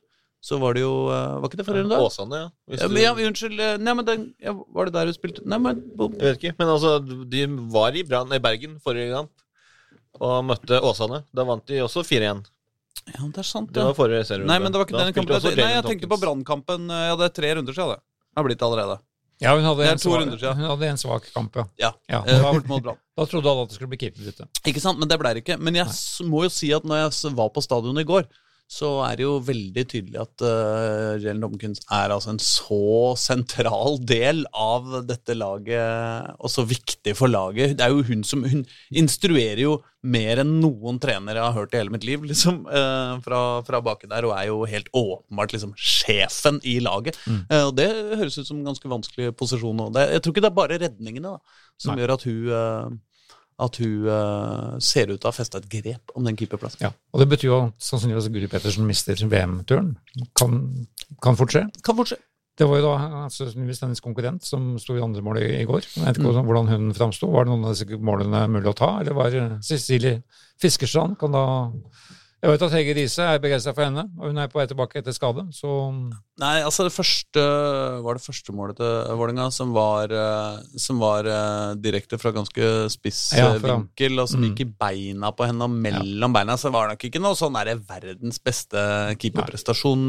[0.49, 1.99] så var det jo uh, Var ikke det forrige runde?
[2.07, 2.49] Åsane, ja.
[2.71, 3.61] Hvis Ja, men, ja, unnskyld.
[3.61, 6.15] eh, Nei, men den, ja, Var det der du spilte Nei, men bom.
[6.17, 6.95] Jeg vet ikke, men altså,
[7.35, 7.43] de
[7.75, 9.35] var i, Brann, i Bergen forrige kamp
[10.19, 11.21] og møtte Åsane.
[11.37, 12.41] Da vant de også 4-1.
[13.13, 13.85] Ja, det er sant, Det det.
[13.91, 14.51] var forrige serierunde.
[14.51, 15.37] Nei, men det var ikke den kampen.
[15.37, 16.19] også Nei, jeg tenkte på.
[16.25, 16.89] Brannkampen.
[16.91, 18.01] eh, Ja, det er tre runder siden, det.
[18.33, 18.99] Det har blitt allerede.
[19.39, 20.25] Ja, hun hadde, en svak,
[20.59, 21.65] hun hadde en svak kamp, ja.
[21.79, 21.93] Ja.
[22.11, 24.49] ja eh, da, trodde alle at det skulle bli keeperbytte.
[24.67, 25.61] Ikke sant, men det ble det ikke.
[25.63, 26.27] Men jeg nei.
[26.27, 28.27] må jo si at når jeg var på stadion i går,
[28.69, 33.97] så er det jo veldig tydelig at uh, reell Tomkins er altså en så sentral
[34.05, 37.79] del av dette laget, og så viktig for laget.
[37.79, 41.73] Det er jo hun som Hun instruerer jo mer enn noen trenere jeg har hørt
[41.75, 45.57] i hele mitt liv, liksom, uh, fra, fra baki der, og er jo helt åpenbart
[45.57, 47.19] liksom sjefen i laget.
[47.27, 49.81] Eh, og det høres ut som en ganske vanskelig posisjon.
[49.89, 52.03] Og det, jeg tror ikke det er bare redningene da, som Nei.
[52.03, 52.97] gjør at hun eh,
[53.59, 56.85] at hun uh, ser ut til å ha festa et grep om den keeperplassen.
[56.87, 56.93] Ja.
[57.13, 59.97] Og det betyr jo sannsynligvis at Guri Pettersen mister VM-turen.
[60.39, 60.59] Kan,
[61.25, 61.65] kan fort skje.
[61.83, 62.23] Kan fortsette.
[62.59, 65.85] Det var jo da sannsynligvis hennes konkurrent som sto i andre mål i, i går.
[65.87, 67.29] Jeg vet ikke hvordan- hvordan hun framsto.
[67.31, 70.23] Var det noen av disse målene mulig å ta, eller var Cecilie
[70.59, 71.45] Fiskerstrand kan da
[72.39, 75.01] Jeg vet at Hege Riise er begeistra for henne, og hun er på vei tilbake
[75.01, 75.73] etter skade, så
[76.39, 77.43] Nei, altså det første
[78.05, 82.69] var det første målet til Vålerenga som var, eh, som var eh, direkte fra ganske
[82.95, 84.53] spiss Ja, eh, fra- vinkel, og som Mm.
[84.53, 86.55] gikk i beina på henne og mellom beina.
[86.55, 88.79] Så var det nok ikke noe sånn der verdens beste
[89.19, 90.07] keeperprestasjon,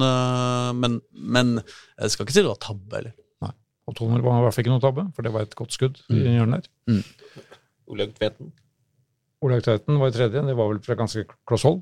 [0.78, 1.56] men, men
[1.98, 3.14] jeg skal ikke si det var tabbe, eller.
[3.42, 3.54] Nei.
[3.90, 5.98] Og 2-0 var i hvert fall ikke noe tabbe, for det var et godt skudd
[6.14, 7.04] i hjørnet der.
[7.90, 8.52] Olaug Tveten.
[9.42, 11.82] Olaug Tveiten var i tredje, det var vel fra ganske kloss hold.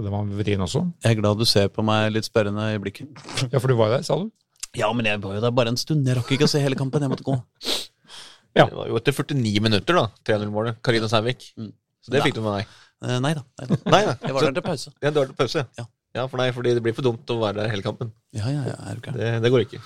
[0.00, 0.80] Så det var vrien også.
[1.04, 3.10] Jeg er glad du ser på meg litt spørrende i blikket.
[3.50, 4.30] Ja, for du var der, sa du?
[4.78, 6.08] Ja, men jeg var jo der bare en stund.
[6.08, 7.04] Jeg rakk ikke å se hele kampen.
[7.04, 7.34] Jeg måtte gå.
[8.56, 8.64] Ja.
[8.64, 10.06] Det var jo etter 49 minutter, da.
[10.24, 10.78] 3-0-målet.
[10.86, 11.50] Karina Sævik.
[11.60, 11.74] Mm.
[12.00, 12.72] Så det fikk du med deg.
[13.04, 13.44] Eh, nei da.
[13.60, 13.78] Nei da.
[13.94, 14.14] Nei, da.
[14.24, 14.94] Jeg var der til pause.
[15.04, 15.66] Ja, du var til pause.
[15.76, 15.86] Ja.
[16.16, 18.14] ja, for nei, fordi det blir for dumt å være der hele kampen.
[18.32, 19.16] Ja, ja, ja, er du ikke.
[19.20, 19.82] Det, det går ikke.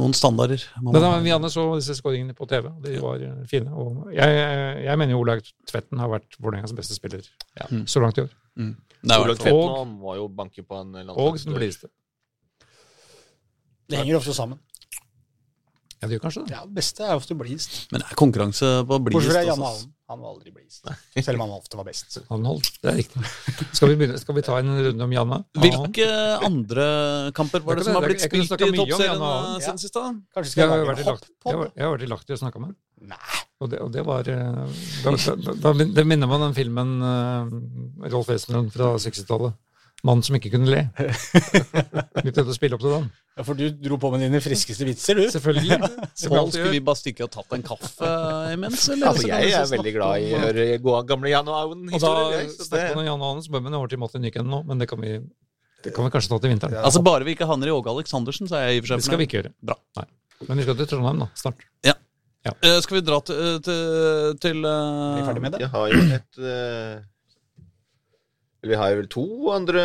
[0.00, 0.62] Noen standarder.
[0.82, 3.70] Men da, vi andre så disse skåringene på TV, og de var fine.
[3.70, 4.40] Og jeg,
[4.86, 7.22] jeg mener jo Olaug Tvetten har vært Vålerengas beste spiller
[7.58, 7.66] Ja.
[7.70, 7.84] Mm.
[7.86, 8.32] så langt i år.
[8.58, 8.72] Mm.
[9.06, 11.58] Olaug Tvetten fall- Og- han må jo banker på en Og den landslagsdør.
[11.60, 11.88] blideste.
[13.90, 14.58] Det henger ofte sammen.
[16.00, 16.50] Ja, det gjør kanskje det.
[16.54, 17.74] Ja, beste er ofte blidest.
[17.92, 19.32] Men det er konkurranse på Bortsett blidest.
[19.34, 19.84] fra Janne altså.
[19.84, 19.94] Allen.
[20.10, 20.74] Han var aldri blid.
[21.22, 22.16] Selv om han ofte var best.
[22.32, 23.20] Han holdt, det er riktig.
[23.70, 25.38] Skal vi, begynne, skal vi ta en runde om Janne?
[25.62, 26.08] Hvilke
[26.48, 26.86] andre
[27.36, 29.94] kamper var det som har blitt spilt i toppserien eh, siden sist?
[29.94, 30.10] da?
[30.34, 31.62] Kanskje Jeg skal har jeg jeg har, hopp-pod?
[31.76, 32.78] jeg har vært i Lahti og snakka med ham.
[33.14, 33.40] Nei.
[33.60, 36.94] Og det, og det var eh, da, da, da, Det minner meg om den filmen
[37.04, 39.54] uh, Rolf Wesenlund fra 60-tallet.
[40.00, 40.86] 'Mannen som ikke kunne le'.
[42.24, 43.10] Vi prøvde å spille opp til den.
[43.38, 45.28] Ja, for du dro på med dine friskeste vitser, du.
[45.32, 45.78] Selvfølgelig.
[45.80, 46.42] Ja.
[46.44, 48.10] vi skulle vi bare stikke og tatt en kaffe
[48.52, 48.88] imens?
[48.92, 49.12] Eller?
[49.12, 52.10] Altså, Så jeg er veldig glad i å om- høre gamle Jan og Og da
[52.10, 53.04] Auen-historier.
[53.06, 55.14] Jan Aalen, så bør man over til Martin Nyken nå, men det kan vi,
[55.84, 56.74] det kan vi kanskje ta til vinteren.
[56.76, 56.82] Ja.
[56.84, 59.00] Altså Bare vi ikke handler i Åge Aleksandersen, så er jeg i og for seg
[59.04, 59.54] Det skal vi ikke gjøre.
[59.62, 59.78] Bra.
[60.00, 60.06] Nei.
[60.48, 61.30] Men vi skal til Trondheim da.
[61.36, 61.66] snart.
[62.40, 65.60] Eh, Skal vi dra til, til, til Er vi eh, ferdig med det?
[65.60, 67.02] Vi har jo et uh...
[68.64, 69.82] Vi har jo vel to andre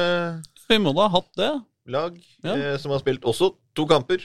[0.70, 1.52] Vi må da ha hatt det.
[1.88, 2.56] Lag Ja.
[2.56, 4.24] eh, som har spilt også to kamper.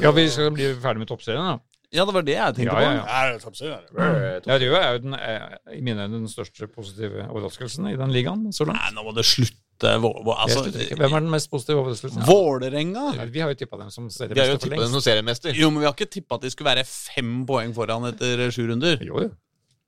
[0.00, 1.58] Ja, vi skal bli ferdig med toppserien, da.
[1.94, 3.06] Ja, det var det jeg tenkte Ja, ja, på.
[3.06, 3.26] ja.
[3.30, 4.46] Det er toppserien, det.
[4.48, 8.10] Ja, Rød er jo den, eh, i mine øyne den største positive overraskelsen i den
[8.10, 8.80] ligaen så langt.
[8.82, 9.60] Nei, nå må det slutte.
[9.84, 10.70] Altså.
[10.96, 12.22] Hvem er den mest positive overraskelsen?
[12.26, 13.14] Vålerenga?
[13.16, 15.52] Ja, Vi har jo tippa dem som Vi har jo tippa dem som seriemester.
[15.54, 18.66] Jo, men vi har ikke tippa at de skulle være fem poeng foran etter sju
[18.70, 18.98] runder.
[19.04, 19.30] Jo, jo.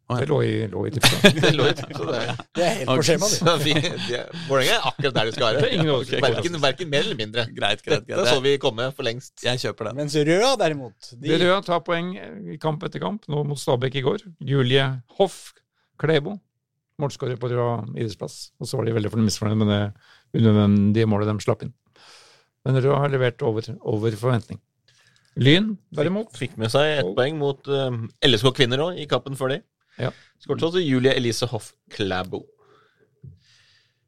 [0.06, 0.20] Å, ja.
[0.22, 1.24] Det lå i, lå i tipset.
[1.42, 3.72] Det lå i tipset, det Det er helt på skjemaet, det.
[4.06, 6.20] De- Vålerenga er akkurat der du skal være.
[6.22, 7.44] Verken, verken mer eller mindre.
[7.56, 8.04] Greit, greit.
[8.04, 8.30] Dette greit.
[8.30, 9.34] så vi komme for lengst.
[9.42, 9.98] Jeg kjøper den.
[9.98, 12.12] Mens Røa, derimot de, De røde tar poeng
[12.54, 14.22] i kamp etter kamp, nå mot Stabæk i går.
[14.46, 14.86] Julie
[15.18, 15.40] Hoff
[15.98, 16.36] Klebo,
[17.02, 18.38] målskårer på Røa idrettsplass.
[18.62, 19.82] Og så var de veldig fornøyd- misfornøyd med det
[20.38, 21.74] unødvendige målet de slapp inn.
[22.62, 24.62] Men Røa har levert over, over forventning.
[25.36, 27.90] Lyn, derimot Fikk med seg ett poeng mot uh,
[28.24, 29.64] LSK kvinner òg, i kappen før det.
[30.00, 30.12] Ja.
[30.42, 32.44] Skåret også Julie Elise Hoff Klæbo.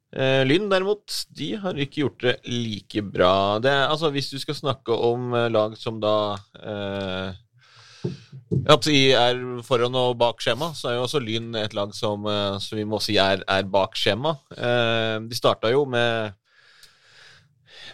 [0.08, 3.58] Eh, Lyn derimot, de har ikke gjort det like bra.
[3.60, 6.14] Det altså, hvis du skal snakke om eh, lag som da
[6.56, 7.36] eh,
[8.68, 12.24] at de er foran og bak skjema, så er jo også Lyn et lag som,
[12.30, 14.38] eh, som vi må si er, er bak skjema.
[14.56, 16.32] Eh, de starta jo med,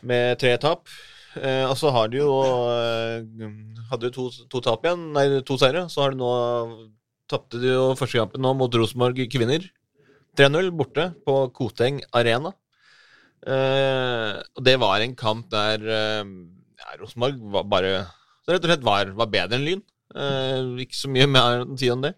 [0.06, 0.86] med tre tap.
[1.34, 2.30] Eh, og så har de jo
[2.70, 3.48] eh,
[3.90, 5.88] Hadde jo to, to tap igjen, nei, to seire.
[5.90, 6.30] Så har de nå
[7.30, 9.64] Tapte de jo første kampen nå mot Rosenborg kvinner.
[10.36, 12.50] 3-0 borte på Koteng Arena.
[13.44, 16.22] Eh, og det var en kamp der eh,
[16.80, 17.92] ja, Rosenborg var bare
[18.44, 19.82] så rett og slett var, var bedre enn Lyn.
[20.14, 22.14] Eh, ikke så mye mer enn tid enn det.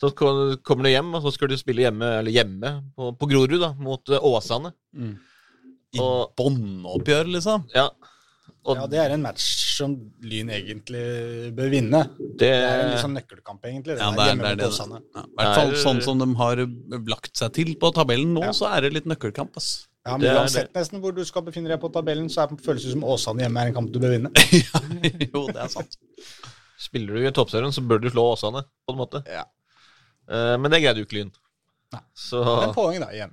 [0.00, 3.58] Så kommer du hjem, og så skal du spille hjemme, eller hjemme på, på Grorud
[3.60, 4.72] da, mot eh, Åsane.
[4.96, 5.14] Mm.
[5.96, 7.66] I Og- båndoppgjør, liksom.
[7.76, 7.88] Ja,
[8.68, 9.44] Ja, det er en match
[9.78, 11.00] som Lyn egentlig
[11.56, 12.02] bør vinne.
[12.18, 13.96] det, Det er en sånn nøkkelkamp, egentlig.
[13.96, 14.68] Det Ja, det er, det er det.
[14.76, 16.56] Ja, I hvert fall er- sånn som de har
[17.08, 18.52] lagt seg til på tabellen nå, Ja.
[18.52, 19.86] så er det litt nøkkelkamp, ass.
[20.06, 22.64] Ja, men er Uansett nesten hvor du skal befinne deg på tabellen, så er det
[22.64, 24.30] føles det som Åsane hjemme er en kamp du bør vinne.
[25.32, 25.96] jo, det er sant.
[26.80, 29.24] Spiller du i toppserien, så bør du slå Åsane, på en måte.
[29.28, 29.44] Ja.
[30.30, 31.32] Uh, men det greide jo ikke Lyn.
[31.92, 32.00] Nei.
[32.14, 33.32] Så Men poeng, da, igjen.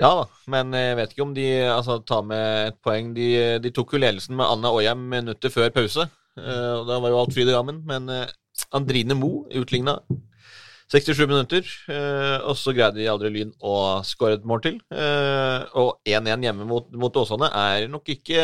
[0.00, 3.10] Ja da, men jeg vet ikke om de altså, tar med et poeng.
[3.16, 3.26] De,
[3.60, 6.06] de tok jo ledelsen med Anna Åhjem minutter før pause.
[6.40, 8.32] Eh, og Da var jo alt fryd i rammen, men eh,
[8.76, 9.98] Andrine Mo utligna
[10.90, 11.68] 67 minutter.
[11.92, 14.80] eh, og så greide de aldri Lyn å skåre et mål til.
[14.90, 18.40] Og 1-1 hjemme mot, mot Åsane er nok ikke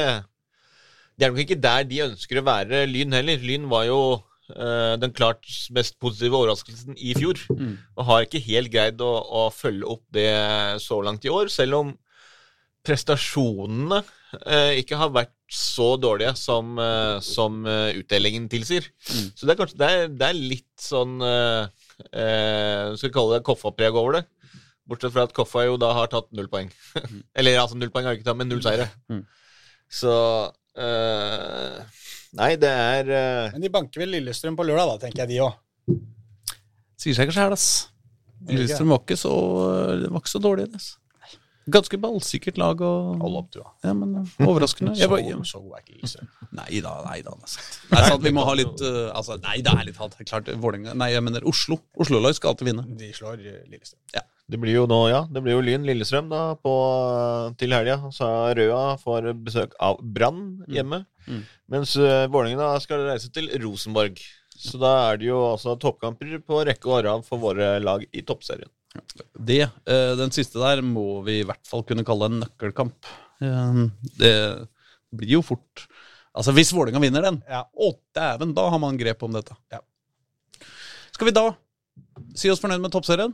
[1.16, 3.40] Det er nok ikke der de ønsker å være Lyn heller.
[3.40, 4.00] Lyn var jo
[4.48, 5.42] den klart
[5.74, 7.72] mest positive overraskelsen i fjor Mm.
[7.96, 10.28] og har ikke helt greid å, å følge opp det
[10.84, 11.90] så langt i år, selv om
[12.86, 13.98] prestasjonene
[14.46, 18.86] eh, ikke har vært så dårlige som, eh, som eh, utdelingen tilsier.
[19.10, 19.26] Mm.
[19.34, 21.66] Så det er kanskje det er, det er litt sånn eh,
[22.12, 24.24] eh, Skal vi kalle det Koffa-preg over det.
[24.86, 26.70] Bortsett fra at Koffa jo da har tatt null poeng.
[27.38, 28.86] Eller altså null poeng har de ikke tatt, men null seire.
[29.10, 29.24] Mm.
[29.90, 30.14] Så
[30.78, 31.80] eh,
[32.36, 33.54] Nei, det er uh...
[33.54, 35.56] Men de banker vel Lillestrøm på lørdag, da, tenker jeg de òg.
[37.00, 37.68] Sier seg ikke sjæl, ass.
[38.50, 39.34] Lillestrøm var ikke så,
[40.02, 40.68] det var ikke så dårlig.
[40.76, 40.92] ass.
[41.66, 43.70] Ganske ballsikkert lag og opp, du, ja.
[43.88, 44.92] Ja, men uh, overraskende.
[44.98, 46.28] Jeg var, Så, så god er ikke Lillestrøm.
[46.60, 47.34] nei da, nei da.
[47.34, 47.72] Det er sant.
[47.90, 50.20] Det er sant vi må ha litt uh, altså, Nei, det er litt halvt.
[50.28, 51.80] Klart, Vålerenga Nei, jeg mener Oslo.
[51.98, 52.86] Oslo-lag skal alltid vinne.
[53.02, 53.98] De slår Lillestrøm.
[54.14, 54.22] Ja.
[54.46, 56.72] Det blir jo nå, ja, det blir jo Lyn Lillestrøm da på,
[57.58, 57.98] til helga.
[58.14, 61.02] Så Røa får besøk av Brann hjemme.
[61.26, 61.42] Mm.
[61.74, 64.22] Mens uh, Vålerenga skal reise til Rosenborg.
[64.56, 68.22] Så da er det jo altså toppkamper på rekke og rad for våre lag i
[68.24, 68.70] toppserien.
[69.38, 73.08] Det, eh, Den siste der må vi i hvert fall kunne kalle en nøkkelkamp.
[73.42, 73.82] Eh,
[74.18, 74.34] Det
[75.14, 75.86] blir jo fort
[76.36, 77.62] Altså, hvis Vålerenga vinner den, Ja.
[77.72, 79.54] å dæven, da har man grep om dette.
[79.72, 79.78] Ja.
[81.10, 81.54] Skal vi da
[82.36, 83.32] si oss fornøyd med toppserien?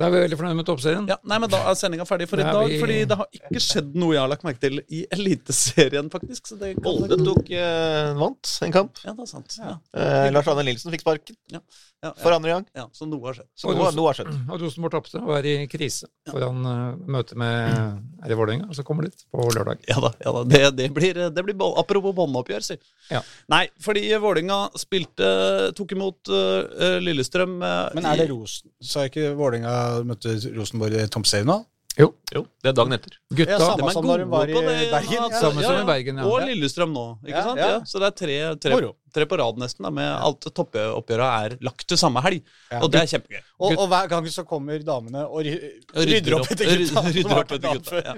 [0.00, 1.04] Da er vi veldig fornøyd med toppserien.
[1.10, 2.68] Ja, nei, men Da er sendinga ferdig for i dag.
[2.70, 6.46] vi- Fordi det har ikke skjedd noe jeg har lagt merke til i Eliteserien, faktisk.
[6.48, 8.96] Så det kan Molde tok eh, vant en kamp.
[9.04, 9.58] Ja, det er sant.
[9.60, 9.76] Ja.
[9.92, 11.60] Eh, Lars Arne Nilsen fikk sparken Ja,
[12.02, 12.66] ja, for andre gang.
[12.74, 13.48] ja, så noe har skjedd.
[13.60, 14.32] Så noe, noe har skjedd.
[14.48, 17.76] Og Rosenborg tapte og er i krise foran uh, møtet med
[18.24, 18.72] Er det Vålerenga?
[18.72, 19.84] Så kommer dit på lørdag.
[19.90, 20.12] Ja da.
[20.24, 20.44] ja da.
[20.48, 22.78] Det, det blir, det blir Apropos båndoppgjør, si.
[23.10, 23.20] Ja.
[23.52, 28.70] Nei, fordi Vålerenga spilte Tok imot uh, Lillestrøm uh, Men er det Rosen...
[28.80, 29.74] Sa ikke Vålerenga
[30.08, 31.52] møtte Rosenborg i toppserien
[31.98, 32.06] Jo.
[32.32, 33.16] Jo, det er dagen etter.
[33.34, 34.68] Gutta Ja, samme som når hun var i Bergen.
[34.70, 36.24] ja, Ja, Samme som i Bergen, ja.
[36.30, 37.58] Og Lillestrøm nå, ikke Ja, sant?
[37.58, 37.68] ja.
[37.74, 37.80] Ja.
[37.84, 38.78] Så det er tre, tre,
[39.12, 42.42] tre på rad nesten, da, med alt toppoppgjøra er lagt til samme helg.
[42.78, 43.42] Og det er kjempegøy.
[43.58, 47.04] Og, og hver gang så kommer damene og rydder opp etter gutta.
[47.18, 48.14] rydder opp etter gutta, ja.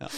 [0.00, 0.08] Ja.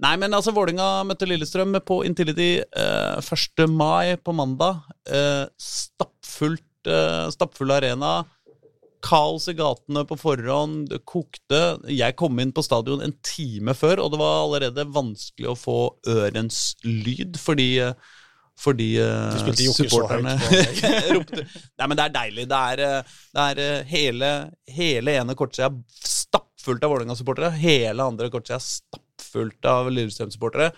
[0.00, 3.66] Nei, men altså, Vålinga møtte Lillestrøm på Intility eh, 1.
[3.68, 4.78] mai på mandag.
[5.08, 8.20] Eh, stappfullt, eh, stappfull arena.
[9.04, 10.88] Kaos i gatene på forhånd.
[10.92, 11.60] Det kokte.
[11.90, 15.78] Jeg kom inn på stadion en time før, og det var allerede vanskelig å få
[16.10, 17.70] ørens lyd fordi
[18.60, 19.36] fordi eh,
[19.72, 20.34] supporterne
[21.14, 22.46] ropte Nei, men det er deilig.
[22.50, 24.30] Det er, eh, det er eh, hele,
[24.68, 27.54] hele ene kortsida stappfullt av Vålerenga-supportere.
[27.62, 30.74] Hele andre kortsida stappfullt av Lillestrøm-supportere.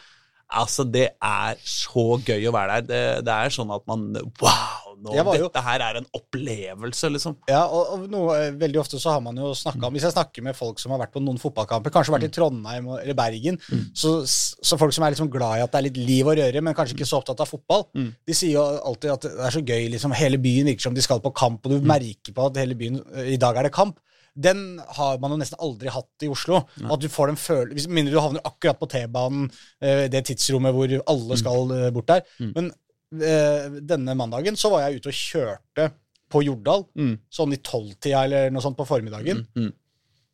[0.52, 2.86] Altså, det er så gøy å være der.
[2.86, 4.12] Det, det er sånn at man
[4.42, 4.91] Wow!
[5.02, 7.36] Nå, jo- dette her er en opplevelse, liksom.
[7.50, 10.14] Ja, og, og noe, eh, veldig ofte så har man jo snakka om Hvis jeg
[10.14, 13.58] snakker med folk som har vært på noen fotballkamper, kanskje vært i Trondheim eller Bergen,
[13.94, 16.62] så, så folk som er liksom glad i at det er litt liv og røre,
[16.62, 18.12] men kanskje ikke så opptatt av fotball, Mm.
[18.26, 19.90] de sier jo alltid at det er så gøy.
[19.92, 22.74] liksom Hele byen virker som de skal på kamp, og du merker på at hele
[22.78, 23.98] byen eh, I dag er det kamp.
[24.34, 26.62] Den har man jo nesten aldri hatt i Oslo.
[26.88, 29.50] At du får den følelsen Hvis mindre du havner akkurat på T-banen,
[29.82, 32.22] eh, det tidsrommet hvor alle skal eh, bort der.
[32.40, 32.76] Men eh,
[33.12, 35.90] denne mandagen så var jeg ute og kjørte
[36.32, 37.18] på Jordal, Mm.
[37.30, 39.46] sånn i tolvtida eller noe sånt på formiddagen.
[39.54, 39.72] Mm.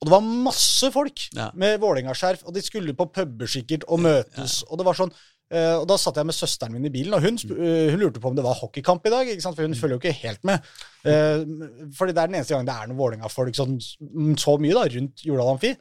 [0.01, 1.51] Og det var masse folk Ja.
[1.55, 4.63] med Vålerenga-skjerf, og de skulle på puber sikkert og møtes.
[4.71, 5.11] Og det var sånn,
[5.51, 7.99] eh, og da satt jeg med søsteren min i bilen, og hun, sp- eh, hun
[7.99, 9.27] lurte på om det var hockeykamp i dag.
[9.43, 10.63] For hun følger jo ikke helt med.
[11.05, 13.79] Uh, fordi det er den eneste gangen det er noen Vålerenga-folk sånn,
[14.39, 15.75] så mye da, rundt Jordal Amfi.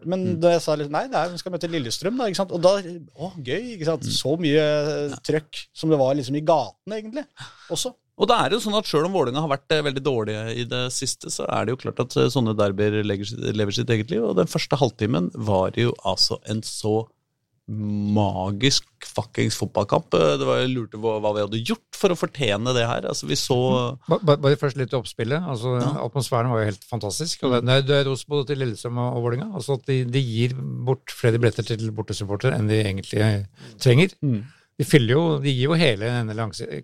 [0.00, 0.10] Mm.
[0.12, 2.28] Men da jeg sa litt nei, det er, vi skal møte Lillestrøm, da.
[2.30, 2.54] ikke sant?
[2.56, 3.74] Og da Å, gøy.
[3.76, 4.06] ikke sant?
[4.10, 4.64] Så mye
[5.26, 7.26] trøkk som det var liksom i gatene, egentlig.
[7.72, 7.94] Også.
[8.20, 10.66] Og det er jo sånn at Selv om Vålerenga har vært eh, veldig dårlige i
[10.68, 14.26] det siste, så er det jo klart at eh, sånne derbyer lever sitt eget liv.
[14.28, 17.06] Og den første halvtimen var jo altså en så
[17.70, 20.12] magisk fuckings fotballkamp.
[20.14, 23.06] Eh, Det var Jeg lurte på hva vi hadde gjort for å fortjene det her.
[23.08, 25.40] Altså Vi så Ba- ba- Bare først litt til oppspillet.
[25.42, 27.42] altså Atmosfæren var jo helt fantastisk.
[27.44, 29.54] og Det, det er- ros både til Lillestrøm og og Vålerenga.
[29.54, 33.46] Altså at de, de gir bort flere billetter til bortesupporter enn de egentlig
[33.78, 34.10] trenger.
[34.22, 34.44] Mm.
[34.78, 36.34] De jo, de gir jo hele denne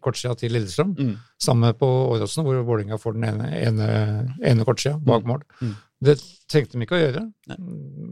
[0.04, 0.94] kortsida til Lillestrøm.
[0.98, 1.16] Mm.
[1.40, 5.40] Samme på Åråsen, hvor Vålerenga får den ene, ene, ene kortsida bak mål.
[5.62, 5.74] Mm.
[6.07, 6.15] Det
[6.51, 7.57] trengte de ikke å gjøre, Nei.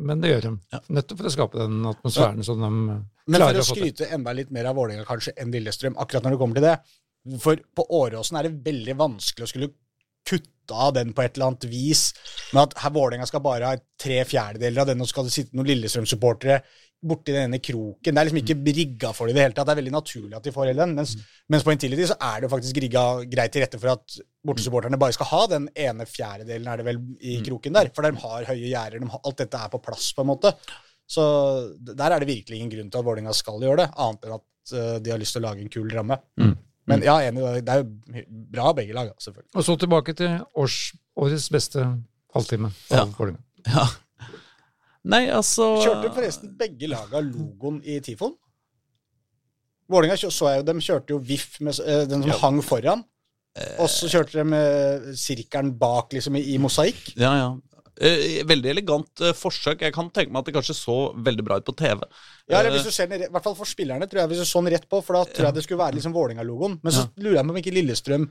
[0.08, 0.52] men det gjør de.
[0.74, 0.80] Ja.
[0.98, 2.98] Nettopp for å skape den atmosfæren som de Men
[3.28, 3.84] for klarer å å få til.
[3.92, 7.38] skryte enda litt mer av Vålerenga kanskje enn Lillestrøm, akkurat når det kommer til det
[7.44, 9.70] For på Åråsen er det veldig vanskelig å skulle
[10.28, 12.06] kutte av den på et eller annet vis,
[12.52, 15.34] Men at her Vålerenga skal bare ha tre fjerdedeler av den, og så skal det
[15.36, 16.62] sitte noen Lillestrøm-supportere
[17.04, 18.14] borti den ene kroken.
[18.14, 19.68] Det er liksom ikke rigga for det i det hele tatt.
[19.68, 20.94] Det er veldig naturlig at de får hele den.
[20.98, 21.12] Mens,
[21.52, 23.04] mens på Intility så er det jo faktisk rigga
[23.34, 27.00] greit til rette for at bortesupporterne bare skal ha den ene fjerdedelen, er det vel,
[27.20, 27.92] i kroken der.
[27.94, 30.54] For de har høye gjerder, de har, alt dette er på plass, på en måte.
[31.06, 31.24] Så
[31.76, 34.76] der er det virkelig ingen grunn til at Vålerenga skal gjøre det, annet enn at
[34.76, 36.18] eh, de har lyst til å lage en kul ramme.
[36.40, 36.54] Mm.
[36.90, 39.52] Men ja, enig, det er jo bra begge lag, selvfølgelig.
[39.56, 40.78] Og så tilbake til års,
[41.16, 41.84] årets beste
[42.34, 43.04] halvtime Ja.
[43.68, 43.86] Ja.
[45.04, 48.32] Nei, altså Kjørte forresten begge laga logoen i Tifon?
[49.92, 53.04] Vålinga så jeg jo, de kjørte jo VIF, med, eh, den som hang foran.
[53.78, 57.12] Og så kjørte de med sirkelen bak, liksom, i, i mosaikk.
[57.20, 57.50] Ja, ja.
[57.94, 59.84] Eh, veldig elegant eh, forsøk.
[59.86, 62.02] Jeg kan tenke meg at det kanskje så veldig bra ut på TV.
[62.48, 64.42] Ja, eller Eh, hvis du ser den, I hvert fall for spillerne, tror jeg, hvis
[64.42, 66.80] du så den rett på, for da tror jeg det skulle være liksom Vålinga-logoen.
[66.82, 68.26] Men så lurer jeg på om ikke Lillestrøm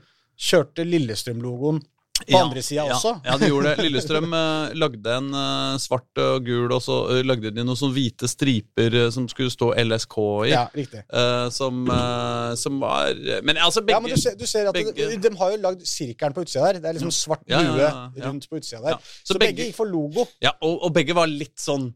[0.49, 1.79] kjørte Lillestrøm-logoen
[2.27, 3.11] på andre sida ja, også.
[3.25, 3.85] Ja, de gjorde det.
[3.87, 7.95] Lillestrøm eh, lagde en eh, svart og gul, og så eh, lagde de noen sånne
[7.97, 10.17] hvite striper eh, som skulle stå LSK
[10.47, 10.51] i.
[10.53, 11.03] Ja, riktig.
[11.07, 13.13] eh, som, eh, som var
[13.43, 15.61] Men altså, begge Ja, men du ser, du ser at de, begge- de har jo
[15.63, 16.79] lagd sirkelen på utsida der.
[16.83, 18.27] Det er liksom svart Ja, ja, ja, ja.
[18.29, 18.95] rundt på utsida der.
[18.97, 19.19] Ja.
[19.23, 20.27] Så, begge gikk for logo.
[20.43, 21.91] Ja, og, og begge var litt sånn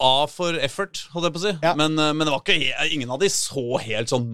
[0.00, 1.52] A for effort, holdt jeg på å si.
[1.64, 1.72] Ja.
[1.78, 4.28] Men, eh, men det var ikke, ingen av de så helt sånn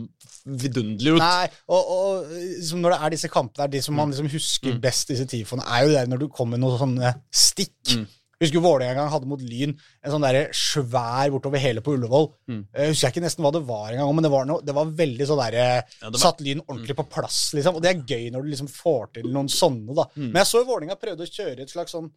[0.45, 1.23] vidunderlig ut.
[1.23, 4.77] Nei, og, og liksom når det er disse kampene der, de som man liksom husker
[4.83, 7.79] best, disse tifoene, er jo det når du kommer med noen sånne stikk.
[7.95, 8.05] Mm.
[8.45, 12.27] Husker Vålerenga en gang hadde mot Lyn en sånn der svær bortover hele på Ullevål.
[12.51, 12.61] Mm.
[12.75, 14.91] Jeg husker jeg ikke nesten hva det var engang, men det var, noe, det var
[15.01, 17.79] veldig sånn derre Ja, var- Satt Lyn ordentlig på plass, liksom.
[17.79, 20.09] Og det er gøy når du liksom får til noen sånne, da.
[20.19, 20.29] Mm.
[20.33, 22.11] Men jeg så jo Vålerenga prøvde å kjøre et slags sånn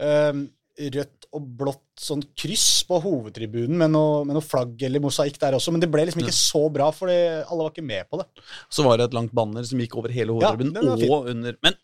[0.00, 0.48] øhm,
[0.94, 5.58] rødt og blått sånn kryss på hovedtribunen med noe, med noe flagg eller mosaikk der
[5.58, 8.26] også, men det ble liksom ikke så bra, for alle var ikke med på det.
[8.72, 11.36] Så var det et langt banner som gikk over hele hovedtribunen ja, og fin.
[11.36, 11.78] under Men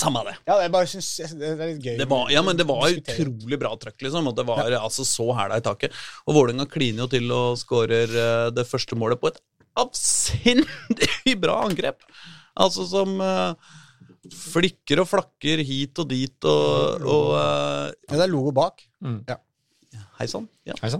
[0.00, 0.36] samme det.
[0.48, 1.96] Ja, jeg bare synes det er litt gøy.
[2.00, 4.30] Det var, ja, men det var utrolig bra trøkk, liksom.
[4.30, 5.96] Og det var altså så hæla i taket.
[6.26, 9.40] Og Vålerenga kliner jo til og skårer eh, det første målet på et
[9.80, 12.02] avsindig bra angrep.
[12.60, 13.76] Altså som eh,
[14.28, 18.84] flikker og flakker hit og dit og, og uh, Ja, det er logo bak.
[19.00, 19.22] Mm.
[19.28, 19.40] Ja.
[20.20, 20.44] Hei sann.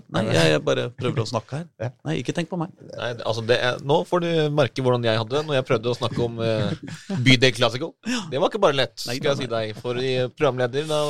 [0.08, 1.90] Nei, jeg, jeg bare prøver å snakke her.
[2.08, 2.72] Nei, ikke tenk på meg.
[2.88, 5.90] Nei, altså det er, nå får du merke hvordan jeg hadde det når jeg prøvde
[5.92, 6.72] å snakke om uh,
[7.26, 7.92] Bydel Classical.
[8.32, 9.74] Det var ikke bare lett, skal jeg si deg.
[9.78, 11.02] For i programleder da,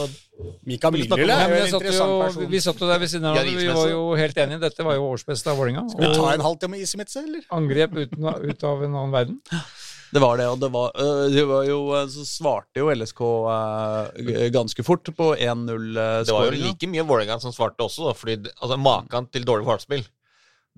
[0.66, 2.51] Mikael Nei, er jo en interessant person.
[2.51, 3.62] vi satt jo der ved siden av hverandre.
[3.62, 4.62] Vi var jo helt enige.
[4.66, 5.87] Dette var jo årsbeste av Vålerenga.
[5.95, 7.47] Skal vi ta en halvtime med Isimitse, eller?
[7.55, 9.39] angrep uten, ut av en annen verden.
[10.11, 13.20] Det var det, og det var, øh, det var jo øh, Så svarte jo LSK
[13.23, 16.24] øh, ganske fort på 1-0-skåringa.
[16.27, 19.69] Det var jo like mye Vålerenga som svarte også, da, fordi altså, maken til dårlig
[19.69, 20.03] forsvarsspill.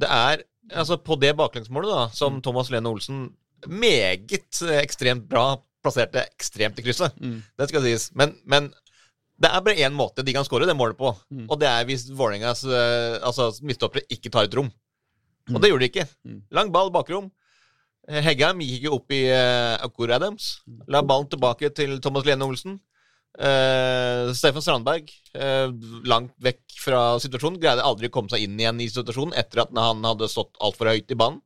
[0.01, 0.43] Det er
[0.73, 2.43] altså på det baklengsmålet, da, som Mm.
[2.43, 3.25] Thomas Lene Olsen
[3.69, 4.31] meget
[4.83, 7.13] ekstremt bra plasserte ekstremt i krysset.
[7.21, 7.43] Mm.
[7.59, 8.11] Det skal sies.
[8.15, 8.69] Men, men
[9.43, 11.47] det er bare én måte de kan skåre det målet på, Mm.
[11.51, 14.69] og det er hvis Vålerengas altså, midtstoppere ikke tar et rom.
[15.49, 15.57] Mm.
[15.57, 16.07] Og det gjorde de ikke.
[16.25, 16.43] Mm.
[16.53, 17.31] Lang ball, bakrom.
[18.11, 20.49] Eh, Heggheim gikk ikke opp i uh, Akur Adams.
[20.91, 22.81] La ballen tilbake til Thomas Lene Olsen.
[23.33, 25.09] Uh, Stefan Strandberg,
[25.39, 25.71] uh,
[26.05, 29.73] langt vekk fra situasjonen, greide aldri å komme seg inn igjen i situasjonen etter at
[29.79, 31.41] han hadde stått altfor høyt i banen.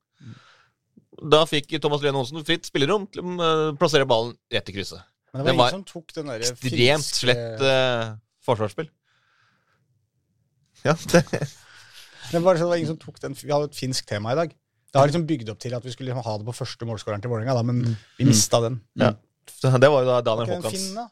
[1.17, 5.01] Da fikk Thomas Lene Olsen fritt spillerom til å eh, plassere ballen rett i krysset.
[5.33, 6.61] Men det var, Det var ingen som tok den Ekstremt
[7.07, 8.11] finske- slett uh,
[8.45, 8.91] forsvarsspill.
[10.85, 11.23] Ja, det,
[12.33, 14.53] Det var, det var ingen som tok den Vi hadde et finsk tema i dag.
[14.93, 17.25] Det har liksom bygd opp til at vi skulle liksom ha det på første målskåreren
[17.25, 18.81] til Vålerenga, men vi mista den.
[19.01, 19.13] ja.
[19.63, 20.89] det var jo da Daniel Håkans.
[20.97, 21.09] da?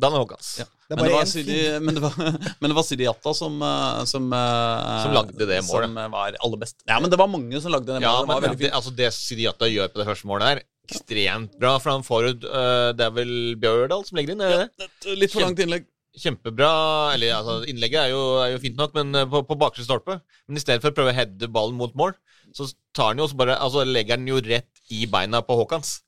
[0.00, 0.56] Daniel Håkans.
[0.62, 0.66] Ja.
[0.84, 2.16] Det er Men det, var Sidi, men, det var,
[2.60, 5.88] men det var Sidi Jatta som eh, Som, eh, Som lagde det målet.
[5.88, 6.76] Som eh, var aller best.
[6.84, 8.20] Ja, men det var mange som lagde det Ja, målet.
[8.20, 8.76] Det men var det, veldig fint.
[8.80, 11.78] altså det Sidiata gjør på det første målet her, ekstremt bra.
[11.80, 14.44] For han får ut uh, Det er vel Bjørdal som legger inn?
[14.44, 15.16] Ja, det?
[15.16, 15.88] Litt for langt innlegg.
[16.20, 16.68] Kjempebra.
[17.16, 20.20] Eller altså, innlegget er jo, er jo fint nok, men på, på bakre stolpe.
[20.44, 22.12] Men i stedet for å prøve å heade ballen mot mål,
[22.54, 25.98] så tar han jo også bare Altså legger han jo rett i beina på Haakons.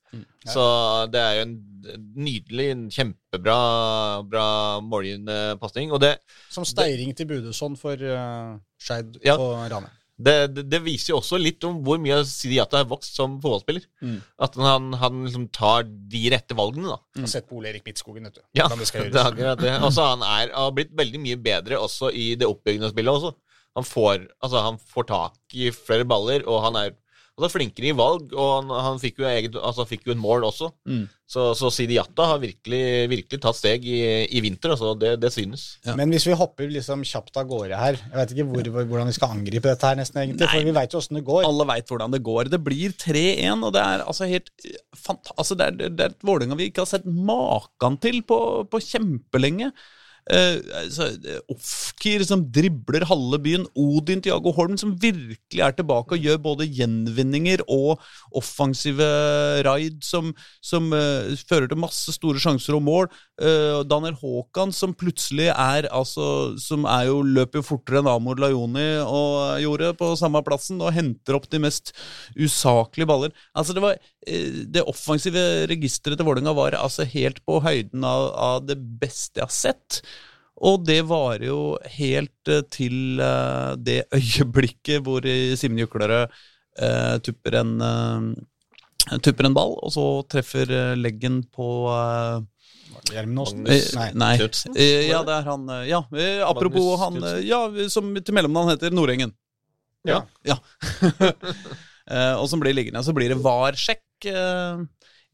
[0.49, 0.63] Så
[1.13, 1.57] det er jo en
[2.17, 3.57] nydelig, en kjempebra
[4.31, 4.47] bra
[4.85, 5.93] målgivende pasning.
[6.53, 9.37] Som steiring til Budesson for uh, Skeid Ja.
[9.37, 9.91] på Rane.
[10.17, 13.85] det, det, det viser jo også litt om hvor mye Sidiata har vokst som fotballspiller.
[14.01, 14.21] Mm.
[14.47, 17.01] At han, han liksom tar de rette valgene, da.
[17.19, 18.45] Jeg har sett på Ole Erik Midtskogen, vet du.
[18.57, 19.75] Ja, det skal det er akkurat det.
[19.83, 23.35] Også, han er, har blitt veldig mye bedre også i det oppbyggende spillet også.
[23.77, 26.95] Han får, altså, han får tak i flere baller, og han er
[27.37, 30.47] altså, flinkere i valg, og han, han fikk, jo eget, altså, fikk jo en mål
[30.49, 30.71] også.
[30.89, 31.05] Mm.
[31.27, 33.99] Så, så Sidi Jatta har virkelig, virkelig tatt steg i,
[34.31, 34.95] i vinter, altså.
[34.99, 35.67] Det, det synes.
[35.87, 35.97] Ja.
[35.99, 39.11] Men hvis vi hopper liksom kjapt av gårde her Jeg vet ikke hvor, hvor, hvordan
[39.11, 40.47] vi skal angripe dette her, nesten, egentlig.
[40.47, 40.55] Nei.
[40.55, 41.43] For vi veit jo åssen det går.
[41.51, 42.53] Alle veit hvordan det går.
[42.55, 44.51] Det blir 3-1, og det er altså helt
[44.97, 48.39] fanta altså det, er, det er et Vålerenga vi ikke har sett maken til på,
[48.71, 49.71] på kjempelenge.
[50.27, 51.07] Eh, altså,
[51.53, 53.67] Ofkir som dribler halve byen.
[53.79, 58.03] Odin Tiago Holm som virkelig er tilbake og gjør både gjenvinninger og
[58.35, 59.07] offensive
[59.67, 60.33] raid som,
[60.65, 63.11] som eh, fører til masse store sjanser og mål.
[63.39, 68.39] Eh, Daniel Haakan som plutselig er altså Som er jo løper jo fortere enn Amor
[68.41, 71.93] Lajoni og gjorde på samme plassen, og henter opp de mest
[72.35, 73.35] usaklige baller.
[73.55, 78.31] Altså Det var eh, det offensive registeret til Vålerenga var altså helt på høyden av,
[78.35, 80.03] av det beste jeg har sett.
[80.65, 81.61] Og det varer jo
[81.99, 85.27] helt eh, til eh, det øyeblikket hvor
[85.61, 86.29] Simen Juklerød
[86.81, 87.75] eh, tupper en
[89.23, 91.67] Tupper en ball, og så treffer leggen på
[93.13, 93.67] Hjelmnåsen?
[93.71, 94.09] eh, Nei.
[94.19, 94.33] Nei.
[94.75, 96.01] Eh, ja, det er han Ja,
[96.49, 97.61] apropos han Ja,
[97.93, 99.37] som til mellomnavn heter Nordengen.
[100.07, 100.25] Ja.
[100.47, 100.59] Ja.
[102.07, 103.01] Eh, og som blir liggende.
[103.03, 104.29] Så blir det VAR-sjekk.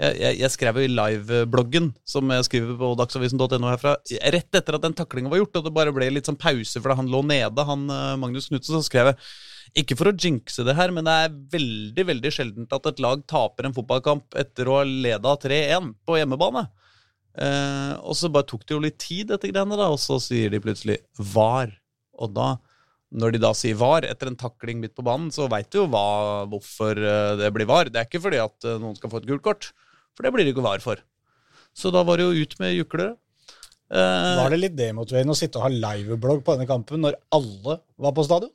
[0.02, 3.94] Jeg, jeg skrev jo i livebloggen, som jeg skriver på dagsavisen.no herfra,
[4.34, 6.98] rett etter at den taklinga var gjort, og det bare ble litt sånn pause fordi
[6.98, 10.74] han lå nede, han eh, Magnus Knutsen, så skrev jeg ikke for å jinxe det
[10.76, 14.80] her, men det er veldig veldig sjeldent at et lag taper en fotballkamp etter å
[14.80, 16.66] ha leda 3-1 på hjemmebane.
[17.32, 20.52] Eh, og så bare tok det jo litt tid, dette greiene, da, og så sier
[20.52, 20.98] de plutselig
[21.32, 21.72] VAR.
[22.20, 22.50] Og da,
[23.16, 25.88] når de da sier VAR etter en takling midt på banen, så veit du jo
[25.92, 27.92] hva, hvorfor eh, det blir VAR.
[27.92, 29.72] Det er ikke fordi at eh, noen skal få et gult kort,
[30.16, 31.02] for det blir det ikke VAR for.
[31.76, 33.14] Så da var det jo ut med juklere.
[33.92, 37.80] Eh, Var det litt demotiverende å sitte og ha liveblogg på denne kampen når alle
[38.00, 38.52] var på stadion?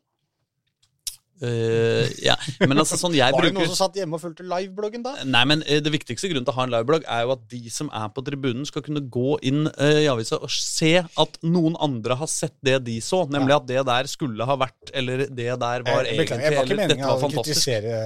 [1.37, 2.33] Uh, ja,
[2.65, 5.11] men altså sånn jeg Var det bruker noen som satt hjemme og fulgte livebloggen da?
[5.21, 7.59] Nei, men uh, Det viktigste grunnen til å ha en liveblogg er jo at de
[7.69, 11.77] som er på tribunen, skal kunne gå inn uh, i avisa og se at noen
[11.77, 13.21] andre har sett det de så.
[13.29, 16.57] Nemlig at det der skulle ha vært, eller det der var Jeg beklager, jeg egentlig
[16.57, 17.69] var ikke meningen å fantastisk.
[17.69, 18.01] kritisere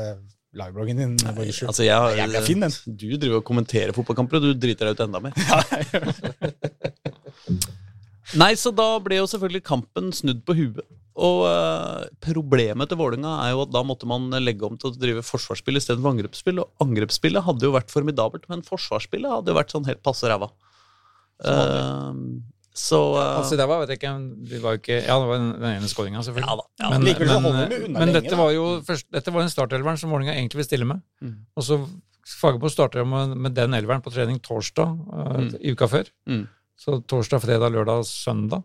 [0.58, 1.14] livebloggen din.
[1.36, 1.68] Borgersrud.
[1.72, 2.74] Altså, jeg, Jævla fin, den.
[2.86, 5.34] Du driver og kommenterer fotballkamper, og du driter deg ut enda mer.
[8.42, 10.86] Nei, så da ble jo selvfølgelig kampen snudd på huet.
[11.22, 14.96] Og uh, problemet til Vålinga er jo at da måtte man legge om til å
[14.96, 16.58] drive forsvarsspill istedenfor angrepsspill.
[16.64, 20.48] Og angrepsspillet hadde jo vært formidabelt, men forsvarsspillet hadde jo vært sånn helt passe ræva.
[21.42, 22.12] Eh,
[22.74, 24.12] så uh, Altså, det var, vet jeg ikke,
[24.48, 26.48] det var jo ikke Ja, det var den, ene skåringa, selvfølgelig.
[26.48, 26.90] Ja da, ja.
[26.94, 28.40] men, Likevel men, vi unna men lenge, dette da.
[28.40, 31.02] var jo først, dette var en startelveren som Vålerenga egentlig vil stille med.
[31.22, 31.36] Mm.
[31.60, 31.80] Og så
[32.40, 35.50] Fagerbo starter jo med, med den elveren på trening torsdag uh, Mm.
[35.60, 36.12] i uka før.
[36.30, 36.46] Mm.
[36.80, 38.64] Så torsdag, fredag, lørdag, søndag.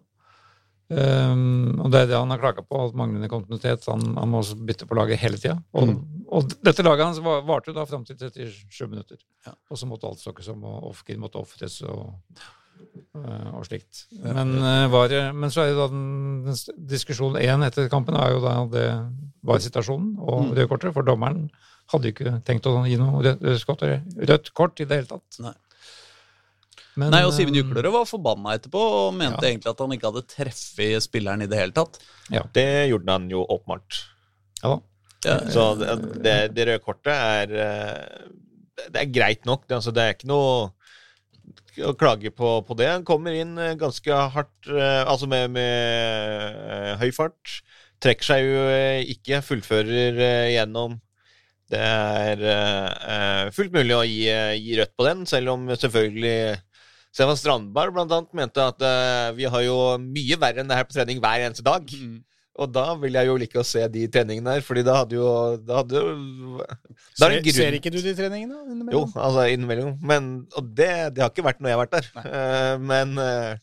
[0.86, 3.88] Um, og det er det han har klaga på, at manglende kontinuitet.
[3.90, 5.56] Han, han må også bytte på laget hele tida.
[5.74, 5.96] Og,
[6.30, 9.18] og dette laget hans var- varte jo da fram til 37 minutter.
[9.48, 9.56] Ja.
[9.70, 12.12] Og så måtte alt stokkes om, og Ofkin måtte ofres og,
[13.14, 14.04] og slikt.
[14.22, 16.06] Men, øh, var, men så er jo da den,
[16.46, 18.86] den diskusjonen én etter kampen er jo da det
[19.46, 21.46] var situasjonen og røde kortet, for dommeren
[21.92, 23.84] hadde ikke tenkt å gi noe rødt, rødt, kort,
[24.32, 25.40] rødt kort i det hele tatt.
[25.44, 25.54] Nei.
[26.96, 29.50] Men, Nei, og Simen øh, Juklerød var forbanna etterpå og mente Ja.
[29.50, 31.98] egentlig at han ikke hadde treffet spilleren i det hele tatt.
[32.56, 33.98] Det gjorde han jo åpenbart.
[34.62, 34.78] Ja.
[35.26, 35.92] Ja, Så det,
[36.24, 38.26] det, det røde kortet er eh,
[38.92, 39.64] Det er greit nok.
[39.68, 40.70] Det, altså, det er ikke noe
[41.84, 42.88] å klage på, på det.
[42.90, 47.58] Han kommer inn eh, ganske hardt, eh, altså med, med eh, høy fart.
[48.02, 48.64] Trekker seg jo
[49.16, 50.18] ikke, fullfører
[50.52, 50.98] gjennom.
[51.66, 54.28] Det er fullt mulig å gi,
[54.60, 56.34] gi rødt på den, selv om selvfølgelig
[57.16, 60.92] Stefan Strandberg annet mente at uh, vi har jo mye verre enn det her på
[60.92, 61.88] trening hver eneste dag.
[61.88, 62.18] Mm.
[62.56, 65.28] Og da vil jeg jo like å se de treningene her, fordi da hadde jo
[65.60, 66.78] da hadde jo, da er
[67.18, 68.88] Ser, grunn- ser ikke du de treningene?
[68.94, 69.96] Jo, altså innimellom.
[70.00, 72.10] Men, og det, det har ikke vært når jeg har vært der.
[72.24, 73.56] Eh, men uh...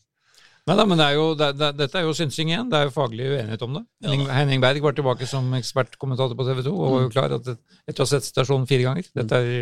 [0.64, 2.70] Nei da, men det er jo, det, det, dette er jo synsing igjen.
[2.72, 3.82] Det er jo faglig uenighet om det.
[4.06, 4.14] Ja.
[4.38, 8.00] Henning Berg var tilbake som ekspertkommentator på TV 2 og var jo klar at etter
[8.00, 9.52] å ha sett situasjonen fire ganger Dette er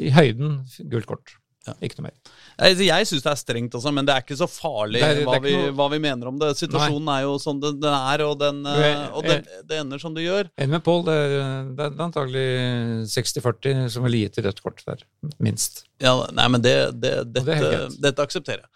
[0.00, 0.62] i høyden
[0.94, 1.34] gult kort.
[1.66, 1.72] Ja.
[1.84, 2.14] Ikke noe mer.
[2.70, 5.14] Jeg, jeg syns det er strengt, også, men det er ikke så farlig Det er-
[5.18, 6.52] det er hva, vi, noe- hva vi mener om det.
[6.56, 9.36] Situasjonen er jo sånn den, den er, og, den, jeg, eh, og det,
[9.68, 10.48] det ender som det gjør.
[10.56, 11.02] Enig med Pål.
[11.10, 12.46] Det, er- det er antagelig
[13.12, 15.02] 60-40 som ville gitt rødt kort der.
[15.44, 15.84] Minst.
[16.00, 18.70] Ja, nei, men det, det, det helt dette, dette aksepterer jeg.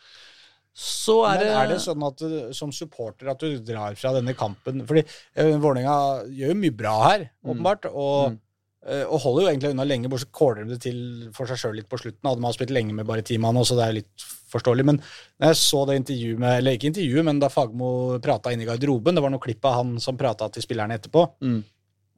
[0.74, 4.14] Så er Men det, er det sånn at du, som supporter at du drar fra
[4.16, 5.02] denne kampen Fordi
[5.36, 5.96] eh, Vålerenga
[6.32, 8.38] gjør jo mye bra her, åpenbart, og, Mm.
[8.86, 11.76] Eh, og holder jo egentlig unna lenge, bortsett kåler de det til for seg sjøl
[11.78, 12.26] litt på slutten.
[12.28, 14.84] Hadde man spilt lenge med bare ti mann, så det er litt forståelig.
[14.84, 14.98] Men
[15.40, 18.66] når jeg så det intervjuet med Eller ikke intervjuet, men da Fagmo prata inne i
[18.68, 21.62] garderoben, det var noe klipp av han som prata til spillerne etterpå, Mm.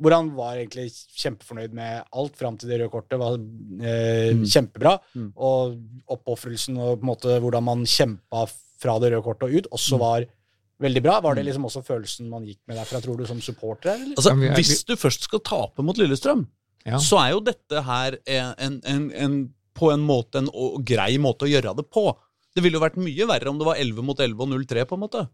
[0.03, 3.19] hvor han var egentlig kjempefornøyd med alt fram til det røde kortet.
[3.19, 4.45] var eh, Mm.
[4.45, 4.99] Kjempebra.
[5.15, 5.33] Mm.
[5.37, 5.77] Og
[6.11, 8.49] oppofrelsen og på en måte hvordan man kjempa
[8.81, 10.01] fra det røde kortet og ut, også Mm.
[10.01, 10.25] var
[10.85, 11.17] veldig bra.
[11.25, 13.95] Var det liksom også følelsen man gikk med derfra, tror du, som supporter?
[13.97, 14.15] Eller?
[14.19, 16.47] Altså, Ja, vi hvis du først skal tape mot Lillestrøm,
[16.87, 16.99] Ja.
[17.01, 19.37] så er jo dette her en, en, en,
[19.75, 20.51] på en måte en
[20.85, 22.13] grei måte å gjøre det på.
[22.55, 24.95] Det ville jo vært mye verre om det var 11 mot 11 og 0-3, på
[24.95, 25.25] en måte.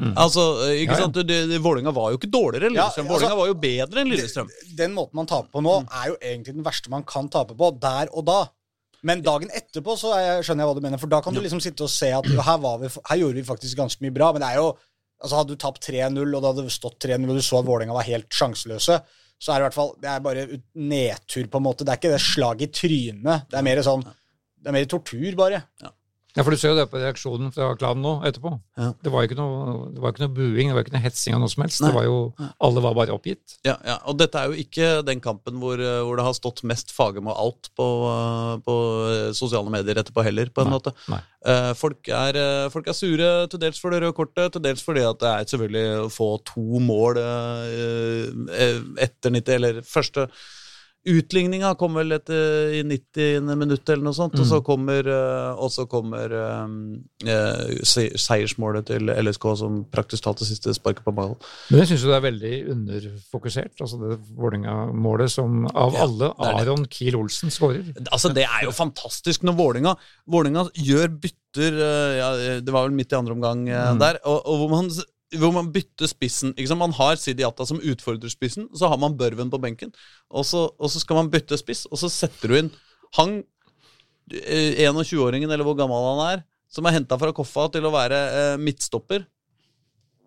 [0.00, 0.14] Mm.
[0.18, 1.02] Altså, eh, ikke Ja, ja.
[1.04, 1.14] sant?
[1.28, 3.06] Det, det, Vålinga var jo ikke dårligere enn Ja, Lillestrøm.
[3.06, 4.48] altså- Vålinga var jo bedre enn Lillestrøm.
[4.76, 7.68] Den måten man taper på nå, er jo egentlig den verste man kan tape på,
[7.78, 8.40] der og da.
[9.04, 11.60] Men dagen etterpå så jeg, skjønner jeg hva du mener, for da kan du liksom
[11.62, 14.30] sitte og se at her, var vi, her gjorde vi faktisk ganske mye bra.
[14.32, 14.70] Men det er jo
[15.24, 17.94] altså Hadde du tapt 3-0, og det hadde stått 3-0, og du så at Vålerenga
[17.96, 18.98] var helt sjanseløse,
[19.40, 20.42] så er det i hvert fall Det er bare
[20.90, 21.84] nedtur, på en måte.
[21.86, 23.46] Det er ikke det slaget i trynet.
[23.50, 25.62] Det er mer sånn Det er mer tortur, bare.
[25.84, 25.92] Ja,
[26.42, 28.50] for du ser jo det på reaksjonen fra klanen nå etterpå.
[28.80, 28.88] Ja.
[29.04, 31.36] Det var jo ikke noe, det var ikke noe buing, det var ikke noe hetsing
[31.36, 31.78] av noe som helst.
[31.84, 31.92] Nei.
[31.92, 32.16] Det var jo,
[32.66, 33.54] Alle var bare oppgitt.
[33.62, 36.64] Ja, ja, og dette er jo ikke den kampen hvor, eh, hvor det har stått
[36.66, 38.74] mest Fagermo alt på, eh, på
[39.12, 40.94] eh, sosiale medier etterpå heller, på en Nei, måte.
[41.12, 41.20] nei.
[41.46, 42.40] Eh, folk, er,
[42.74, 45.48] folk er sure til dels for det røde kortet, til dels fordi at det er
[45.54, 47.20] selvfølgelig å få to mål
[49.04, 50.26] etter 90, eller første
[51.06, 53.50] Utligninga kom vel etter, i 90.
[53.60, 58.86] minutt eller noe sånt, og så kommer, eh, og så kommer eh, eh, se- seiersmålet
[58.88, 61.36] til LSK som praktisk talt det siste sparket på ballen.
[61.70, 63.76] Men jeg syns jo det er veldig underfokusert.
[63.84, 66.32] altså Det Vålerenga-målet som av Ja, alle.
[66.38, 67.84] Aron Kiel-Olsen skårer.
[68.10, 72.30] Altså, Det er jo fantastisk når Vålinga, Vålinga gjør bytter eh, ja,
[72.64, 73.98] Det var vel midt i andre omgang eh, Mm.
[74.00, 74.88] der, og, og hvor, man,
[75.40, 76.54] hvor man bytter spissen.
[76.78, 79.92] Man har Sidi Atta som utfordrer spissen, så har man Børven på benken.
[80.30, 82.72] Og så, og så skal man bytte spiss, og så setter du inn
[83.18, 83.36] han
[84.32, 88.20] eh, 21-åringen, eller hvor gammel han er, som er henta fra Koffa til å være
[88.34, 89.26] eh, midtstopper.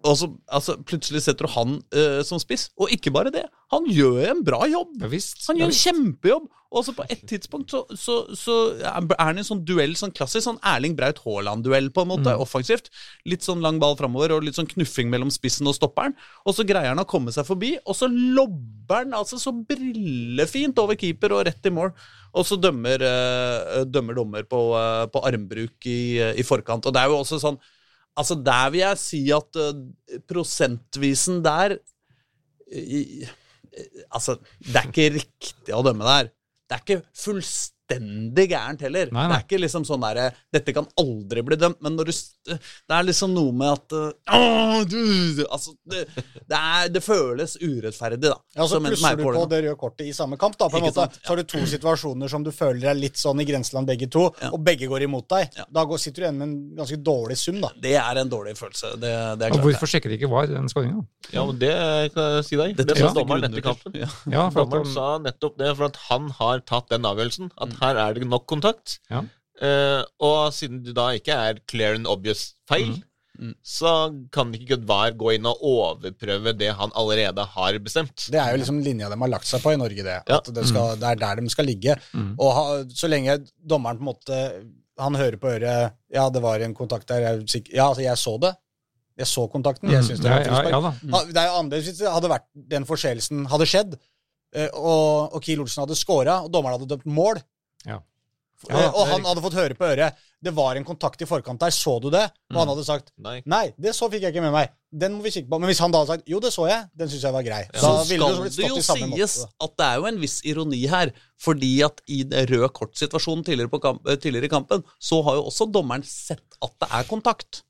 [0.05, 2.69] Og så altså, plutselig setter du han uh, som spiss.
[2.77, 4.93] Og ikke bare det, han gjør en bra jobb!
[5.01, 5.41] Ja visst.
[5.47, 6.53] Han ja, gjør en kjempejobb!
[6.75, 10.11] Og så på et tidspunkt så, så, så er han i en sånn duell, sånn
[10.15, 12.33] klassisk sånn Erling Braut Haaland-duell, på en måte.
[12.43, 12.91] Offensivt.
[13.27, 16.17] Litt sånn lang ball framover og litt sånn knuffing mellom spissen og stopperen.
[16.43, 20.79] Og så greier han å komme seg forbi, og så lobber han altså så brillefint
[20.83, 21.93] over keeper og rett i mål.
[22.37, 26.85] Og så dømmer, uh, dømmer dommer på, uh, på armbruk i, i forkant.
[26.85, 27.61] Og det er jo også sånn
[28.18, 31.77] Altså, der vil jeg si at uh, prosentvisen der
[32.68, 33.23] i,
[34.11, 36.31] Altså, det er ikke riktig å dømme der.
[36.68, 39.09] Det er ikke fullstendig gærent heller.
[39.11, 39.27] Nei, nei.
[39.31, 42.14] Det er ikke liksom sånn derre Dette kan aldri bli dømt, men når du
[42.47, 46.05] Det er liksom noe med at uh, åh, du, Altså, det,
[46.47, 48.35] det, er, det føles urettferdig, da.
[48.55, 49.45] Ja, så plusser du på det.
[49.53, 50.57] det røde kortet i samme kamp.
[50.59, 50.95] da, på en måte.
[50.99, 51.18] sant?
[51.23, 54.27] Så har du to situasjoner som du føler er litt sånn i grenseland begge to,
[54.41, 54.51] Ja.
[54.53, 55.49] og begge går imot deg.
[55.57, 55.65] Ja.
[55.72, 57.72] Da går, sitter du igjen med en ganske dårlig sum, da.
[57.81, 58.93] Det er en dårlig følelse.
[58.99, 59.65] Det, det er Og klart.
[59.68, 61.03] hvorfor sjekker de ikke VAR, den skåringa?
[61.34, 61.73] Ja, men det
[62.15, 62.76] kan jeg si deg.
[62.77, 62.88] det.
[62.91, 63.95] Det sa er dommeren etter kampen.
[63.97, 64.07] Ja.
[64.31, 67.51] Ja, for Dommeren sa nettopp det, for at han har tatt den avgjørelsen.
[67.64, 68.99] At her er det nok kontakt.
[69.11, 69.23] Ja.
[69.57, 72.97] Uh, og siden det da ikke er clear and obvious feil,
[73.37, 73.51] Mm.
[73.61, 73.89] så
[74.33, 78.23] kan ikke Gudvar gå inn og overprøve det han allerede har bestemt.
[78.33, 80.15] Det er jo liksom linja de har lagt seg på i Norge, det.
[80.25, 80.39] Ja.
[80.39, 81.93] At det, skal, det er der de skal ligge.
[82.17, 82.31] Mm.
[82.41, 82.63] Og ha,
[82.97, 84.39] så lenge dommeren på en måte
[84.97, 87.19] Han hører på øret Ja, det var en kontakt der.
[87.27, 88.55] Jeg, sikker- ja, altså, jeg så det.
[89.21, 89.91] Jeg så kontakten.
[89.93, 90.71] Jeg syns det var frispark.
[90.73, 90.81] ja,
[91.13, 91.21] ja.
[91.29, 93.93] Det er jo annerledes hvis det hadde vært den forseelsen hadde skjedd,
[94.55, 97.37] eh, og, og Kiel Olsen hadde scora, og dommeren hadde dømt mål.
[97.88, 98.01] Ja.
[98.69, 101.59] Eh, Ja, og han hadde fått høre på øret Det var en kontakt i forkant
[101.61, 102.23] der, så du det?
[102.49, 103.35] Og han hadde sagt Nei.
[103.45, 104.72] Nei, det så fikk jeg ikke med meg.
[104.91, 105.59] Den må vi kikke på.
[105.61, 107.61] Men hvis han da hadde sagt jo, det så jeg, den syns jeg var grei.
[107.73, 109.47] Så Da ville skal det det jo sies måte.
[109.68, 111.11] at det er jo en viss ironi her.
[111.38, 115.43] Fordi at i den røde kort-situasjonen tidligere, kamp, eh, tidligere i kampen, så har jo
[115.51, 117.61] også dommeren sett at det er kontakt.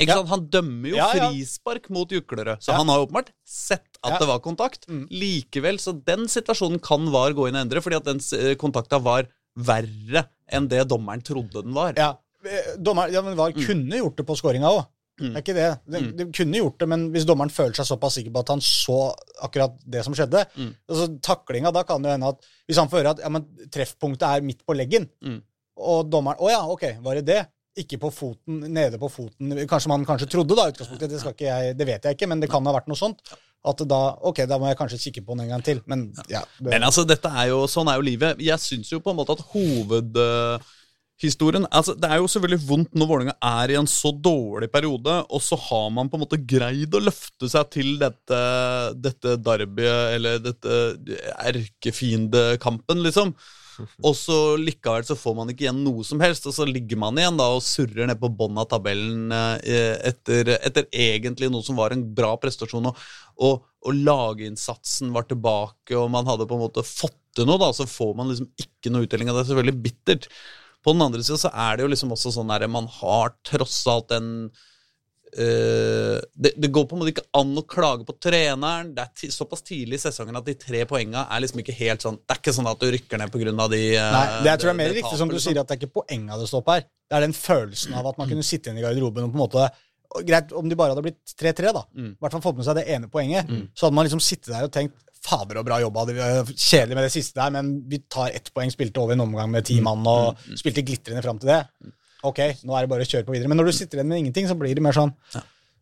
[0.00, 0.16] Ikke Ja.
[0.22, 0.28] sant?
[0.28, 1.30] Han dømmer jo Ja, ja.
[1.30, 2.76] frispark mot Juklerød, så Ja.
[2.78, 4.18] han har jo åpenbart sett at Ja.
[4.18, 4.86] det var kontakt.
[4.88, 5.08] Mm.
[5.10, 8.18] Likevel, så den situasjonen kan VAR gå inn og endre, fordi at den
[8.56, 11.94] kontakta var verre enn det dommeren trodde den var.
[11.98, 12.14] Ja,
[12.78, 14.86] dommer, ja men VAR kunne gjort det på skåringa òg.
[15.20, 15.34] Mm.
[15.34, 15.70] Det er ikke det.
[15.92, 16.16] De, Mm.
[16.16, 19.14] de kunne gjort det, men hvis dommeren føler seg såpass sikker på at han så
[19.44, 20.74] akkurat det som skjedde Mm.
[20.88, 24.22] altså Taklinga, da kan det hende at Hvis han får høre at ja, men treffpunktet
[24.22, 25.42] er midt på leggen, Mm.
[25.76, 27.46] og dommeren Å ja, ok, var det det?
[27.76, 31.08] Ikke på foten, nede på foten Kanskje man kanskje trodde, da, utgangspunktet.
[31.10, 33.20] Det, skal ikke jeg, det vet jeg ikke, men det kan ha vært noe sånt.
[33.60, 35.78] At da Ok, da må jeg kanskje kikke på den en gang til.
[35.90, 35.98] Men
[36.32, 36.42] ja.
[36.58, 38.40] Det, Men altså, dette er jo, sånn er jo livet.
[38.44, 43.06] Jeg syns jo på en måte at hovedhistorien altså, Det er jo selvfølgelig vondt når
[43.12, 46.94] Vålerenga er i en så dårlig periode, og så har man på en måte greid
[46.96, 48.40] å løfte seg til dette,
[48.96, 50.72] dette derbyet, eller dette
[51.52, 53.36] erkefiendekampen, liksom.
[54.06, 57.18] Og så likevel så får man ikke igjen noe som helst, og så ligger man
[57.20, 61.78] igjen da og surrer ned på bånn av tabellen eh, etter, etter egentlig noe som
[61.80, 62.90] var en bra prestasjon.
[62.90, 63.04] Og,
[63.40, 67.70] og, og laginnsatsen var tilbake, og man hadde på en måte fått til noe, da,
[67.74, 69.30] så får man liksom ikke noe uttelling.
[69.30, 70.30] av det er selvfølgelig bittert.
[70.84, 73.82] På den andre sida så er det jo liksom også sånn der man har tross
[73.90, 74.30] alt en
[75.36, 78.92] det, det går på en måte ikke an å klage på treneren.
[78.96, 82.18] Det er såpass tidlig i sesongen at de tre poengene er liksom ikke helt sånn
[82.22, 83.68] Det er ikke sånn at du rykker ned pga.
[83.74, 85.46] de eh, Nei, det jeg tror jeg er mer riktig som du liksom.
[85.52, 86.88] sier, at det er ikke poenga det står på her.
[87.10, 89.44] Det er den følelsen av at man kunne sitte igjen i garderoben og på en
[89.46, 89.68] måte
[90.10, 91.84] og Greit om de bare hadde blitt 3-3, da.
[91.94, 92.08] Mm.
[92.16, 93.46] I hvert fall fått med seg det ene poenget.
[93.78, 96.02] Så hadde man liksom sittet der og tenkt Fader og bra jobba.
[96.50, 98.72] Kjedelig med det siste der, men vi tar ett poeng.
[98.74, 99.84] Spilte over en omgang med ti Mm.
[99.86, 101.60] mann og spilte glitrende fram til det.
[102.26, 103.48] Ok, nå er det bare å kjøre på videre.
[103.48, 105.14] Men når du sitter igjen med ingenting, så blir det mer sånn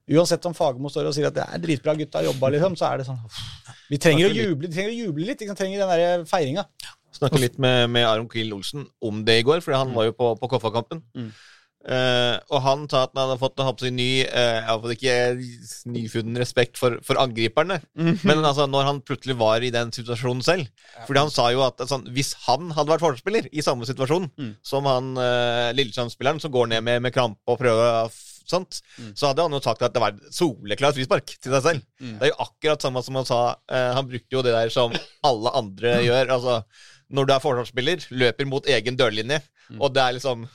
[0.09, 2.86] Uansett om Fagermo står og sier at det er dritbra, gutta har jobba, liksom, så
[2.89, 3.19] er det sånn
[3.90, 5.43] Vi trenger å juble, vi trenger å juble litt.
[5.44, 6.65] Vi trenger den der feiringa.
[7.19, 10.15] Snakket litt med, med Aron Kiel Olsen om det i går, for han var jo
[10.16, 11.02] på, på Koffa-kampen.
[11.16, 11.28] Mm.
[11.89, 16.77] Eh, og han sa at han hadde fått håper ny uh, jeg ikke nyfunnen respekt
[16.81, 17.79] for, for angriperne.
[17.97, 20.67] Men altså, når han plutselig var i den situasjonen selv
[21.07, 24.51] Fordi han sa jo at sånn, hvis han hadde vært forspiller i samme situasjon Mm.
[24.67, 28.11] som han uh, Lillesand-spilleren som går ned med, med krampe og prøver
[28.49, 29.13] sånt, Mm.
[29.15, 31.83] så hadde han jo sagt at det var soleklart frispark til seg selv.
[32.03, 32.15] Mm.
[32.19, 33.41] Det er jo akkurat samme som han sa.
[33.71, 34.93] Uh, han brukte jo det der som
[35.23, 36.33] alle andre gjør.
[36.37, 36.55] Altså,
[37.13, 39.83] når du er forsvarsspiller, løper mot egen dørlinje, Mm.
[39.85, 40.47] og det er liksom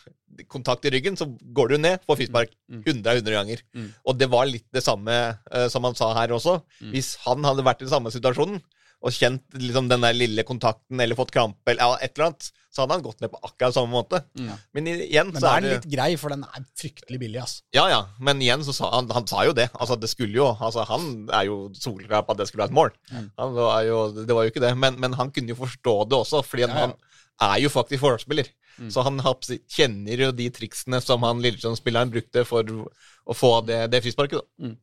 [0.51, 2.81] kontakt i ryggen, så går du ned, får frispark Mm.
[2.87, 3.59] 100 av 100 ganger.
[3.75, 3.89] Mm.
[4.07, 5.11] Og det var litt det samme
[5.53, 6.61] uh, som han sa her også.
[6.81, 6.91] Mm.
[6.95, 8.61] Hvis han hadde vært i den samme situasjonen
[9.03, 12.81] og kjent liksom, den der lille kontakten eller fått krampe eller et eller annet, så
[12.81, 14.23] hadde han gått ned på akkurat samme måte.
[14.39, 14.49] Mm.
[14.73, 17.19] Men igjen Men så da er er den det litt grei, for den er fryktelig
[17.21, 17.57] billig, ass.
[17.75, 19.67] Ja, ja, men igjen så sa han Han sa jo det.
[19.75, 22.79] Altså, det skulle jo Altså, han er jo solklar på at det skulle være et
[22.79, 22.93] mål.
[23.11, 23.27] Mm.
[23.43, 24.71] Han var jo, det var jo ikke det.
[24.79, 26.79] Men, men han kunne jo forstå det også, fordi Ja, ja.
[26.87, 26.95] han
[27.43, 28.49] er jo faktisk forsvarsspiller.
[28.79, 28.89] Mm.
[28.93, 34.01] Så han kjenner jo de triksene som han Lillestrøm-spilleren brukte for å få det, det
[34.05, 34.41] frisparket.
[34.41, 34.73] da.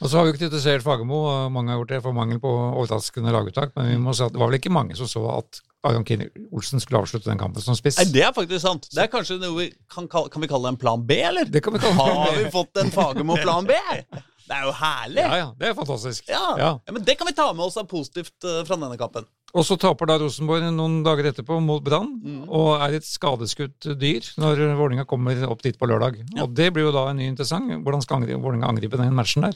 [0.00, 2.50] Og så har vi jo kritisert Fagermo, og mange har gjort det for mangel på
[2.50, 5.60] overraskende laguttak, men vi må si at det var vel ikke mange som så at
[5.84, 7.98] Aron Kine Olsen skulle avslutte den kampen som spiss.
[8.00, 8.88] Nei, det er faktisk sant.
[8.92, 11.48] Det er kanskje noe vi kan, kan vi kalle det en plan B, eller?
[11.48, 13.76] Det kan vi kalle Har vi fått en Fagermo-plan B?
[14.50, 15.22] Det er jo herlig.
[15.22, 16.24] Ja, ja, det er fantastisk.
[16.26, 16.46] Ja.
[16.58, 16.70] Ja.
[16.90, 19.28] Men Det kan vi ta med oss av positivt uh, fra denne kampen.
[19.54, 22.42] Og så taper da Rosenborg noen dager etterpå mot Brann, Mm.
[22.50, 26.20] og er et skadeskutt dyr når Vålinga kommer opp dit på lørdag.
[26.34, 26.44] Ja.
[26.44, 27.70] Og det blir jo da en ny interessant.
[27.82, 29.54] Hvordan skal angri- Vålinga angripe den matchen der?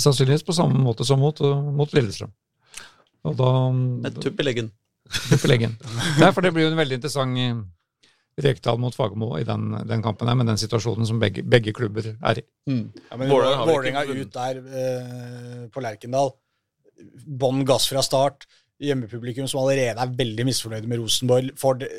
[0.00, 2.32] Sannsynligvis på samme måte som mot, mot Lillestrøm.
[3.24, 4.68] Og da Med tupp i leggen.
[5.30, 5.76] Tupp i leggen.
[6.20, 7.56] Nei, for det blir jo en veldig interessant eh,
[8.44, 12.10] Rekdal mot Fagermo i den, den kampen her, med den situasjonen som begge, begge klubber
[12.12, 12.44] er i.
[12.68, 16.34] Ja, men Vålerenga ut der eh, på Lerkendal.
[17.26, 18.44] Bånn gass fra start.
[18.82, 21.90] Hjemmepublikum som allerede er veldig misfornøyde med Rosenborg, får de-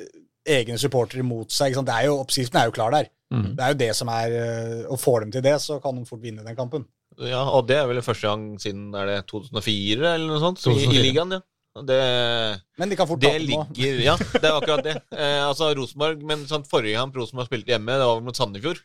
[0.47, 1.71] egne supportere mot seg.
[1.73, 1.89] Ikke sant?
[1.89, 3.09] Det er jo, oppskriften er jo klar der.
[3.33, 3.49] Mm.
[3.57, 6.05] Det er jo det som er eh, Og får dem til det, så kan de
[6.07, 6.85] fort vinne den kampen.
[7.17, 10.69] Ja, og det er vel første gang siden er det 2004 eller noe sånt, i,
[10.69, 10.93] 2004.
[10.93, 11.41] i ligaen, ja.
[11.85, 11.97] Det,
[12.79, 13.33] Men de kan fort nå.
[13.37, 14.95] ligger Ja, det er akkurat det.
[15.13, 18.81] Eh, altså Rosenborg, men sånn forrige kamp Rosenborg spilte hjemme, det var mot Sandefjord.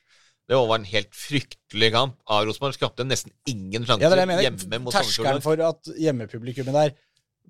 [0.51, 2.77] Det var en helt fryktelig kamp av Rosenborg.
[2.77, 4.45] Skapte nesten ingen sjanser Ja, det det jeg mener.
[4.49, 6.95] hjemme mot Terskelen for at hjemmepublikummet der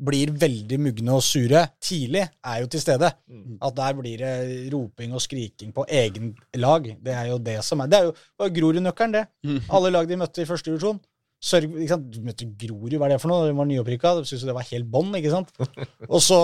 [0.03, 3.11] blir veldig mugne og sure tidlig, er jo til stede.
[3.29, 3.59] Mm.
[3.63, 6.87] At der blir det roping og skriking på egen lag.
[7.03, 9.27] Det er jo det som er Det er jo Grorud-nøkkelen, det.
[9.45, 9.61] Mm.
[9.71, 11.01] Alle lag de møtte i første divisjon.
[11.43, 12.05] Sørg, ikke sant?
[12.15, 13.49] Du møtte Grorud, hva er det for noe?
[13.51, 14.15] Hun var nyopprykka.
[14.23, 15.51] Syntes det var helt bånn, ikke sant?
[16.15, 16.39] Og så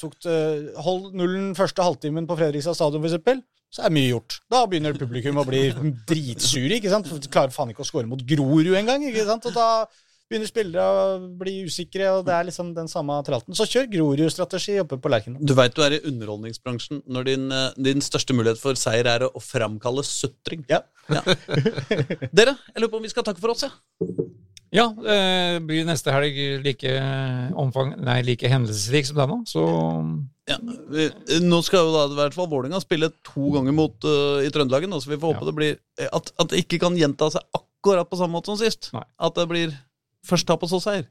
[0.00, 0.38] tok det
[0.82, 3.44] Hold nullen første halvtimen på Fredrikstad stadion, eksempel.
[3.72, 4.40] Så er mye gjort.
[4.52, 5.68] Da begynner publikum å bli
[6.10, 7.08] dritsure, ikke sant?
[7.30, 9.46] Klarer faen ikke å score mot Grorud engang, ikke sant?
[9.48, 9.68] Og da
[10.32, 11.02] begynner spillere å
[11.38, 13.54] bli usikre, og det er liksom den samme tralten.
[13.58, 15.44] Så kjør Grorud-strategi oppe på Lerkendal.
[15.44, 19.28] Du veit du er i underholdningsbransjen når din, eh, din største mulighet for seier er
[19.28, 20.64] å, framkalle sutring.
[20.72, 20.80] Ja.
[22.32, 23.72] Dere, jeg lurer på om vi skal takke for oss, ja.
[24.72, 25.16] Ja, det
[25.68, 26.92] blir neste helg like
[27.60, 29.64] omfang Nei, like hendelsesrik som denne, så
[30.48, 30.56] ja.
[30.88, 31.10] vi-
[31.44, 34.94] Nå skal jo da i hvert fall Vålerenga spille to ganger mot uh, i Trøndelagen,
[34.96, 35.50] så vi får håpe Ja.
[35.50, 38.56] det blir eh, at, at det ikke kan gjenta seg akkurat på samme måte som
[38.56, 38.88] sist.
[38.96, 39.04] Nei.
[39.20, 39.76] At det blir
[40.26, 41.06] først tap på så seier.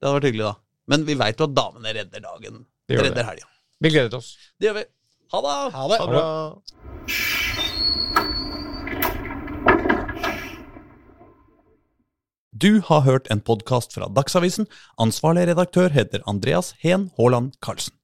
[0.00, 0.54] Det hadde vært hyggelig, da.
[0.92, 2.64] Men vi veit jo at damene redder dagen.
[2.88, 3.48] Det gjør redder helga.
[3.80, 4.34] vi gleder oss.
[4.60, 4.84] Det gjør vi.
[5.32, 5.56] Ha det!
[5.74, 5.98] Ha det.
[6.00, 7.34] Ha det.
[12.54, 14.68] Du har hørt en podkast fra Dagsavisen.
[15.00, 17.96] Ansvarlig redaktør heter Andreas Heen Haaland Karlsen.